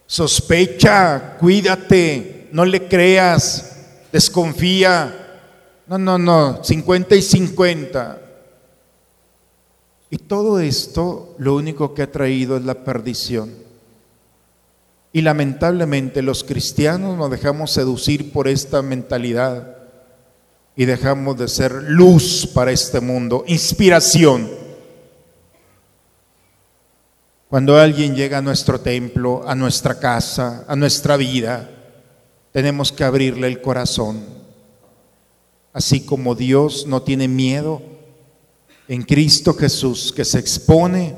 Sospecha, 0.07 1.37
cuídate, 1.39 2.47
no 2.51 2.65
le 2.65 2.87
creas, 2.87 3.77
desconfía. 4.11 5.21
No, 5.87 5.97
no, 5.97 6.17
no, 6.17 6.63
50 6.63 7.15
y 7.15 7.21
50. 7.21 8.21
Y 10.09 10.17
todo 10.17 10.59
esto 10.59 11.35
lo 11.37 11.55
único 11.55 11.93
que 11.93 12.03
ha 12.03 12.11
traído 12.11 12.57
es 12.57 12.63
la 12.63 12.83
perdición. 12.85 13.51
Y 15.11 15.21
lamentablemente 15.21 16.21
los 16.21 16.43
cristianos 16.43 17.17
nos 17.17 17.31
dejamos 17.31 17.71
seducir 17.71 18.31
por 18.31 18.47
esta 18.47 18.81
mentalidad 18.81 19.75
y 20.75 20.85
dejamos 20.85 21.37
de 21.37 21.47
ser 21.47 21.71
luz 21.87 22.47
para 22.53 22.71
este 22.71 22.99
mundo, 22.99 23.43
inspiración. 23.47 24.49
Cuando 27.49 27.77
alguien 27.77 28.15
llega 28.15 28.39
a 28.39 28.41
nuestro 28.41 28.81
templo, 28.81 29.47
a 29.47 29.55
nuestra 29.55 29.99
casa, 29.99 30.65
a 30.67 30.75
nuestra 30.75 31.15
vida, 31.15 31.69
tenemos 32.51 32.91
que 32.91 33.03
abrirle 33.03 33.47
el 33.47 33.61
corazón. 33.61 34.23
Así 35.71 36.01
como 36.01 36.35
Dios 36.35 36.85
no 36.87 37.01
tiene 37.01 37.27
miedo 37.27 37.81
en 38.87 39.03
Cristo 39.03 39.53
Jesús 39.53 40.13
que 40.13 40.25
se 40.25 40.39
expone, 40.39 41.15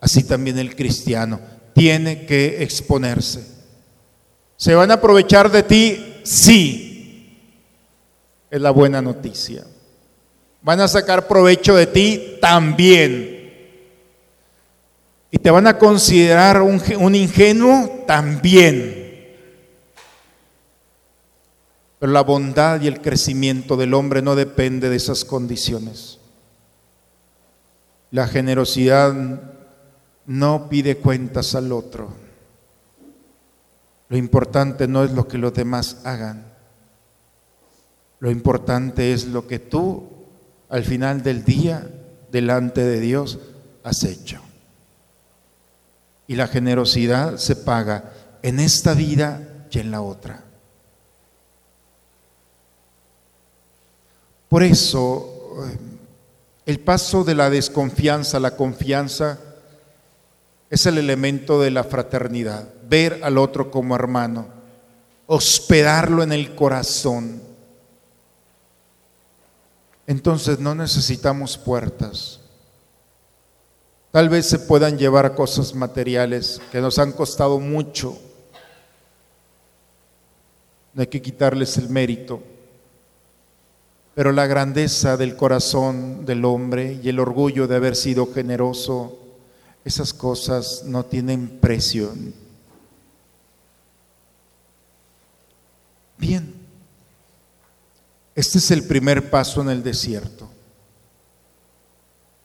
así 0.00 0.24
también 0.24 0.58
el 0.58 0.74
cristiano 0.74 1.40
tiene 1.74 2.26
que 2.26 2.62
exponerse. 2.62 3.46
¿Se 4.56 4.74
van 4.74 4.90
a 4.90 4.94
aprovechar 4.94 5.50
de 5.50 5.62
ti? 5.62 6.20
Sí. 6.24 6.87
Es 8.50 8.60
la 8.60 8.70
buena 8.70 9.02
noticia. 9.02 9.64
¿Van 10.62 10.80
a 10.80 10.88
sacar 10.88 11.26
provecho 11.26 11.76
de 11.76 11.86
ti? 11.86 12.38
También. 12.40 13.38
¿Y 15.30 15.38
te 15.38 15.50
van 15.50 15.66
a 15.66 15.78
considerar 15.78 16.62
un, 16.62 17.14
ingenuo? 17.14 18.04
También. 18.06 19.06
Pero 21.98 22.12
la 22.12 22.22
bondad 22.22 22.80
y 22.80 22.86
el 22.86 23.00
crecimiento 23.00 23.76
del 23.76 23.92
hombre 23.92 24.22
no 24.22 24.34
depende 24.34 24.88
de 24.88 24.96
esas 24.96 25.24
condiciones. 25.24 26.18
La 28.10 28.26
generosidad 28.26 29.14
no 30.26 30.68
pide 30.70 30.96
cuentas 30.96 31.54
al 31.54 31.72
otro. 31.72 32.08
Lo 34.08 34.16
importante 34.16 34.88
no 34.88 35.04
es 35.04 35.10
lo 35.10 35.28
que 35.28 35.36
los 35.36 35.52
demás 35.52 35.98
hagan. 36.04 36.47
Lo 38.20 38.30
importante 38.30 39.12
es 39.12 39.26
lo 39.26 39.46
que 39.46 39.58
tú 39.58 40.08
al 40.68 40.84
final 40.84 41.22
del 41.22 41.44
día 41.44 41.88
delante 42.30 42.82
de 42.82 43.00
Dios 43.00 43.38
has 43.84 44.04
hecho. 44.04 44.40
Y 46.26 46.34
la 46.34 46.46
generosidad 46.46 47.36
se 47.36 47.56
paga 47.56 48.12
en 48.42 48.60
esta 48.60 48.94
vida 48.94 49.66
y 49.70 49.78
en 49.78 49.90
la 49.90 50.02
otra. 50.02 50.44
Por 54.48 54.62
eso, 54.62 55.64
eh, 55.64 55.78
el 56.66 56.80
paso 56.80 57.24
de 57.24 57.34
la 57.34 57.50
desconfianza 57.50 58.38
a 58.38 58.40
la 58.40 58.56
confianza 58.56 59.38
es 60.70 60.86
el 60.86 60.98
elemento 60.98 61.60
de 61.60 61.70
la 61.70 61.84
fraternidad, 61.84 62.68
ver 62.88 63.20
al 63.22 63.38
otro 63.38 63.70
como 63.70 63.94
hermano, 63.94 64.48
hospedarlo 65.26 66.22
en 66.22 66.32
el 66.32 66.54
corazón. 66.54 67.47
Entonces 70.08 70.58
no 70.58 70.74
necesitamos 70.74 71.58
puertas. 71.58 72.40
Tal 74.10 74.30
vez 74.30 74.46
se 74.46 74.58
puedan 74.58 74.96
llevar 74.96 75.34
cosas 75.34 75.74
materiales 75.74 76.62
que 76.72 76.80
nos 76.80 76.98
han 76.98 77.12
costado 77.12 77.60
mucho. 77.60 78.18
No 80.94 81.02
hay 81.02 81.08
que 81.08 81.20
quitarles 81.20 81.76
el 81.76 81.90
mérito. 81.90 82.42
Pero 84.14 84.32
la 84.32 84.46
grandeza 84.46 85.18
del 85.18 85.36
corazón 85.36 86.24
del 86.24 86.42
hombre 86.46 86.98
y 87.02 87.10
el 87.10 87.20
orgullo 87.20 87.66
de 87.66 87.76
haber 87.76 87.94
sido 87.94 88.32
generoso, 88.32 89.18
esas 89.84 90.14
cosas 90.14 90.84
no 90.86 91.04
tienen 91.04 91.60
precio. 91.60 92.14
Bien, 96.16 96.57
este 98.38 98.58
es 98.58 98.70
el 98.70 98.84
primer 98.84 99.30
paso 99.30 99.62
en 99.62 99.68
el 99.68 99.82
desierto. 99.82 100.48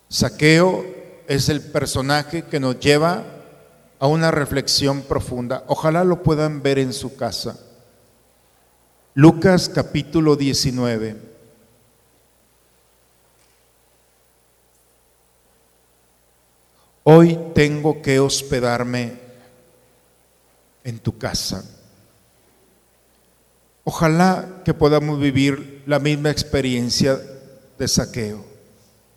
Saqueo 0.10 0.84
es 1.28 1.50
el 1.50 1.62
personaje 1.62 2.46
que 2.46 2.60
nos 2.60 2.80
lleva 2.80 3.24
a 4.00 4.08
una 4.08 4.32
reflexión 4.32 5.04
profunda. 5.04 5.64
Ojalá 5.68 6.04
lo 6.04 6.24
puedan 6.24 6.64
ver 6.64 6.80
en 6.80 6.94
su 6.94 7.16
casa. 7.16 7.60
Lucas 9.14 9.70
capítulo 9.70 10.36
19. 10.36 11.16
Hoy 17.04 17.40
tengo 17.54 18.02
que 18.02 18.20
hospedarme 18.20 19.14
en 20.84 20.98
tu 20.98 21.20
casa. 21.20 21.64
Ojalá 23.84 24.62
que 24.64 24.74
podamos 24.74 25.20
vivir 25.20 25.84
la 25.86 26.00
misma 26.00 26.30
experiencia 26.30 27.20
de 27.78 27.88
saqueo. 27.88 28.46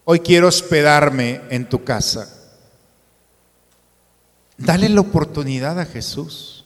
Hoy 0.04 0.20
quiero 0.20 0.48
hospedarme 0.48 1.40
en 1.50 1.68
tu 1.68 1.84
casa. 1.84 2.32
Dale 4.58 4.88
la 4.88 5.00
oportunidad 5.00 5.78
a 5.78 5.84
Jesús. 5.84 6.64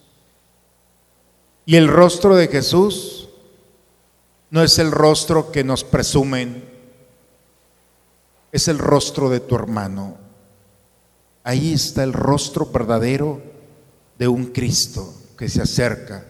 Y 1.67 1.77
el 1.77 1.89
rostro 1.89 2.37
de 2.37 2.49
Jesús 2.49 3.29
no 4.51 4.63
es 4.63 4.79
el 4.79 4.91
rostro 4.91 5.53
que 5.53 5.63
nos 5.63 5.85
presumen, 5.85 6.65
es 8.51 8.69
el 8.69 8.79
rostro 8.79 9.31
de 9.31 9.41
tu 9.41 9.55
hermano. 9.55 10.17
Ahí 11.45 11.73
está 11.73 12.03
el 12.03 12.13
rostro 12.13 12.67
verdadero 12.67 13.41
de 14.19 14.29
un 14.29 14.47
Cristo 14.47 15.15
que 15.39 15.49
se 15.49 15.63
acerca, 15.63 16.27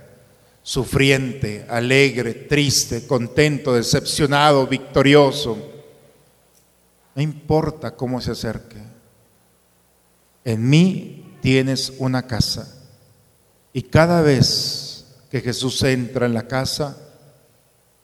sufriente, 0.62 1.66
alegre, 1.68 2.34
triste, 2.34 3.06
contento, 3.06 3.74
decepcionado, 3.74 4.66
victorioso. 4.66 5.56
No 7.14 7.22
importa 7.22 7.96
cómo 7.96 8.20
se 8.20 8.32
acerque. 8.32 8.78
En 10.44 10.68
mí 10.68 11.36
tienes 11.40 11.94
una 11.98 12.26
casa. 12.26 12.76
Y 13.72 13.82
cada 13.82 14.20
vez 14.22 15.06
que 15.30 15.40
Jesús 15.40 15.82
entra 15.82 16.26
en 16.26 16.34
la 16.34 16.46
casa, 16.46 16.96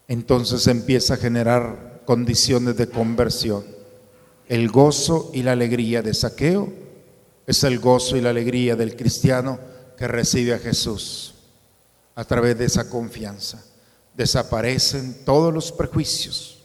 entonces 0.08 0.66
empieza 0.66 1.14
a 1.14 1.18
generar 1.18 2.02
condiciones 2.04 2.76
de 2.76 2.88
conversión. 2.88 3.64
El 4.48 4.70
gozo 4.70 5.30
y 5.34 5.42
la 5.42 5.52
alegría 5.52 6.02
de 6.02 6.14
saqueo 6.14 6.72
es 7.46 7.64
el 7.64 7.80
gozo 7.80 8.16
y 8.16 8.20
la 8.20 8.30
alegría 8.30 8.76
del 8.76 8.96
cristiano 8.96 9.58
que 9.98 10.06
recibe 10.06 10.54
a 10.54 10.58
Jesús 10.58 11.35
a 12.16 12.24
través 12.24 12.58
de 12.58 12.64
esa 12.64 12.90
confianza. 12.90 13.62
Desaparecen 14.16 15.24
todos 15.24 15.54
los 15.54 15.70
prejuicios, 15.70 16.58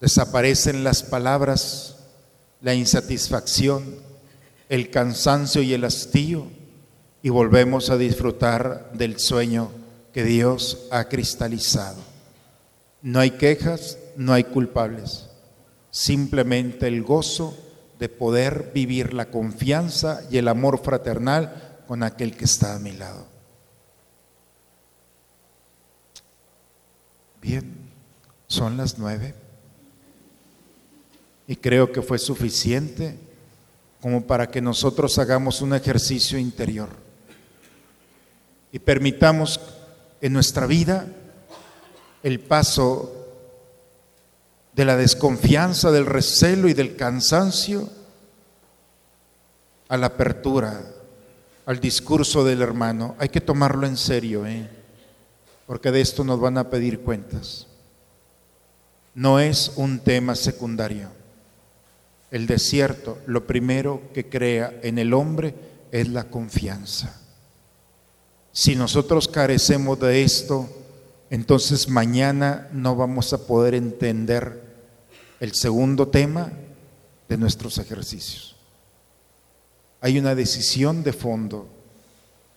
desaparecen 0.00 0.82
las 0.82 1.02
palabras, 1.02 1.96
la 2.62 2.74
insatisfacción, 2.74 3.96
el 4.68 4.90
cansancio 4.90 5.62
y 5.62 5.74
el 5.74 5.84
hastío 5.84 6.46
y 7.22 7.28
volvemos 7.28 7.90
a 7.90 7.98
disfrutar 7.98 8.90
del 8.94 9.20
sueño 9.20 9.70
que 10.12 10.24
Dios 10.24 10.86
ha 10.90 11.08
cristalizado. 11.08 11.98
No 13.02 13.20
hay 13.20 13.32
quejas, 13.32 13.98
no 14.16 14.32
hay 14.32 14.44
culpables, 14.44 15.26
simplemente 15.90 16.86
el 16.86 17.02
gozo 17.02 17.56
de 17.98 18.08
poder 18.08 18.70
vivir 18.74 19.12
la 19.12 19.26
confianza 19.26 20.22
y 20.30 20.38
el 20.38 20.48
amor 20.48 20.82
fraternal 20.82 21.82
con 21.86 22.02
aquel 22.02 22.36
que 22.36 22.46
está 22.46 22.74
a 22.74 22.78
mi 22.78 22.92
lado. 22.92 23.31
Bien, 27.42 27.74
son 28.46 28.76
las 28.76 28.98
nueve 28.98 29.34
y 31.48 31.56
creo 31.56 31.90
que 31.90 32.00
fue 32.00 32.18
suficiente 32.18 33.18
como 34.00 34.24
para 34.24 34.48
que 34.48 34.60
nosotros 34.60 35.18
hagamos 35.18 35.60
un 35.60 35.74
ejercicio 35.74 36.38
interior 36.38 36.88
y 38.70 38.78
permitamos 38.78 39.60
en 40.20 40.32
nuestra 40.32 40.66
vida 40.66 41.04
el 42.22 42.38
paso 42.38 43.26
de 44.72 44.84
la 44.84 44.96
desconfianza, 44.96 45.90
del 45.90 46.06
recelo 46.06 46.68
y 46.68 46.74
del 46.74 46.94
cansancio 46.94 47.90
a 49.88 49.96
la 49.96 50.06
apertura, 50.06 50.80
al 51.66 51.80
discurso 51.80 52.44
del 52.44 52.62
hermano. 52.62 53.16
Hay 53.18 53.30
que 53.30 53.40
tomarlo 53.40 53.84
en 53.84 53.96
serio, 53.96 54.46
¿eh? 54.46 54.81
Porque 55.66 55.90
de 55.90 56.00
esto 56.00 56.24
nos 56.24 56.40
van 56.40 56.58
a 56.58 56.70
pedir 56.70 57.00
cuentas. 57.00 57.66
No 59.14 59.38
es 59.38 59.72
un 59.76 60.00
tema 60.00 60.34
secundario. 60.34 61.08
El 62.30 62.46
desierto, 62.46 63.18
lo 63.26 63.46
primero 63.46 64.00
que 64.14 64.28
crea 64.28 64.72
en 64.82 64.98
el 64.98 65.12
hombre 65.12 65.54
es 65.90 66.08
la 66.08 66.24
confianza. 66.24 67.20
Si 68.52 68.74
nosotros 68.74 69.28
carecemos 69.28 70.00
de 70.00 70.22
esto, 70.22 70.68
entonces 71.30 71.88
mañana 71.88 72.68
no 72.72 72.96
vamos 72.96 73.32
a 73.32 73.46
poder 73.46 73.74
entender 73.74 74.62
el 75.40 75.54
segundo 75.54 76.08
tema 76.08 76.52
de 77.28 77.36
nuestros 77.36 77.78
ejercicios. 77.78 78.56
Hay 80.00 80.18
una 80.18 80.34
decisión 80.34 81.02
de 81.02 81.12
fondo 81.12 81.68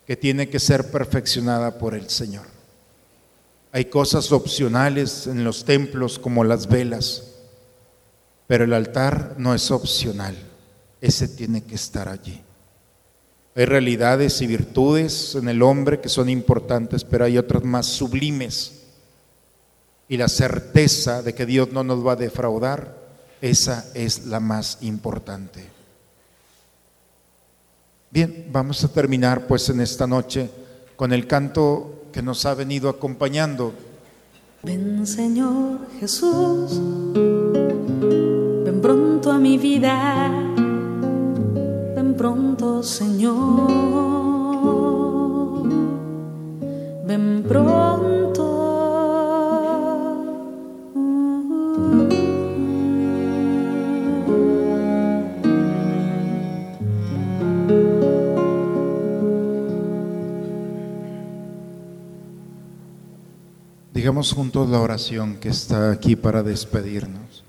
que 0.05 0.15
tiene 0.15 0.49
que 0.49 0.59
ser 0.59 0.91
perfeccionada 0.91 1.77
por 1.77 1.95
el 1.95 2.09
Señor. 2.09 2.54
Hay 3.75 3.83
cosas 3.83 4.31
opcionales 4.31 5.27
en 5.27 5.43
los 5.43 5.65
templos 5.65 6.17
como 6.17 6.45
las 6.45 6.69
velas, 6.69 7.23
pero 8.47 8.63
el 8.63 8.71
altar 8.71 9.35
no 9.37 9.53
es 9.53 9.69
opcional. 9.69 10.33
ese 11.01 11.27
tiene 11.27 11.61
que 11.61 11.75
estar 11.75 12.07
allí. 12.07 12.41
Hay 13.53 13.65
realidades 13.65 14.41
y 14.41 14.47
virtudes 14.47 15.35
en 15.35 15.49
el 15.49 15.61
hombre 15.61 15.99
que 15.99 16.07
son 16.07 16.29
importantes, 16.29 17.03
pero 17.03 17.25
hay 17.25 17.37
otras 17.37 17.65
más 17.65 17.85
sublimes. 17.85 18.83
Y 20.07 20.15
la 20.15 20.29
certeza 20.29 21.21
de 21.21 21.35
que 21.35 21.45
Dios 21.45 21.73
no 21.73 21.83
nos 21.83 22.07
va 22.07 22.13
a 22.13 22.15
defraudar, 22.15 22.97
esa 23.41 23.91
es 23.93 24.25
la 24.25 24.39
más 24.39 24.77
importante. 24.83 25.65
Bien, 28.09 28.47
vamos 28.53 28.81
a 28.85 28.87
terminar 28.87 29.47
pues 29.47 29.67
en 29.67 29.81
esta 29.81 30.07
noche 30.07 30.49
con 30.95 31.11
el 31.11 31.27
canto 31.27 32.04
que 32.15 32.21
nos 32.21 32.45
ha 32.45 32.53
venido 32.53 32.87
acompañando. 32.87 33.73
Ven 34.63 35.05
Señor 35.05 35.79
Jesús, 35.99 36.79
ven 38.63 38.79
pronto 38.81 39.33
a 39.33 39.37
mi 39.37 39.57
vida, 39.57 40.31
ven 41.93 42.15
pronto 42.15 42.81
Señor, 42.83 43.67
ven 47.05 47.43
pronto. 47.45 48.54
Digamos 64.05 64.33
juntos 64.33 64.69
la 64.69 64.79
oración 64.79 65.37
que 65.37 65.49
está 65.49 65.89
aquí 65.89 66.15
para 66.15 66.43
despedirnos. 66.43 67.43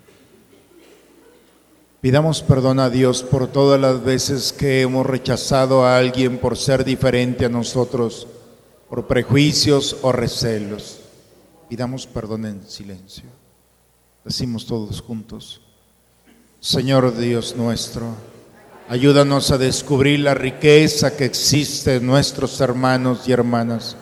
Pidamos 2.00 2.40
perdón 2.40 2.80
a 2.80 2.88
Dios 2.88 3.22
por 3.22 3.48
todas 3.48 3.78
las 3.78 4.02
veces 4.02 4.54
que 4.54 4.80
hemos 4.80 5.04
rechazado 5.04 5.84
a 5.84 5.98
alguien 5.98 6.38
por 6.38 6.56
ser 6.56 6.82
diferente 6.82 7.44
a 7.44 7.50
nosotros, 7.50 8.26
por 8.88 9.06
prejuicios 9.06 9.98
o 10.00 10.12
recelos. 10.12 11.00
Pidamos 11.68 12.06
perdón 12.06 12.46
en 12.46 12.66
silencio. 12.66 13.24
Decimos 14.24 14.64
todos 14.64 15.02
juntos, 15.02 15.60
Señor 16.58 17.18
Dios 17.18 17.54
nuestro, 17.54 18.14
ayúdanos 18.88 19.50
a 19.50 19.58
descubrir 19.58 20.20
la 20.20 20.32
riqueza 20.32 21.18
que 21.18 21.26
existe 21.26 21.96
en 21.96 22.06
nuestros 22.06 22.58
hermanos 22.62 23.28
y 23.28 23.32
hermanas 23.32 23.98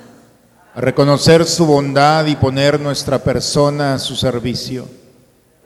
a 0.75 0.81
reconocer 0.81 1.45
su 1.45 1.67
bondad 1.67 2.27
y 2.27 2.35
poner 2.35 2.81
nuestra 2.81 3.21
persona 3.21 3.95
a 3.95 3.99
su 4.01 4.17
servicio. 4.17 4.89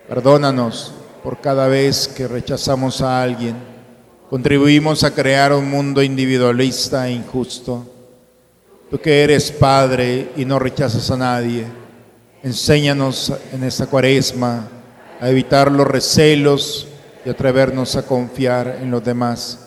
Perdónanos 0.06 0.92
por 1.22 1.40
cada 1.40 1.66
vez 1.66 2.08
que 2.08 2.28
rechazamos 2.28 3.00
a 3.00 3.22
alguien, 3.22 3.56
contribuimos 4.28 5.04
a 5.04 5.14
crear 5.14 5.54
un 5.54 5.70
mundo 5.70 6.02
individualista 6.02 7.08
e 7.08 7.12
injusto. 7.12 7.86
Tú 8.90 8.98
que 8.98 9.24
eres 9.24 9.50
Padre 9.50 10.32
y 10.36 10.44
no 10.44 10.58
rechazas 10.58 11.10
a 11.10 11.16
nadie, 11.16 11.64
enséñanos 12.42 13.32
en 13.52 13.64
esta 13.64 13.86
cuaresma 13.86 14.68
a 15.20 15.30
evitar 15.30 15.72
los 15.72 15.86
recelos 15.86 16.86
y 17.24 17.30
atrevernos 17.30 17.96
a 17.96 18.02
confiar 18.02 18.78
en 18.82 18.90
los 18.90 19.02
demás, 19.02 19.58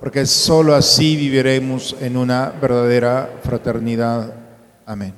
porque 0.00 0.24
sólo 0.24 0.74
así 0.74 1.16
viviremos 1.16 1.94
en 2.00 2.16
una 2.16 2.50
verdadera 2.60 3.30
fraternidad 3.42 4.39
Amén. 4.90 5.14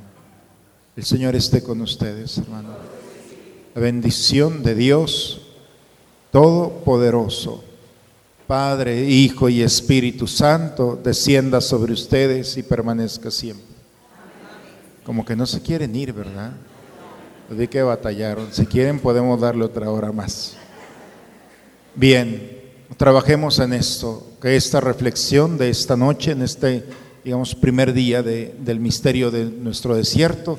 El 0.94 1.02
Señor 1.02 1.34
esté 1.34 1.62
con 1.62 1.80
ustedes, 1.80 2.36
hermano. 2.36 2.68
La 3.74 3.80
bendición 3.80 4.62
de 4.62 4.74
Dios 4.74 5.40
Todopoderoso, 6.30 7.64
Padre, 8.46 9.08
Hijo 9.08 9.48
y 9.48 9.62
Espíritu 9.62 10.26
Santo, 10.26 11.00
descienda 11.02 11.62
sobre 11.62 11.94
ustedes 11.94 12.58
y 12.58 12.62
permanezca 12.62 13.30
siempre. 13.30 13.64
Como 15.04 15.24
que 15.24 15.34
no 15.34 15.46
se 15.46 15.62
quieren 15.62 15.96
ir, 15.96 16.12
¿verdad? 16.12 16.52
Vi 17.48 17.66
que 17.66 17.82
batallaron. 17.82 18.48
Si 18.52 18.66
quieren 18.66 18.98
podemos 18.98 19.40
darle 19.40 19.64
otra 19.64 19.90
hora 19.90 20.12
más. 20.12 20.52
Bien, 21.94 22.60
trabajemos 22.98 23.58
en 23.58 23.72
esto, 23.72 24.32
que 24.38 24.54
esta 24.54 24.82
reflexión 24.82 25.56
de 25.56 25.70
esta 25.70 25.96
noche, 25.96 26.32
en 26.32 26.42
este 26.42 26.84
digamos, 27.24 27.54
primer 27.54 27.92
día 27.92 28.22
del 28.22 28.80
misterio 28.80 29.30
de 29.30 29.44
nuestro 29.44 29.94
desierto, 29.94 30.58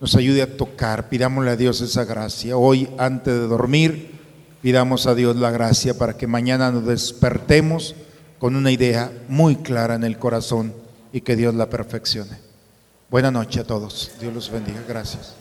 nos 0.00 0.16
ayude 0.16 0.42
a 0.42 0.56
tocar. 0.56 1.08
Pidámosle 1.08 1.50
a 1.50 1.56
Dios 1.56 1.80
esa 1.80 2.04
gracia. 2.04 2.56
Hoy, 2.56 2.88
antes 2.98 3.32
de 3.32 3.46
dormir, 3.46 4.12
pidamos 4.60 5.06
a 5.06 5.14
Dios 5.14 5.36
la 5.36 5.50
gracia 5.50 5.96
para 5.96 6.16
que 6.16 6.26
mañana 6.26 6.70
nos 6.70 6.86
despertemos 6.86 7.94
con 8.38 8.56
una 8.56 8.72
idea 8.72 9.12
muy 9.28 9.56
clara 9.56 9.94
en 9.94 10.04
el 10.04 10.18
corazón 10.18 10.74
y 11.12 11.20
que 11.20 11.36
Dios 11.36 11.54
la 11.54 11.70
perfeccione. 11.70 12.38
Buena 13.10 13.30
noche 13.30 13.60
a 13.60 13.64
todos. 13.64 14.10
Dios 14.20 14.34
los 14.34 14.50
bendiga. 14.50 14.82
Gracias. 14.88 15.34